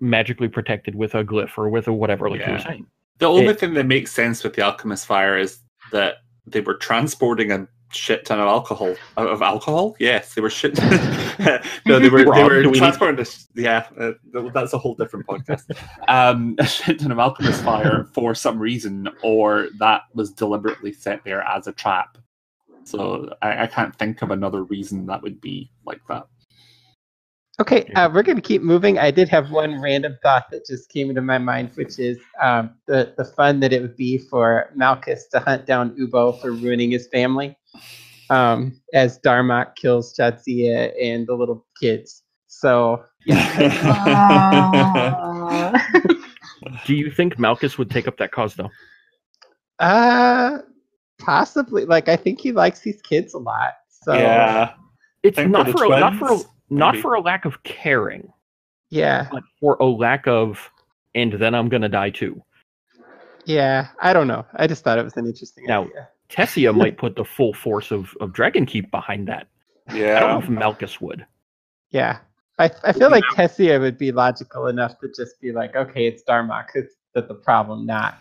[0.00, 2.86] magically protected with a glyph or with a whatever like you were saying
[3.18, 5.60] The only It- thing that makes sense with the alchemist fire is
[5.92, 6.16] that
[6.46, 9.96] they were transporting a shit ton of alcohol of alcohol.
[9.98, 10.76] Yes, they were shit.
[11.86, 13.16] no, they were they were do we transporting.
[13.16, 14.12] This, yeah, uh,
[14.52, 15.64] that's a whole different podcast.
[16.08, 21.24] um, a shit ton of alchemist fire for some reason, or that was deliberately set
[21.24, 22.18] there as a trap.
[22.84, 26.26] So I, I can't think of another reason that would be like that.
[27.60, 28.98] Okay, uh, we're going to keep moving.
[28.98, 32.70] I did have one random thought that just came into my mind, which is um,
[32.86, 36.92] the the fun that it would be for Malchus to hunt down Ubo for ruining
[36.92, 37.57] his family,
[38.30, 42.22] um, as Darmok kills Jadzia and the little kids.
[42.46, 43.04] So
[46.86, 48.70] do you think malchus would take up that cause though
[49.78, 50.58] Uh,
[51.18, 51.84] possibly.
[51.84, 53.74] Like, I think he likes these kids a lot.
[53.90, 54.72] So yeah,
[55.22, 56.38] it's not for the for, a, not for a,
[56.70, 57.02] not maybe.
[57.02, 58.32] for a lack of caring
[58.90, 60.70] yeah, but for a lack of
[61.14, 62.42] and then i'm gonna die too
[63.48, 63.88] yeah.
[63.98, 64.44] I don't know.
[64.56, 66.08] I just thought it was an interesting Now- idea.
[66.30, 69.48] Tessia might put the full force of, of dragon keep behind that
[69.92, 70.16] Yeah.
[70.16, 71.26] i don't know if malchus would
[71.90, 72.18] Yeah,
[72.58, 76.22] I I feel like Tessia would be logical enough to just be like, okay, it's
[76.28, 76.66] Darmok.
[76.74, 78.18] It's that the problem, not.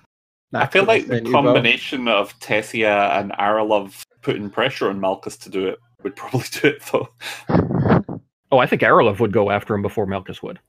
[0.53, 1.31] not I feel like the and Ubo.
[1.33, 6.67] combination of Tessia and Aralov putting pressure on Malchus to do it would probably do
[6.69, 7.09] it though.
[8.51, 10.59] Oh, I think Aralov would go after him before Malchus would.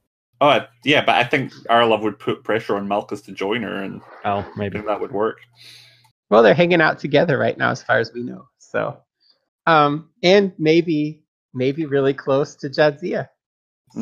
[0.40, 4.00] Oh yeah, but I think Aralov would put pressure on Malchus to join her, and
[4.24, 4.80] Oh, maybe.
[4.80, 5.38] that would work.
[6.30, 8.48] Well, they're hanging out together right now, as far as we know.
[8.58, 8.98] So,
[9.66, 11.24] um, and maybe
[11.54, 13.28] maybe really close to Jadzia.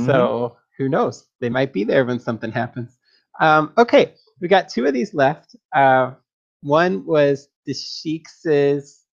[0.05, 1.27] So who knows?
[1.41, 2.99] They might be there when something happens.
[3.41, 5.55] Um, okay, we got two of these left.
[5.75, 6.13] Uh,
[6.63, 9.05] one was the Sheiks'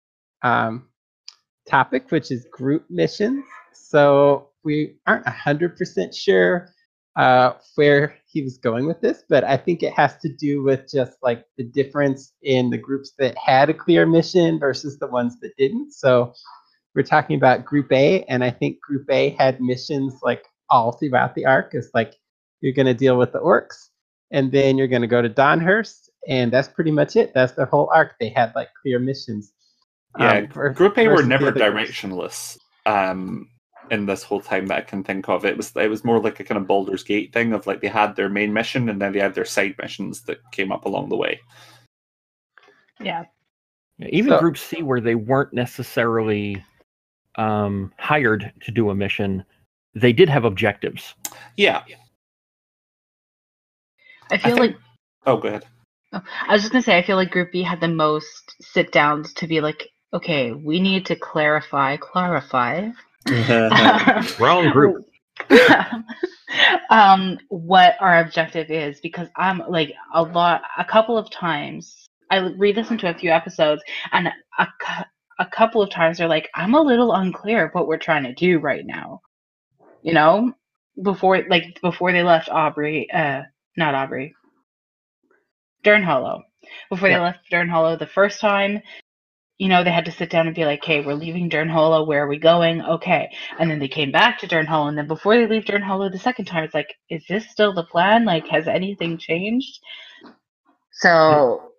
[0.41, 0.87] um,
[1.69, 3.45] topic, which is group missions.
[3.73, 6.69] So we aren't 100% sure
[7.15, 10.91] uh, where he was going with this, but I think it has to do with
[10.91, 15.39] just like the difference in the groups that had a clear mission versus the ones
[15.41, 15.93] that didn't.
[15.93, 16.33] So
[16.95, 21.35] we're talking about Group A, and I think Group A had missions like all throughout
[21.35, 21.69] the arc.
[21.73, 22.15] It's like
[22.61, 23.89] you're going to deal with the orcs,
[24.31, 27.33] and then you're going to go to Donhurst, and that's pretty much it.
[27.35, 28.13] That's their whole arc.
[28.19, 29.53] They had like clear missions.
[30.17, 32.57] Yeah, Um, ver- Group A were never directionless.
[32.87, 33.47] Um,
[33.91, 36.39] in this whole time that I can think of, it was it was more like
[36.39, 39.11] a kind of Baldur's Gate thing of like they had their main mission and then
[39.11, 41.39] they had their side missions that came up along the way.
[42.99, 43.25] Yeah.
[43.97, 46.63] Yeah, even So- Group C, where they weren't necessarily
[47.35, 49.43] um, hired to do a mission,
[49.95, 51.13] they did have objectives.
[51.57, 51.83] Yeah.
[54.31, 54.81] I feel think- like
[55.25, 55.65] Oh, go ahead.
[56.11, 59.33] I was just gonna say I feel like Group B had the most sit downs
[59.35, 62.89] to be like, okay, we need to clarify, clarify.
[64.39, 65.05] Wrong group.
[66.89, 72.37] um, what our objective is because I'm like a lot, a couple of times I
[72.37, 74.67] re-listened to a few episodes and a,
[75.39, 78.33] a couple of times they're like, I'm a little unclear of what we're trying to
[78.33, 79.21] do right now.
[80.01, 80.53] You know,
[81.01, 83.43] before like before they left Aubrey, uh,
[83.77, 84.35] not Aubrey,
[85.83, 86.43] Dern Hollow.
[86.89, 87.17] Before Yeah.
[87.19, 88.81] they left Dern Hollow the first time,
[89.57, 92.05] you know, they had to sit down and be like, hey, we're leaving Dern Hollow.
[92.05, 95.07] Where are we going?" Okay, and then they came back to Dern Hollow, and then
[95.07, 98.25] before they leave Dern Hollow the second time, it's like, "Is this still the plan?
[98.25, 99.79] Like, has anything changed?"
[100.91, 101.71] So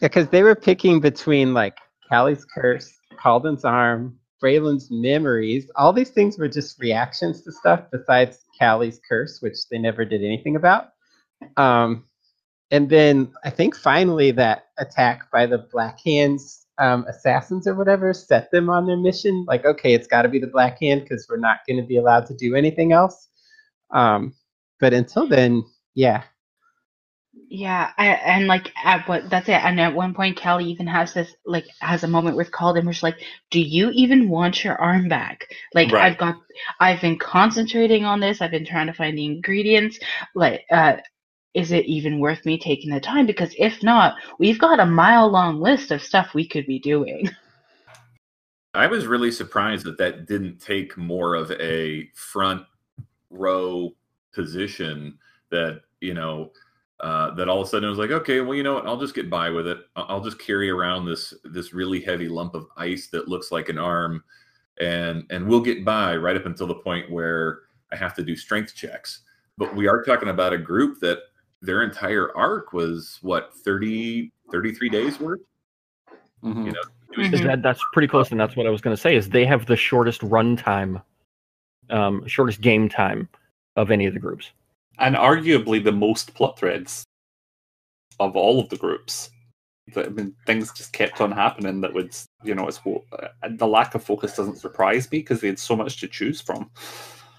[0.00, 1.76] because they were picking between like
[2.08, 2.92] Callie's curse,
[3.22, 5.70] Calden's arm, Braylon's memories.
[5.76, 10.22] All these things were just reactions to stuff besides Callie's curse, which they never did
[10.22, 10.88] anything about.
[11.56, 12.06] Um,
[12.70, 18.12] and then I think finally that attack by the Black Hands um, assassins or whatever
[18.14, 19.44] set them on their mission.
[19.46, 21.98] Like, okay, it's got to be the Black Hand because we're not going to be
[21.98, 23.28] allowed to do anything else.
[23.92, 24.34] Um,
[24.80, 26.24] but until then, yeah,
[27.48, 29.52] Yeah, I, and like at what that's it.
[29.52, 32.92] And at one point, Kelly even has this like has a moment with Calden where
[32.94, 33.20] she's like,
[33.50, 35.46] "Do you even want your arm back?
[35.74, 36.12] Like Right.
[36.12, 36.36] I've got,
[36.80, 38.40] I've been concentrating on this.
[38.40, 39.98] I've been trying to find the ingredients.
[40.34, 40.98] Like, uh,
[41.54, 43.26] is it even worth me taking the time?
[43.26, 47.28] Because if not, we've got a mile long list of stuff we could be doing.
[48.74, 52.62] I was really surprised that that didn't take more of a front
[53.30, 53.94] row
[54.32, 55.18] position.
[55.50, 56.52] That you know,
[57.00, 58.86] uh, that all of a sudden it was like, okay, well, you know what?
[58.86, 59.78] I'll just get by with it.
[59.96, 63.78] I'll just carry around this this really heavy lump of ice that looks like an
[63.78, 64.22] arm,
[64.78, 68.36] and and we'll get by right up until the point where I have to do
[68.36, 69.22] strength checks.
[69.58, 71.18] But we are talking about a group that
[71.62, 75.40] their entire arc was what 30 33 days worth
[76.42, 76.66] Mhm.
[76.66, 76.80] you know
[77.34, 79.14] Is that that's pretty close, and that's what I was going to say.
[79.16, 81.00] Is they have the shortest run time,
[81.90, 83.28] um, shortest game time
[83.76, 84.50] of any of the groups.
[84.98, 87.04] and arguably the most plot threads
[88.20, 89.30] of all of the groups.
[89.94, 92.14] That, I mean, things just kept on happening that would,
[92.44, 95.74] you know, it's uh, the lack of focus doesn't surprise me because they had so
[95.74, 96.70] much to choose from.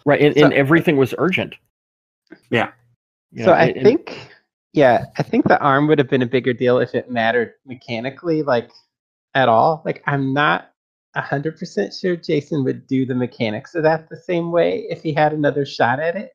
[0.06, 1.56] Right, and, So- and everything was urgent.
[2.50, 2.72] Yeah.
[3.32, 4.30] You so I and- and- think,
[4.74, 8.44] yeah, I think the arm would have been a bigger deal if it mattered mechanically,
[8.44, 8.70] like
[9.34, 9.82] at all.
[9.86, 10.68] Like I'm not
[11.16, 15.14] hundred percent sure Jason would do the mechanics of that the same way if he
[15.14, 16.32] had another shot at it.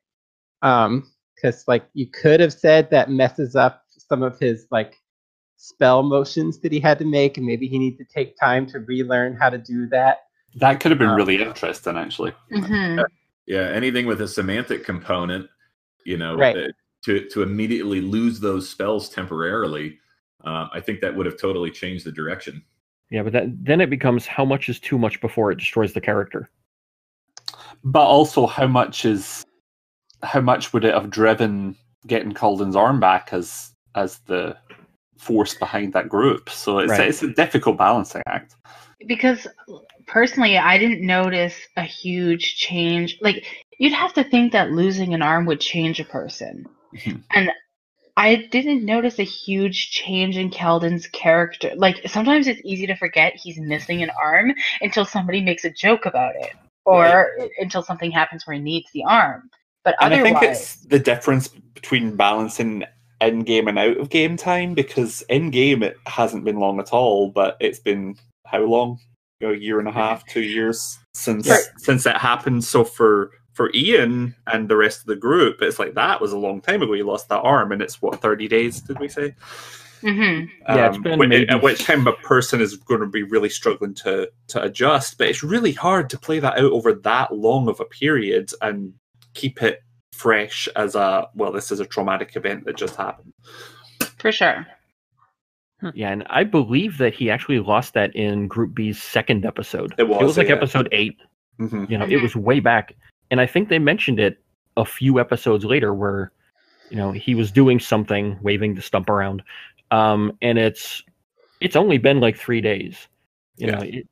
[0.61, 4.95] Um, because like you could have said that messes up some of his like
[5.57, 8.79] spell motions that he had to make, and maybe he needs to take time to
[8.79, 10.19] relearn how to do that.
[10.55, 12.33] That could have been Um, really interesting, actually.
[12.51, 12.99] hmm
[13.45, 15.49] Yeah, anything with a semantic component,
[16.03, 16.71] you know, Right.
[17.07, 19.97] To to immediately lose those spells temporarily,
[20.43, 22.61] uh, I think that would have totally changed the direction.
[23.09, 26.01] yeah, but that, then it becomes how much is too much before it destroys the
[26.01, 26.49] character.
[27.83, 29.45] But also, how much is
[30.21, 34.57] how much would it have driven getting Calden's arm back as as the
[35.17, 36.49] force behind that group?
[36.49, 37.07] So it's Right.
[37.07, 38.55] it's a difficult balancing act.
[39.07, 39.47] because
[40.07, 43.45] personally i didn't notice a huge change like
[43.77, 47.23] you'd have to think that losing an arm would change a person Mhm.
[47.31, 47.51] and
[48.15, 53.35] i didn't notice a huge change in Calden's character like sometimes it's easy to forget
[53.35, 56.53] he's missing an arm until somebody makes a joke about it
[56.85, 59.49] or until something happens where he needs the arm
[59.83, 62.83] but And I think it's the difference between balancing
[63.21, 66.91] in game and out of game time because in game it hasn't been long at
[66.91, 68.99] all, but it's been how long?
[69.41, 71.63] A year and a half, two years since Right.
[71.77, 72.63] since it happened.
[72.63, 76.37] So for for Ian and the rest of the group, it's like that was a
[76.37, 76.93] long time ago.
[76.93, 78.79] He lost that arm, and it's what thirty days?
[78.81, 79.33] Did we say?
[80.03, 80.47] Mhm.
[80.69, 83.49] Yeah, it's been whi- maybe- at which time a person is going to be really
[83.49, 85.17] struggling to to adjust.
[85.17, 88.93] But it's really hard to play that out over that long of a period and
[89.33, 89.81] keep it
[90.13, 91.51] fresh as a well.
[91.51, 93.33] This is a traumatic event that just happened.
[94.19, 94.65] for sure
[95.93, 99.93] Yeah, and I believe that he actually lost that in Group B's second episode.
[99.99, 100.55] It was, like yeah.
[100.55, 101.17] episode eight.
[101.59, 102.21] hmm You know, it Mhm.
[102.23, 102.95] was way back,
[103.31, 104.39] and I think they mentioned it
[104.75, 106.31] a few episodes later, where
[106.89, 109.43] you know he was doing something, waving the stump around,
[109.91, 111.03] um, and it's
[111.61, 113.07] it's only been like three days.
[113.57, 114.07] You know, it,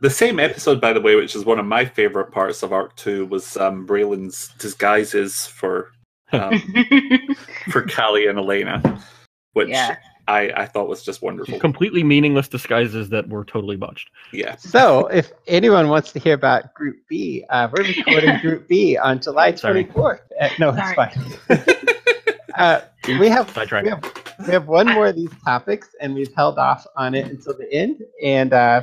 [0.00, 2.96] The same episode, by the way, which is one of my favorite parts of Arc
[2.96, 5.92] Two, was um, Braylon's disguises for
[6.32, 6.60] um,
[7.70, 9.02] for Callie and Elena,
[9.52, 9.96] which yeah
[10.28, 11.58] I I thought was just wonderful.
[11.58, 14.10] completely meaningless disguises that were totally botched.
[14.32, 14.56] Yeah.
[14.56, 19.20] So, if anyone wants to hear about Group B, uh, we're recording Group B on
[19.20, 19.84] July Sorry.
[19.84, 20.20] 24th.
[20.40, 21.76] Uh, no, it's fine.
[22.56, 22.80] uh,
[23.20, 23.84] we have Sidetrack.
[23.84, 24.12] we have
[24.46, 27.70] we have one more of these topics, and we've held off on it until the
[27.72, 28.02] end.
[28.22, 28.82] And uh,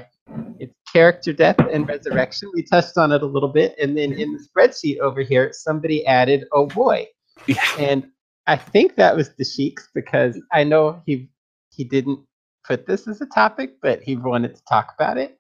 [0.60, 2.50] it's character death and resurrection.
[2.54, 6.06] We touched on it a little bit, and then in the spreadsheet over here, somebody
[6.06, 7.08] added, "Oh boy,"
[7.48, 7.64] Yeah.
[7.80, 8.08] and
[8.52, 11.30] I think that was the Sheiks because I know he
[11.70, 12.20] he didn't
[12.68, 15.38] put this as a topic, but he wanted to talk about it.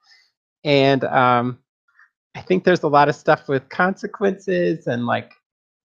[0.63, 1.59] And um,
[2.35, 5.33] I think there's a lot of stuff with consequences and like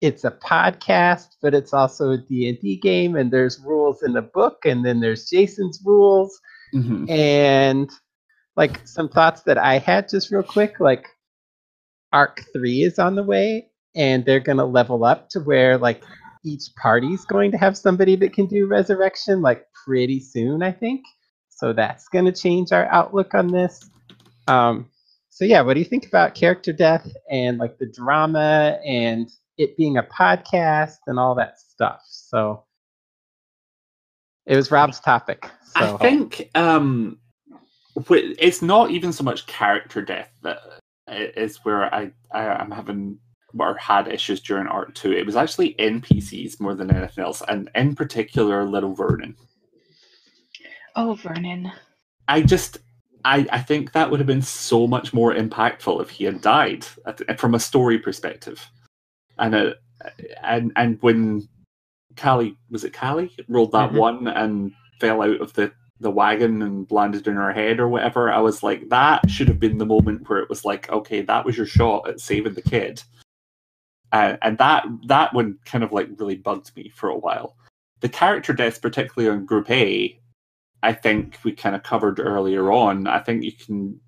[0.02, 4.59] it's a podcast, but it's also a D&D game and there's rules in the book
[4.66, 6.38] and then there's Jason's rules
[6.74, 7.09] Mhm.
[7.09, 7.90] and
[8.55, 11.06] like some thoughts that I had just real quick like
[12.12, 16.02] arc 3 is on the way and they're going to level up to where like
[16.44, 21.02] each party's going to have somebody that can do resurrection like pretty soon I think.
[21.48, 23.90] So that's going to change our outlook on this.
[24.48, 24.88] Um
[25.30, 29.76] so yeah what do you think about character death and like the drama and it
[29.76, 32.00] being a podcast and all that stuff?
[32.06, 32.64] So
[34.46, 35.94] it was Rob's topic so.
[35.94, 37.18] I think um,
[38.08, 40.60] it's not even so much character death that
[41.08, 41.32] i-
[41.64, 43.18] where I, I am having
[43.59, 45.12] or had issues during Arc Two.
[45.12, 49.36] It was actually NPCs more than anything else, and in particular, Little Vernon.
[50.97, 51.70] Oh, Vernon.
[52.28, 52.78] I just,
[53.24, 56.86] I, I think that would have been so much more impactful if he had died
[57.06, 58.64] at, from a story perspective,
[59.39, 59.74] and uh,
[60.43, 61.48] and and when
[62.16, 63.98] Callie was it Callie rolled that Mhm.
[63.98, 68.31] one and fell out of the the wagon and landed in her head or whatever.
[68.31, 71.44] I was like, that should have been the moment where it was like, okay, that
[71.47, 73.02] was your shot at saving the kid.
[74.14, 77.56] Uh, and that that one kind of like really bugged me for a while.
[78.00, 80.16] The character deaths, particularly on Group A,
[80.84, 83.08] I think we kind of covered earlier on.
[83.08, 84.00] I think you can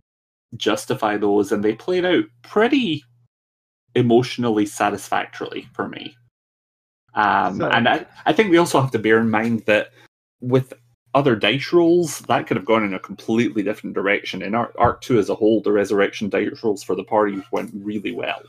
[0.56, 3.02] justify those, and they played out pretty
[3.96, 6.16] emotionally satisfactorily for me.
[7.14, 9.88] Um, So- and I, I think we also have to bear in mind that
[10.40, 10.72] with
[11.14, 14.42] other dice rolls, that could have gone in a completely different direction.
[14.42, 17.72] In Arc, Arc 2 as a whole, the resurrection dice rolls for the party went
[17.74, 18.42] really well.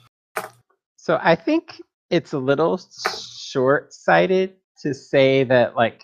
[1.07, 2.81] So I think it's a little
[3.39, 6.03] short-sighted to say that like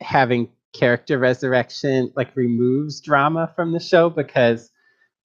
[0.00, 4.68] having character resurrection like removes drama from the show because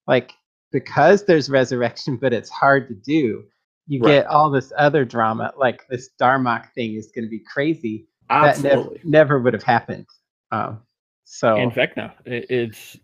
[0.05, 0.33] like
[0.71, 3.43] because there's resurrection but it's hard to do.
[3.87, 4.17] You Right.
[4.17, 8.61] get all this other drama like this darmok thing is going to be crazy that
[8.61, 10.05] never, never would have happened.
[10.51, 10.81] Um
[11.23, 12.97] so And Vecna, it, it's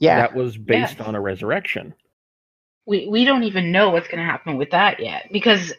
[0.00, 0.22] yeah.
[0.22, 1.94] that was based on a resurrection.
[2.86, 5.72] We we don't even know what's going to happen with that yet because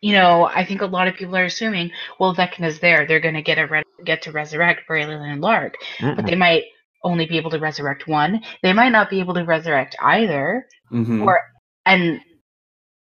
[0.00, 3.34] you know I think a lot of people are assuming well Vecna's there they're going
[3.34, 5.74] to get a re- get to resurrect Braylon and Larg.
[6.16, 6.30] But Mm-mm.
[6.30, 6.64] they might
[7.04, 8.42] only be able to resurrect one.
[8.62, 10.66] They might not be able to resurrect either.
[10.92, 11.22] Mhm.
[11.26, 11.40] or
[11.86, 12.20] and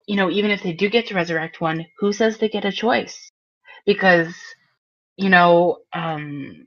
[0.07, 2.73] you know even if they do get to resurrect one who says they get a
[2.73, 3.31] choice?
[3.87, 4.35] Because
[5.17, 6.67] you know um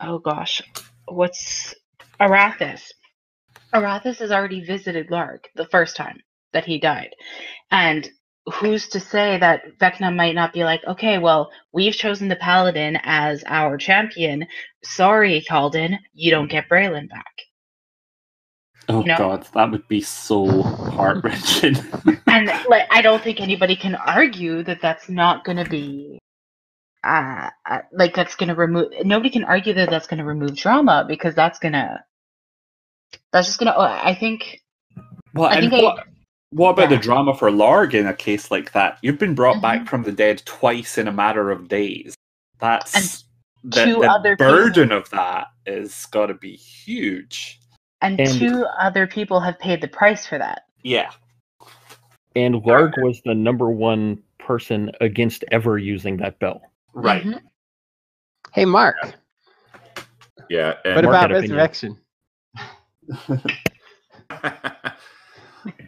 [0.00, 0.62] oh gosh
[1.08, 1.74] what's
[2.20, 2.82] Arathis
[3.74, 6.20] Arathis has already visited Larg the first time
[6.52, 7.14] that he died
[7.70, 8.08] and
[8.52, 12.98] who's to say that Vecna might not be like okay well we've chosen the paladin
[13.02, 14.46] as our champion
[14.84, 17.34] sorry Calden you don't get Braylon back
[18.88, 19.16] Oh you know?
[19.16, 21.76] god, that would be so heart wrenching.
[22.26, 26.18] and like I don't think anybody can argue that that's not going to be
[27.02, 30.56] uh, uh like that's going to remove nobody can argue that that's going to remove
[30.56, 31.98] drama because that's going to
[33.32, 34.60] that's just going to I think
[35.34, 36.06] well, I and think I- what,
[36.50, 38.98] what about the drama for Larg in a case like that?
[39.02, 39.88] You've been brought back Mhm.
[39.88, 42.14] from the dead twice in a matter of days.
[42.60, 42.94] That's
[43.64, 47.58] And the, two the other burden of that is got to be huge.
[48.02, 50.62] and, And- two other people have paid the price for that.
[50.82, 51.10] Yeah,
[52.36, 56.60] And Larg was the number one person against ever using that bell.
[56.92, 57.24] right.
[57.24, 57.40] Mhm.
[58.52, 58.96] hey mark
[60.48, 60.74] Yeah.
[60.74, 61.88] what And Mark about resurrection?
[61.92, 62.03] opinion.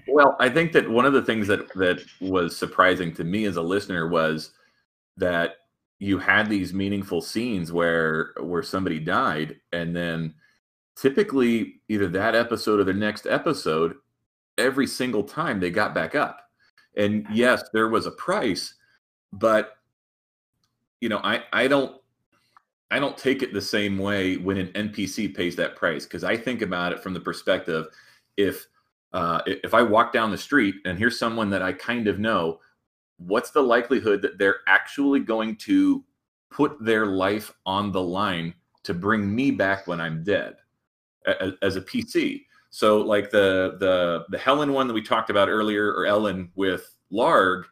[0.09, 3.57] Well, I think that one of the things that that was surprising to me as
[3.57, 4.53] a listener was
[5.17, 5.57] that
[5.99, 10.35] you had these meaningful scenes where where somebody died and then
[10.97, 13.95] typically either that episode or the next episode
[14.59, 16.41] every single time they got back up.
[16.97, 18.75] And yes, there was a price,
[19.33, 19.75] but
[21.01, 22.01] you know, I I don't
[22.91, 26.37] I don't take it the same way when an NPC pays that price because I
[26.37, 27.87] think about it from the perspective
[28.37, 28.67] if
[29.13, 32.61] uh, if I walk down the street and here's someone that I kind of know,
[33.19, 36.05] what's the likelihood that they're actually going to
[36.51, 40.57] put their life on the line to bring me back when I'm dead
[41.27, 42.45] a- a- as a PC?
[42.71, 46.95] So like the the the Helen one that we talked about earlier, or Ellen with
[47.13, 47.65] Larg,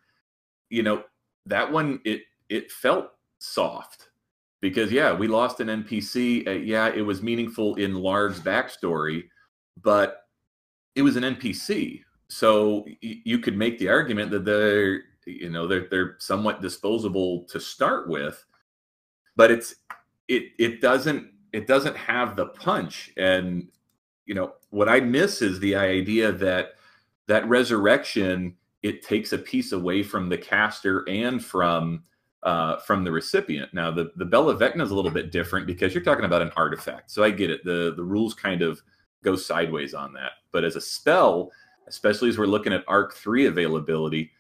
[0.71, 1.05] you know,
[1.47, 4.09] that one it it felt soft
[4.65, 6.49] because yeah, we lost an NPC.
[6.49, 9.25] Uh, yeah, it was meaningful in Larg's backstory,
[9.83, 10.23] but
[10.95, 12.01] it was an NPC.
[12.29, 17.45] So y- you could make the argument that they're you know they're they're somewhat disposable
[17.51, 18.43] to start with,
[19.37, 19.75] but it's
[20.29, 23.69] it it doesn't it doesn't have the punch and
[24.25, 26.71] you know what I miss is the idea that
[27.29, 32.03] that resurrection it takes a piece away from the caster and from
[32.45, 33.73] uh, from the recipient.
[33.73, 36.43] Now, the the Bell of Vecna is a little bit different because you're talking about
[36.43, 37.11] an artifact.
[37.11, 37.65] So I get it.
[37.65, 38.81] the The rules kind of
[39.23, 40.33] go sideways on that.
[40.53, 41.51] But as a spell,
[41.87, 44.31] especially as we're looking at Arc Three availability,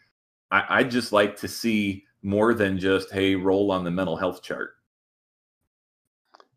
[0.50, 4.42] I, I'd just like to see more than just hey, roll on the mental health
[4.42, 4.72] chart.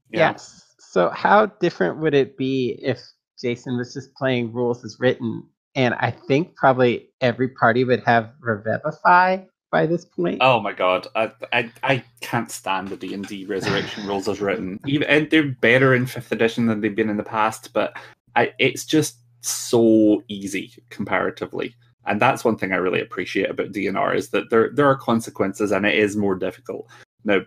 [0.10, 0.32] Yeah.
[0.32, 0.76] Yes.
[0.80, 3.00] So how different would it be if
[3.42, 5.44] Jason was just playing rules as written?
[5.76, 10.38] And I think probably every party would have Revivify by this point.
[10.42, 14.42] Oh my god, I, I I can't stand the D and D Resurrection rules as
[14.42, 14.80] written.
[14.86, 17.98] Even and they're better in fifth edition than they've been in the past, but
[18.36, 21.76] I it's just so easy comparatively.
[22.06, 25.72] and that's one thing I really appreciate about DNR is that there there are consequences
[25.72, 26.88] and it is more difficult.
[27.26, 27.42] Now,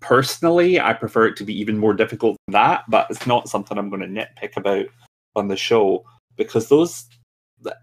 [0.00, 3.76] personally, I prefer it to be even more difficult than that, but it's not something
[3.76, 4.86] I'm going to nitpick about
[5.36, 6.04] on the show
[6.36, 7.06] because those,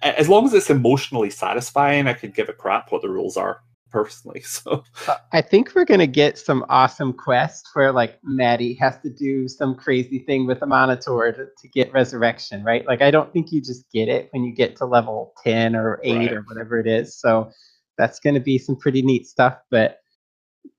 [0.02, 3.62] as long as it's emotionally satisfying, I could give a crap what the rules are
[3.96, 4.44] personally.
[4.56, 4.84] So
[5.32, 9.76] I think we're gonna get some awesome quests where like Maddie has to do some
[9.76, 12.86] crazy thing with a monitor to, to get resurrection, right?
[12.86, 16.00] Like I don't think you just get it when you get to level ten or
[16.04, 16.34] eight Right.
[16.34, 17.18] or whatever it is.
[17.20, 17.52] So
[17.98, 20.00] that's gonna be some pretty neat stuff, but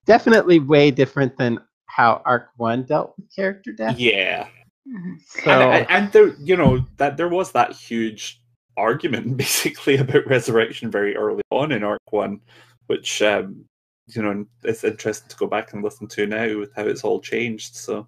[0.04, 3.98] definitely way different than how Arc One dealt with character death.
[3.98, 4.48] yeah.
[5.26, 8.40] So and, and, and there, you know, that there was that huge
[8.76, 12.40] argument basically about resurrection very early on in Arc One,
[12.86, 13.64] which um,
[14.08, 17.20] you know it's interesting to go back and listen to now with how it's all
[17.20, 17.76] changed.
[17.76, 18.06] So,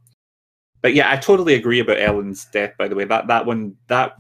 [0.83, 2.75] but yeah, I totally agree about Ellen's death.
[2.79, 4.15] By the way, that that one that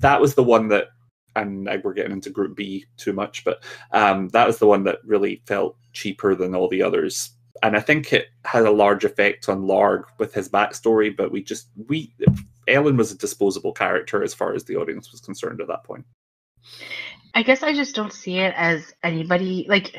[0.00, 0.88] that was the one that.
[1.36, 5.00] And we're getting into Group B too much, but um, that was the one that
[5.04, 9.48] really felt cheaper than all the others and I think it had a large effect
[9.48, 11.16] on Larg with his backstory.
[11.16, 12.14] But we just we
[12.68, 16.04] Ellen was a disposable character as far as the audience was concerned at that point.
[17.34, 19.96] I guess I just don't see it as anybody like.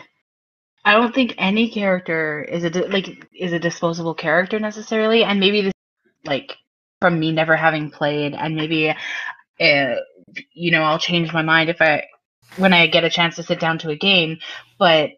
[0.85, 5.61] I don't think any character is a like is a disposable character necessarily, and maybe
[5.61, 5.73] this
[6.23, 6.55] like
[7.01, 9.95] from me never having played, and maybe uh,
[10.53, 12.05] you know I'll change my mind if I
[12.57, 14.37] when I get a chance to sit down to a game,
[14.79, 15.11] but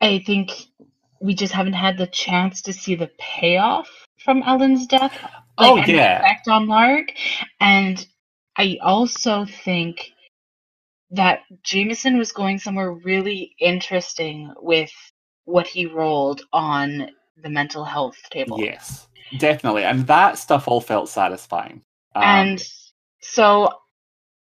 [0.00, 0.52] I think
[1.20, 3.88] we just haven't had the chance to see the payoff
[4.24, 5.16] from Ellen's death.
[5.56, 6.20] Oh, and yeah.
[6.20, 7.10] effect on Larg,
[7.60, 8.04] and
[8.56, 10.12] I also think
[11.10, 14.92] that Jameson was going somewhere really interesting with
[15.44, 17.10] what he rolled on
[17.42, 18.60] the mental health table.
[18.60, 19.08] Yes,
[19.38, 21.82] definitely, and that stuff all felt satisfying.
[22.14, 22.64] Um, and
[23.20, 23.70] so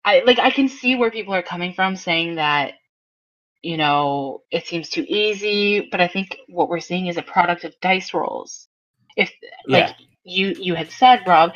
[0.04, 2.74] I like I can see where people are coming from saying that
[3.62, 7.64] you know it seems too easy, but I think what we're seeing is a product
[7.64, 8.68] of dice rolls.
[9.16, 9.32] If
[9.66, 9.94] like yeah,
[10.24, 11.52] you you had said, Rob,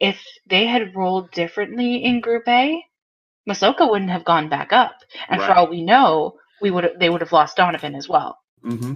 [0.00, 2.82] if they had rolled differently in Group A,
[3.48, 4.96] Masoka wouldn't have gone back up,
[5.28, 8.38] and for all we know, we would they would have lost Donovan as well.
[8.62, 8.94] hmm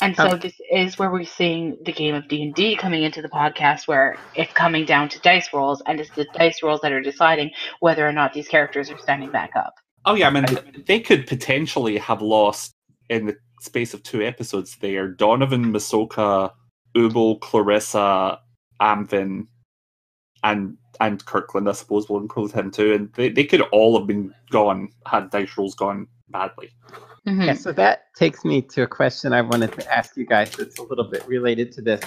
[0.00, 3.02] And so Um, this is where we're seeing the game of D and D coming
[3.02, 6.80] into the podcast, where it's coming down to dice rolls, and it's the dice rolls
[6.82, 7.50] that are deciding
[7.80, 9.74] whether or not these characters are standing back up.
[10.06, 10.46] Oh yeah, I mean
[10.86, 12.72] they could potentially have lost
[13.08, 14.76] in the space of two episodes.
[14.80, 16.52] There, Donovan, Masoka,
[16.96, 18.40] Ubo, Clarissa,
[18.80, 19.46] Amvin,
[20.44, 21.68] and and Kirkland.
[21.68, 25.30] I suppose will include him too, and they, they could all have been gone had
[25.30, 26.70] dice rolls gone badly.
[27.26, 30.78] Yeah, so that takes me to a question I wanted to ask you guys that's
[30.78, 32.02] a little bit related to this.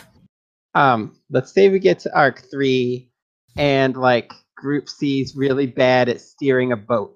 [0.76, 3.10] Um, let's say we get to arc three
[3.58, 7.16] and like group C is really bad at steering a boat.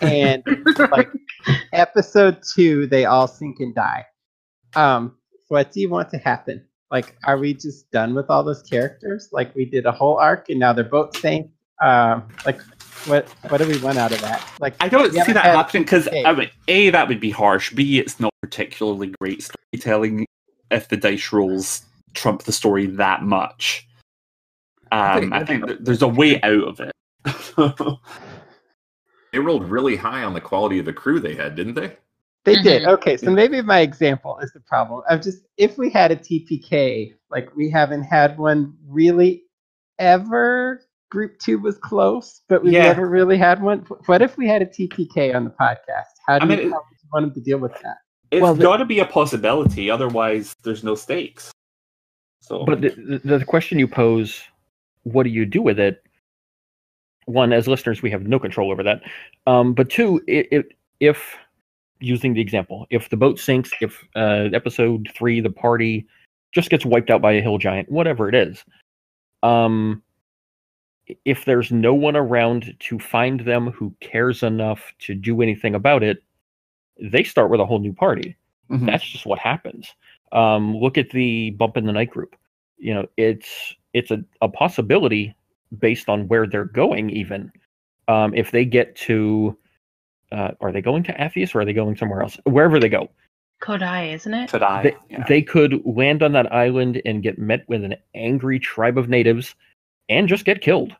[0.00, 0.42] And
[0.90, 1.10] like
[1.74, 4.06] episode two, they all sink and die.
[4.74, 5.16] Um,
[5.48, 6.64] what do you want to happen?
[6.90, 9.28] Like, are we just done with all those characters?
[9.32, 11.50] Like we did a whole arc and now they're both sank.
[11.80, 12.60] Um, like
[13.06, 14.44] what what do we want out of that?
[14.60, 16.24] Like I don't see that happening because Okay.
[16.24, 17.72] I mean, a that would be harsh.
[17.72, 20.26] B it's not particularly great storytelling
[20.70, 21.82] if the dice rolls
[22.14, 23.86] trump the story that much.
[24.90, 26.92] Um, I think there's a way out of it.
[29.32, 31.96] They rolled really high on the quality of the crew they had, didn't they?
[32.44, 32.82] They did.
[32.84, 32.92] Mhm.
[32.94, 35.02] Okay, so maybe my example is the problem.
[35.08, 39.44] I'm just if we had a TPK, like we haven't had one really
[39.98, 40.82] ever.
[41.10, 42.82] Group two was close, but we Yeah.
[42.84, 43.80] never really had one.
[44.06, 46.12] What if we had a TPK on the podcast?
[46.26, 47.96] How do I mean, you, it- how would you want them to deal with that?
[48.30, 51.50] It's Well, got to be a possibility, otherwise there's no stakes.
[52.42, 54.42] So, But the, the, the question you pose,
[55.04, 56.02] what do you do with it?
[57.24, 59.00] One, as listeners, we have no control over that.
[59.46, 60.62] Um, but two, i i
[61.00, 61.36] if
[62.00, 66.06] using the example, if the boat sinks, if uh, episode three, the party
[66.52, 68.64] just gets wiped out by a hill giant, whatever it is,
[69.42, 70.02] um,
[71.24, 76.02] if there's no one around to find them who cares enough to do anything about
[76.02, 76.22] it,
[77.00, 78.36] they start with a whole new party
[78.70, 78.86] Mhm.
[78.86, 79.94] that's just what happens.
[80.32, 82.36] Um, look at the bump in the night group.
[82.76, 85.34] You know, it's it's a, a possibility
[85.78, 87.08] based on where they're going.
[87.10, 87.50] Even
[88.08, 89.56] um, if they get to,
[90.32, 92.38] uh, are they going to Athius or are they going somewhere else?
[92.44, 93.08] Wherever they go,
[93.62, 94.50] Kodai, isn't it?
[94.50, 94.82] could I?
[94.82, 95.24] they, yeah.
[95.28, 99.54] they could land on that island and get met with an angry tribe of natives
[100.08, 100.94] and just get killed.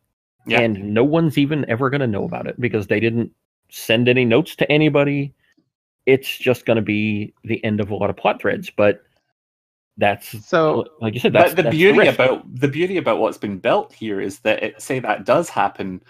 [0.46, 0.60] Yeah.
[0.60, 3.30] And no one's even ever going to know about it because they didn't
[3.70, 5.34] send any notes to anybody.
[6.06, 8.70] It's just going to be the end of a lot of plot threads.
[8.70, 9.02] But
[9.98, 11.32] that's So like you said.
[11.32, 12.14] That's but the that's beauty risk.
[12.14, 16.00] about the beauty about what's been built here is that it, say that does happen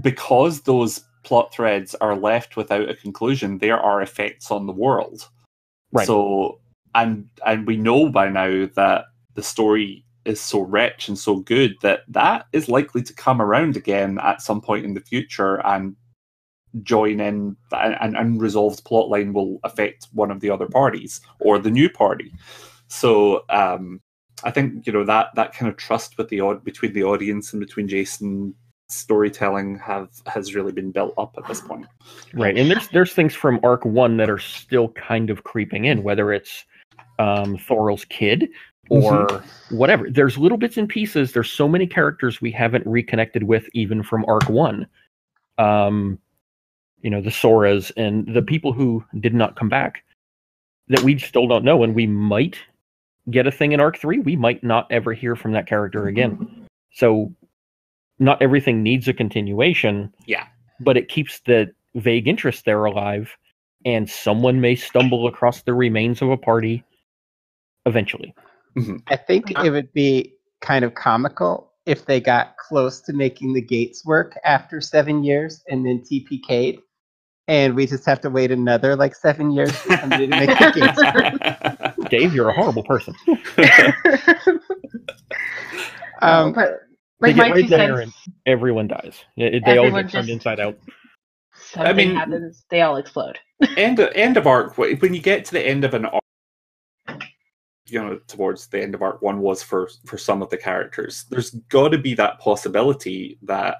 [0.00, 5.28] because those plot threads are left without a conclusion, there are effects on the world.
[5.92, 6.06] Right.
[6.06, 6.60] So
[6.94, 11.76] and and we know by now that the story is so rich and so good
[11.82, 15.96] that that is likely to come around again at some point in the future and
[16.82, 21.70] join in an unresolved plot line will affect one of the other parties or the
[21.70, 22.32] new party
[22.88, 24.00] so um,
[24.44, 27.52] i think you know that that kind of trust with the odd between the audience
[27.52, 28.54] and between jason
[28.94, 31.86] storytelling have has really been built up at this point
[32.32, 36.02] right and there's there's things from arc one that are still kind of creeping in
[36.02, 36.64] whether it's
[37.18, 38.48] um thoryl's kid
[38.90, 39.76] or mm-hmm.
[39.76, 40.10] whatever.
[40.10, 41.32] There's little bits and pieces.
[41.32, 44.86] There's so many characters we haven't reconnected with even from arc one.
[45.58, 46.18] Um,
[47.00, 50.02] you know, the Soras and the people who did not come back
[50.88, 52.58] that we still don't know, and we might
[53.30, 54.18] get a thing in arc three.
[54.18, 56.66] We might not ever hear from that character again.
[56.92, 57.32] So,
[58.18, 60.12] not everything needs a continuation.
[60.26, 60.46] Yeah,
[60.80, 63.30] but it keeps the vague interest there alive,
[63.84, 66.84] and someone may stumble across the remains of a party
[67.86, 68.34] eventually.
[68.76, 68.96] Mm-hmm.
[69.08, 73.60] I think it would be kind of comical if they got close to making the
[73.60, 76.80] gates work after seven years and then TPK'd,
[77.46, 80.72] and we just have to wait another like seven years for somebody to make the
[80.74, 80.96] gates
[81.94, 82.08] work.
[82.10, 83.14] Dave, you're a horrible person.
[86.22, 86.80] um, but
[87.28, 88.12] like my right there and
[88.46, 89.24] everyone dies.
[89.36, 90.78] They all get turned inside out.
[91.54, 93.38] Something I mean, happens, they all explode.
[93.76, 94.76] end of, end of arc.
[94.76, 96.24] When you get to the end of an arc
[97.86, 101.26] you know towards the end of arc one was for for some of the characters
[101.30, 103.76] there's got to be that possibility that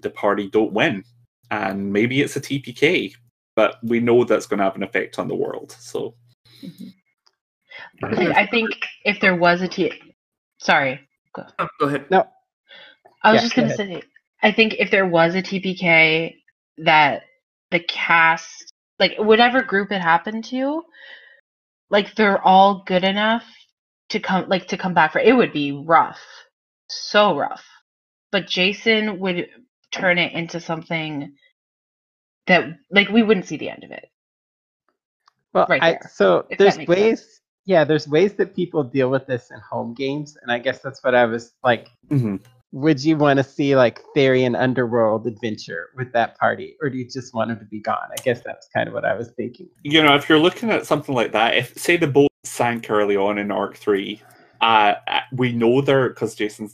[0.00, 1.02] the party don't win
[1.50, 3.14] and maybe it's a tpk
[3.56, 6.14] but we know that's going to have an effect on the world so
[6.62, 8.32] mm-hmm.
[8.34, 8.70] i think
[9.04, 9.90] if there was a t
[10.58, 11.00] sorry
[11.34, 12.10] go, oh, go ahead.
[12.10, 12.26] No.
[13.22, 14.02] I was yeah, just going to say
[14.42, 16.34] i think if there was a tpk
[16.78, 17.22] that
[17.70, 20.82] the cast like whatever group it happened to
[21.90, 23.44] like they're all good enough
[24.10, 26.20] to come like to come back for it would be rough
[26.88, 27.64] so rough.
[28.30, 29.48] But jason would
[29.90, 31.34] turn it into something
[32.46, 34.06] that like we wouldn't see the end of it.
[35.52, 37.40] Well right I, so there's ways sense.
[37.64, 41.02] Yeah there's ways that people deal with this in home games and i guess that's
[41.02, 42.36] what i was like mm-hmm
[42.74, 47.08] would you want to see like Therian Underworld adventure with that party, or do you
[47.08, 48.08] just want him to be gone?
[48.10, 49.68] I guess that's kind of what I was thinking.
[49.84, 53.16] You know, if you're looking at something like that, if say the boat sank early
[53.16, 54.20] on in Arc Three,
[54.60, 56.68] uh, uh we know there because Jason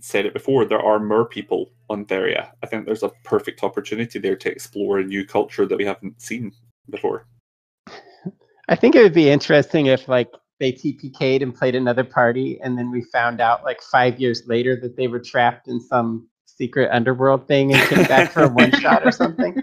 [0.00, 0.64] said it before.
[0.64, 2.48] There are mer people on Theria.
[2.62, 6.20] I think there's a perfect opportunity there to explore a new culture that we haven't
[6.20, 6.50] seen
[6.88, 7.26] before.
[8.68, 12.76] I think it would be interesting if like they TPK'd and played another party, and
[12.76, 16.90] then we found out like five years later that they were trapped in some secret
[16.90, 19.62] underworld thing and came back for a one shot or something.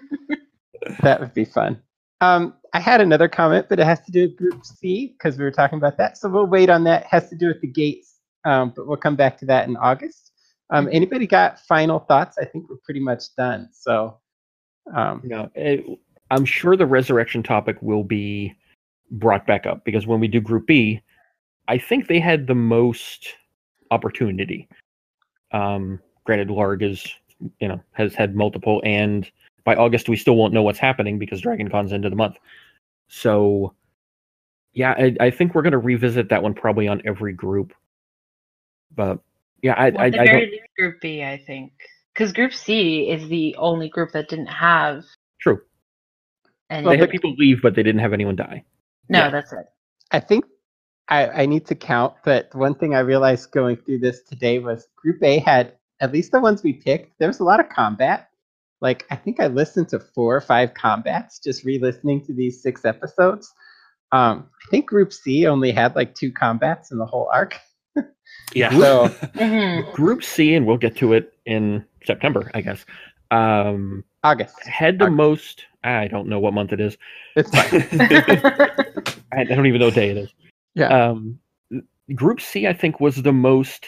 [1.02, 1.82] That would be fun.
[2.22, 5.44] Um, I had another comment, but it has to do with Group C because we
[5.44, 6.18] were talking about that.
[6.18, 7.04] So we'll wait on that.
[7.04, 9.76] It has to do with the gates, um, but we'll come back to that in
[9.78, 10.32] August.
[10.70, 12.38] Um, anybody got final thoughts?
[12.40, 13.70] I think we're pretty much done.
[13.74, 14.20] So,
[14.96, 15.86] um, no, it,
[16.32, 18.56] I'm sure the resurrection topic will be
[19.12, 21.02] brought back up because when we do Group B,
[21.68, 23.36] I think they had the most
[23.92, 24.68] opportunity.
[25.52, 27.06] Um, granted, Larg is
[27.60, 29.30] you know has had multiple, and
[29.64, 32.38] by August we still won't know what's happening because Dragon Con's end of the month.
[33.08, 33.74] So,
[34.74, 37.74] yeah, I, I think we're going to revisit that one probably on every group.
[38.96, 39.20] But
[39.62, 40.50] yeah, I, well, I, I don't...
[40.78, 41.72] Group B, I think,
[42.14, 45.04] because Group C is the only group that didn't have.
[45.40, 45.62] True.
[46.70, 48.64] And they had people leave, but they didn't have anyone die.
[49.10, 49.30] No, yeah.
[49.30, 49.66] that's it.
[50.12, 50.46] I think
[51.10, 54.88] I, I need to count, but one thing I realized going through this today was
[54.96, 57.18] Group A had at least the ones we picked.
[57.20, 58.30] There was a lot of combat.
[58.82, 62.86] Like I think I listened to four or five combats just re-listening to these six
[62.86, 63.52] episodes.
[64.12, 67.58] Um, I think Group C only had like two combats in the whole arc.
[68.54, 68.70] yeah.
[68.72, 69.92] So mm-hmm.
[69.92, 72.86] Group C, and we'll get to it in September, I guess.
[73.32, 75.18] Um, August had the August.
[75.18, 75.66] most.
[75.84, 76.98] I don't know what month it is.
[77.36, 77.88] It's fine.
[79.34, 80.34] I don't even know what day it is.
[80.76, 81.10] Yeah.
[81.10, 81.40] Um,
[82.16, 83.88] group C, I think, was the most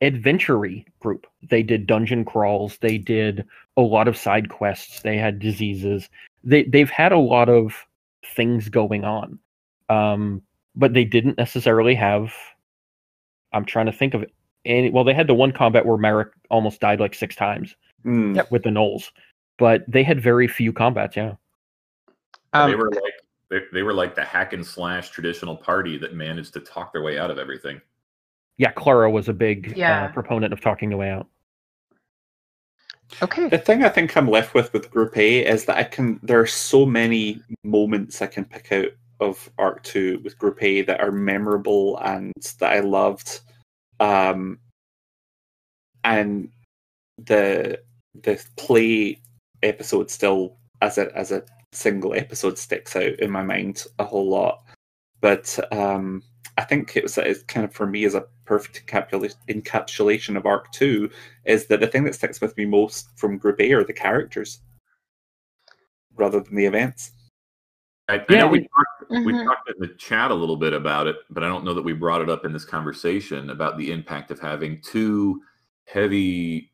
[0.00, 0.60] adventure
[1.00, 1.26] group.
[1.48, 2.78] They did dungeon crawls.
[2.80, 3.44] They did
[3.76, 5.02] a lot of side quests.
[5.02, 6.08] They had diseases.
[6.44, 7.86] They they've had a lot of
[8.34, 9.38] things going on,
[9.88, 10.42] um,
[10.74, 12.32] but they didn't necessarily have.
[13.52, 14.24] I'm trying to think of.
[14.64, 17.74] Any, well, they had the one combat where Merrick almost died like six times
[18.06, 18.48] mm.
[18.52, 19.10] with the gnolls,
[19.62, 21.14] but they had very few combats.
[21.14, 21.34] Yeah.
[22.52, 23.14] Um, they were like
[23.48, 27.02] they, they were like the hack and slash traditional party that managed to talk their
[27.02, 27.80] way out of everything.
[28.58, 30.06] Yeah, Clara was a big yeah.
[30.06, 31.28] uh, proponent of talking the way out.
[33.22, 33.48] Okay.
[33.48, 36.18] The thing I think I'm left with with Group A is that I can.
[36.24, 38.88] There are so many moments I can pick out
[39.20, 43.42] of Arc Two with Group A that are memorable and that I loved.
[44.00, 44.58] Um,
[46.02, 46.48] and
[47.16, 47.78] the
[48.24, 49.20] the play
[49.62, 54.28] episode still as a as a single episode sticks out in my mind a whole
[54.28, 54.62] lot.
[55.20, 56.22] But um,
[56.58, 60.70] I think it was it's kind of for me as a perfect encapsulation of Arc
[60.72, 61.08] Two
[61.44, 64.60] is that the thing that sticks with me most from Group A are the characters
[66.16, 67.12] rather than the events.
[68.08, 69.44] I, I Yeah, know we we- talked, we Mhm.
[69.44, 71.92] talked in the chat a little bit about it, but I don't know that we
[71.92, 75.40] brought it up in this conversation about the impact of having two
[75.86, 76.72] heavy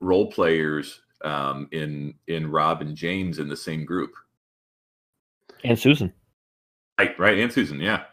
[0.00, 4.12] role players um, in in Rob and James in the same group.
[5.64, 6.12] And Susan.
[6.98, 8.04] Right, right, and Susan, yeah.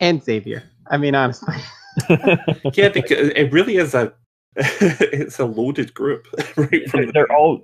[0.00, 0.62] And Xavier.
[0.90, 1.54] I mean, honestly.
[2.74, 4.12] Yeah, because it really is a
[4.56, 6.26] it's a loaded group
[6.56, 7.60] right from the they're all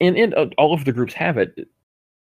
[0.00, 1.68] and, and uh, all of the groups have it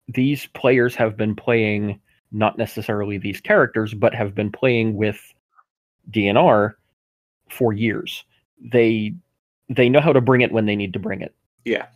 [0.06, 2.00] these players have been playing
[2.30, 5.18] not necessarily these characters but have been playing with
[6.12, 6.74] dnr
[7.50, 8.22] for years
[8.60, 9.12] they
[9.68, 11.34] they know how to bring it when they need to bring it
[11.66, 11.86] yeah.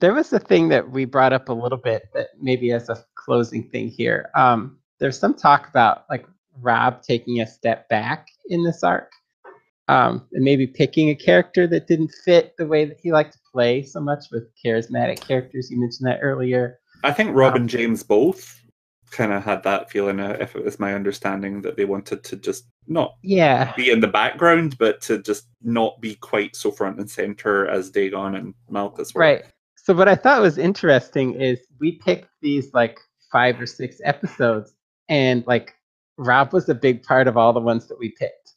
[0.00, 3.02] There was a thing that we brought up a little bit that maybe as a
[3.14, 4.28] closing thing here.
[4.34, 6.26] Um, there's some talk about like
[6.60, 9.10] Rob taking a step back in this arc,
[9.88, 13.38] um, and maybe picking a character that didn't fit the way that he liked to
[13.50, 15.70] play so much with charismatic characters.
[15.70, 16.78] You mentioned that earlier.
[17.02, 18.60] I think Rob Um, and James both
[19.10, 22.36] kind of had that feeling, uh, if it was my understanding, that they wanted to
[22.36, 26.98] just not Yeah, be in the background, but to just not be quite so front
[26.98, 29.20] and center as Dagon and Malchus were.
[29.20, 29.44] Right.
[29.76, 32.98] So what I thought was interesting is we picked these like
[33.30, 34.74] five or six episodes,
[35.08, 35.74] and like
[36.18, 38.54] Rob was a big part of all the ones that we picked,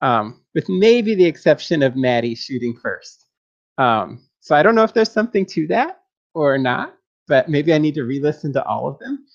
[0.00, 3.26] um, with maybe the exception of Maddie shooting first.
[3.78, 6.02] Um, so I don't know if there's something to that
[6.34, 6.94] or not,
[7.28, 9.26] but maybe I need to re-listen to all of them.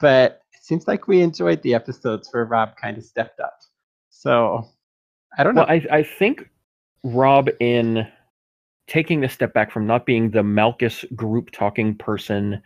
[0.00, 3.58] But it seems like we enjoyed the episodes where Rob kind of stepped up.
[4.16, 4.66] So
[5.36, 5.62] I don't know.
[5.62, 6.48] well I, I think
[7.02, 8.06] rob in
[8.86, 12.62] taking a step back from not being the malchus group talking person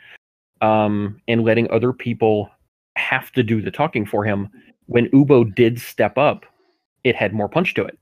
[0.60, 2.50] um, and letting other people
[2.96, 4.48] have to do the talking for him
[4.86, 6.44] when ubo did step up
[7.04, 7.98] it had more punch to it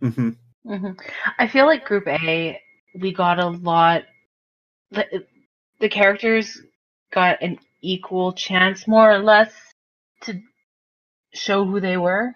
[0.00, 0.30] hmm
[0.66, 0.90] hmm
[1.38, 2.60] I feel like Group A,
[2.94, 4.04] we got a lot.
[4.92, 5.24] The,
[5.80, 6.60] the characters
[7.12, 9.52] got an equal chance, more or less,
[10.22, 10.40] to
[11.34, 12.32] show who they were.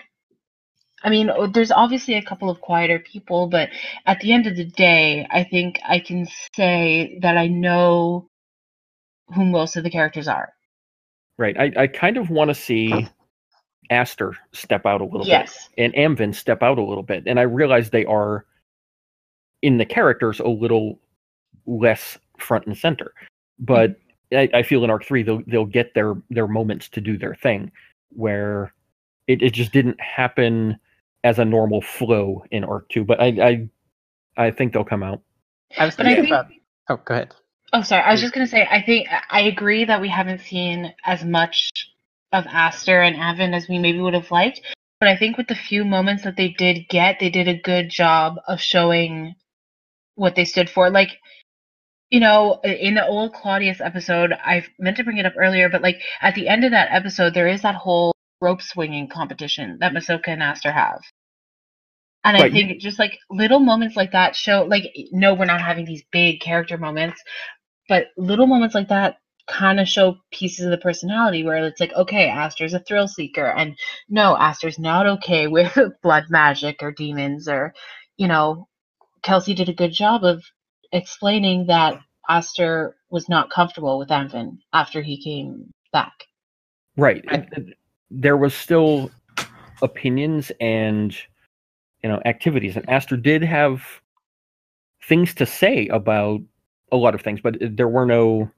[1.02, 3.68] I mean, oh, there's obviously a couple of quieter people, but
[4.06, 8.28] at the end of the day, I think I can say that I know
[9.34, 10.52] who most of the characters are.
[11.36, 13.08] right i, I kind of want to see
[13.90, 17.24] aster step out a little bit and Amvin step out a little bit.
[17.26, 18.46] And I realize they are
[19.62, 20.98] in the characters a little
[21.66, 23.12] less front and center.
[23.58, 23.92] But
[24.32, 24.56] mm-hmm.
[24.56, 27.34] I, I feel in arc three they'll they'll get their their moments to do their
[27.34, 27.70] thing
[28.10, 28.72] where
[29.26, 30.78] it, it just didn't happen
[31.24, 33.04] as a normal flow in arc two.
[33.04, 33.68] But I I
[34.36, 35.22] I think they'll come out.
[35.78, 36.52] I was But I thinking think about.
[36.88, 37.34] Oh, go ahead.
[37.72, 38.02] Oh, sorry.
[38.02, 38.66] I was just gonna say.
[38.70, 41.70] I think I agree that we haven't seen as much
[42.32, 44.60] of Aster and Amvin as we maybe would have liked.
[45.00, 47.90] But I think with the few moments that they did get, they did a good
[47.90, 49.34] job of showing
[50.14, 50.90] what they stood for.
[50.90, 51.18] Like,
[52.08, 55.82] you know, in the old Claudius episode, I meant to bring it up earlier, but
[55.82, 59.92] like at the end of that episode, there is that whole rope swinging competition that
[59.92, 61.00] Masoka and Aster have.
[62.24, 65.84] And I think just like little moments like that show, like, no, we're not having
[65.84, 67.22] these big character moments,
[67.88, 71.92] but little moments like that kind of show pieces of the personality where it's like,
[71.92, 77.46] okay, Aster's a thrill seeker, and no, Aster's not okay with blood magic or demons,
[77.46, 77.72] or,
[78.16, 78.66] you know,
[79.22, 80.42] Kelsey did a good job of
[80.92, 86.12] explaining that Aster was not comfortable with Amvin after he came back.
[86.96, 87.24] Right.
[87.28, 87.74] And- and
[88.10, 89.10] there was still
[89.82, 91.16] opinions and
[92.02, 93.82] you know activities, and Aster did have
[95.04, 96.40] things to say about
[96.92, 98.50] a lot of things, but there were no.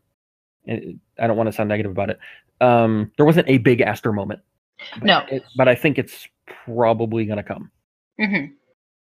[0.69, 2.19] I don't want to sound negative about it.
[2.61, 4.41] Um, there wasn't a big Aster moment.
[4.95, 5.19] But No.
[5.31, 6.29] it- but I think it's
[6.67, 7.71] probably going to come.
[8.21, 8.47] hmm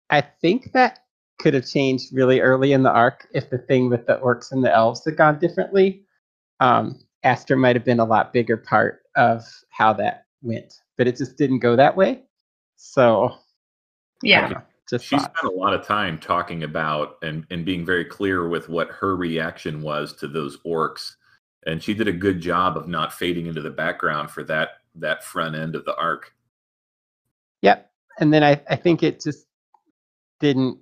[0.09, 0.99] I think that
[1.39, 4.63] could have changed really early in the arc if the thing with the orcs and
[4.63, 6.03] the elves had gone differently.
[6.59, 11.17] Um, Aster might have been a lot bigger part of how that went, but it
[11.17, 12.21] just didn't go that way.
[12.77, 13.35] So,
[14.23, 14.47] Yeah.
[14.49, 15.37] know, just She thoughts.
[15.37, 19.15] spent a lot of time talking about and, and being very clear with what her
[19.15, 21.15] reaction was to those orcs.
[21.65, 25.23] And she did a good job of not fading into the background for that that
[25.23, 26.33] front end of the arc.
[27.61, 27.89] Yep.
[28.19, 29.45] And then I, I think it just
[30.41, 30.79] didn't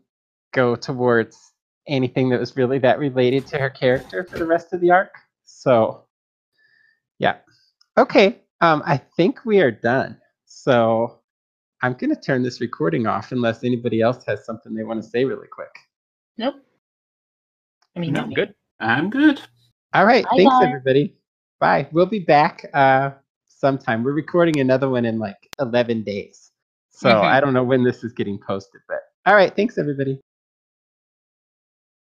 [0.51, 1.53] go towards
[1.87, 5.13] anything that was really that related to her character for the rest of the arc.
[5.45, 6.05] So,
[7.19, 7.37] yeah.
[7.99, 10.17] Okay, um, I think we are done.
[10.45, 11.19] So,
[11.81, 15.07] I'm going to turn this recording off unless anybody else has something they want to
[15.09, 15.67] say really quick.
[16.37, 16.55] Nope.
[17.97, 18.35] I mean, No, not me.
[18.35, 18.55] Good.
[18.79, 19.41] I'm good.
[19.93, 20.67] All right, Bye, thanks guys.
[20.69, 21.15] everybody.
[21.59, 21.89] Bye.
[21.91, 23.11] We'll be back uh,
[23.45, 24.03] sometime.
[24.05, 26.51] We're recording another one in like 11 days.
[26.91, 27.23] So Mhm.
[27.23, 30.21] I don't know when this is getting posted, but all right, thanks everybody.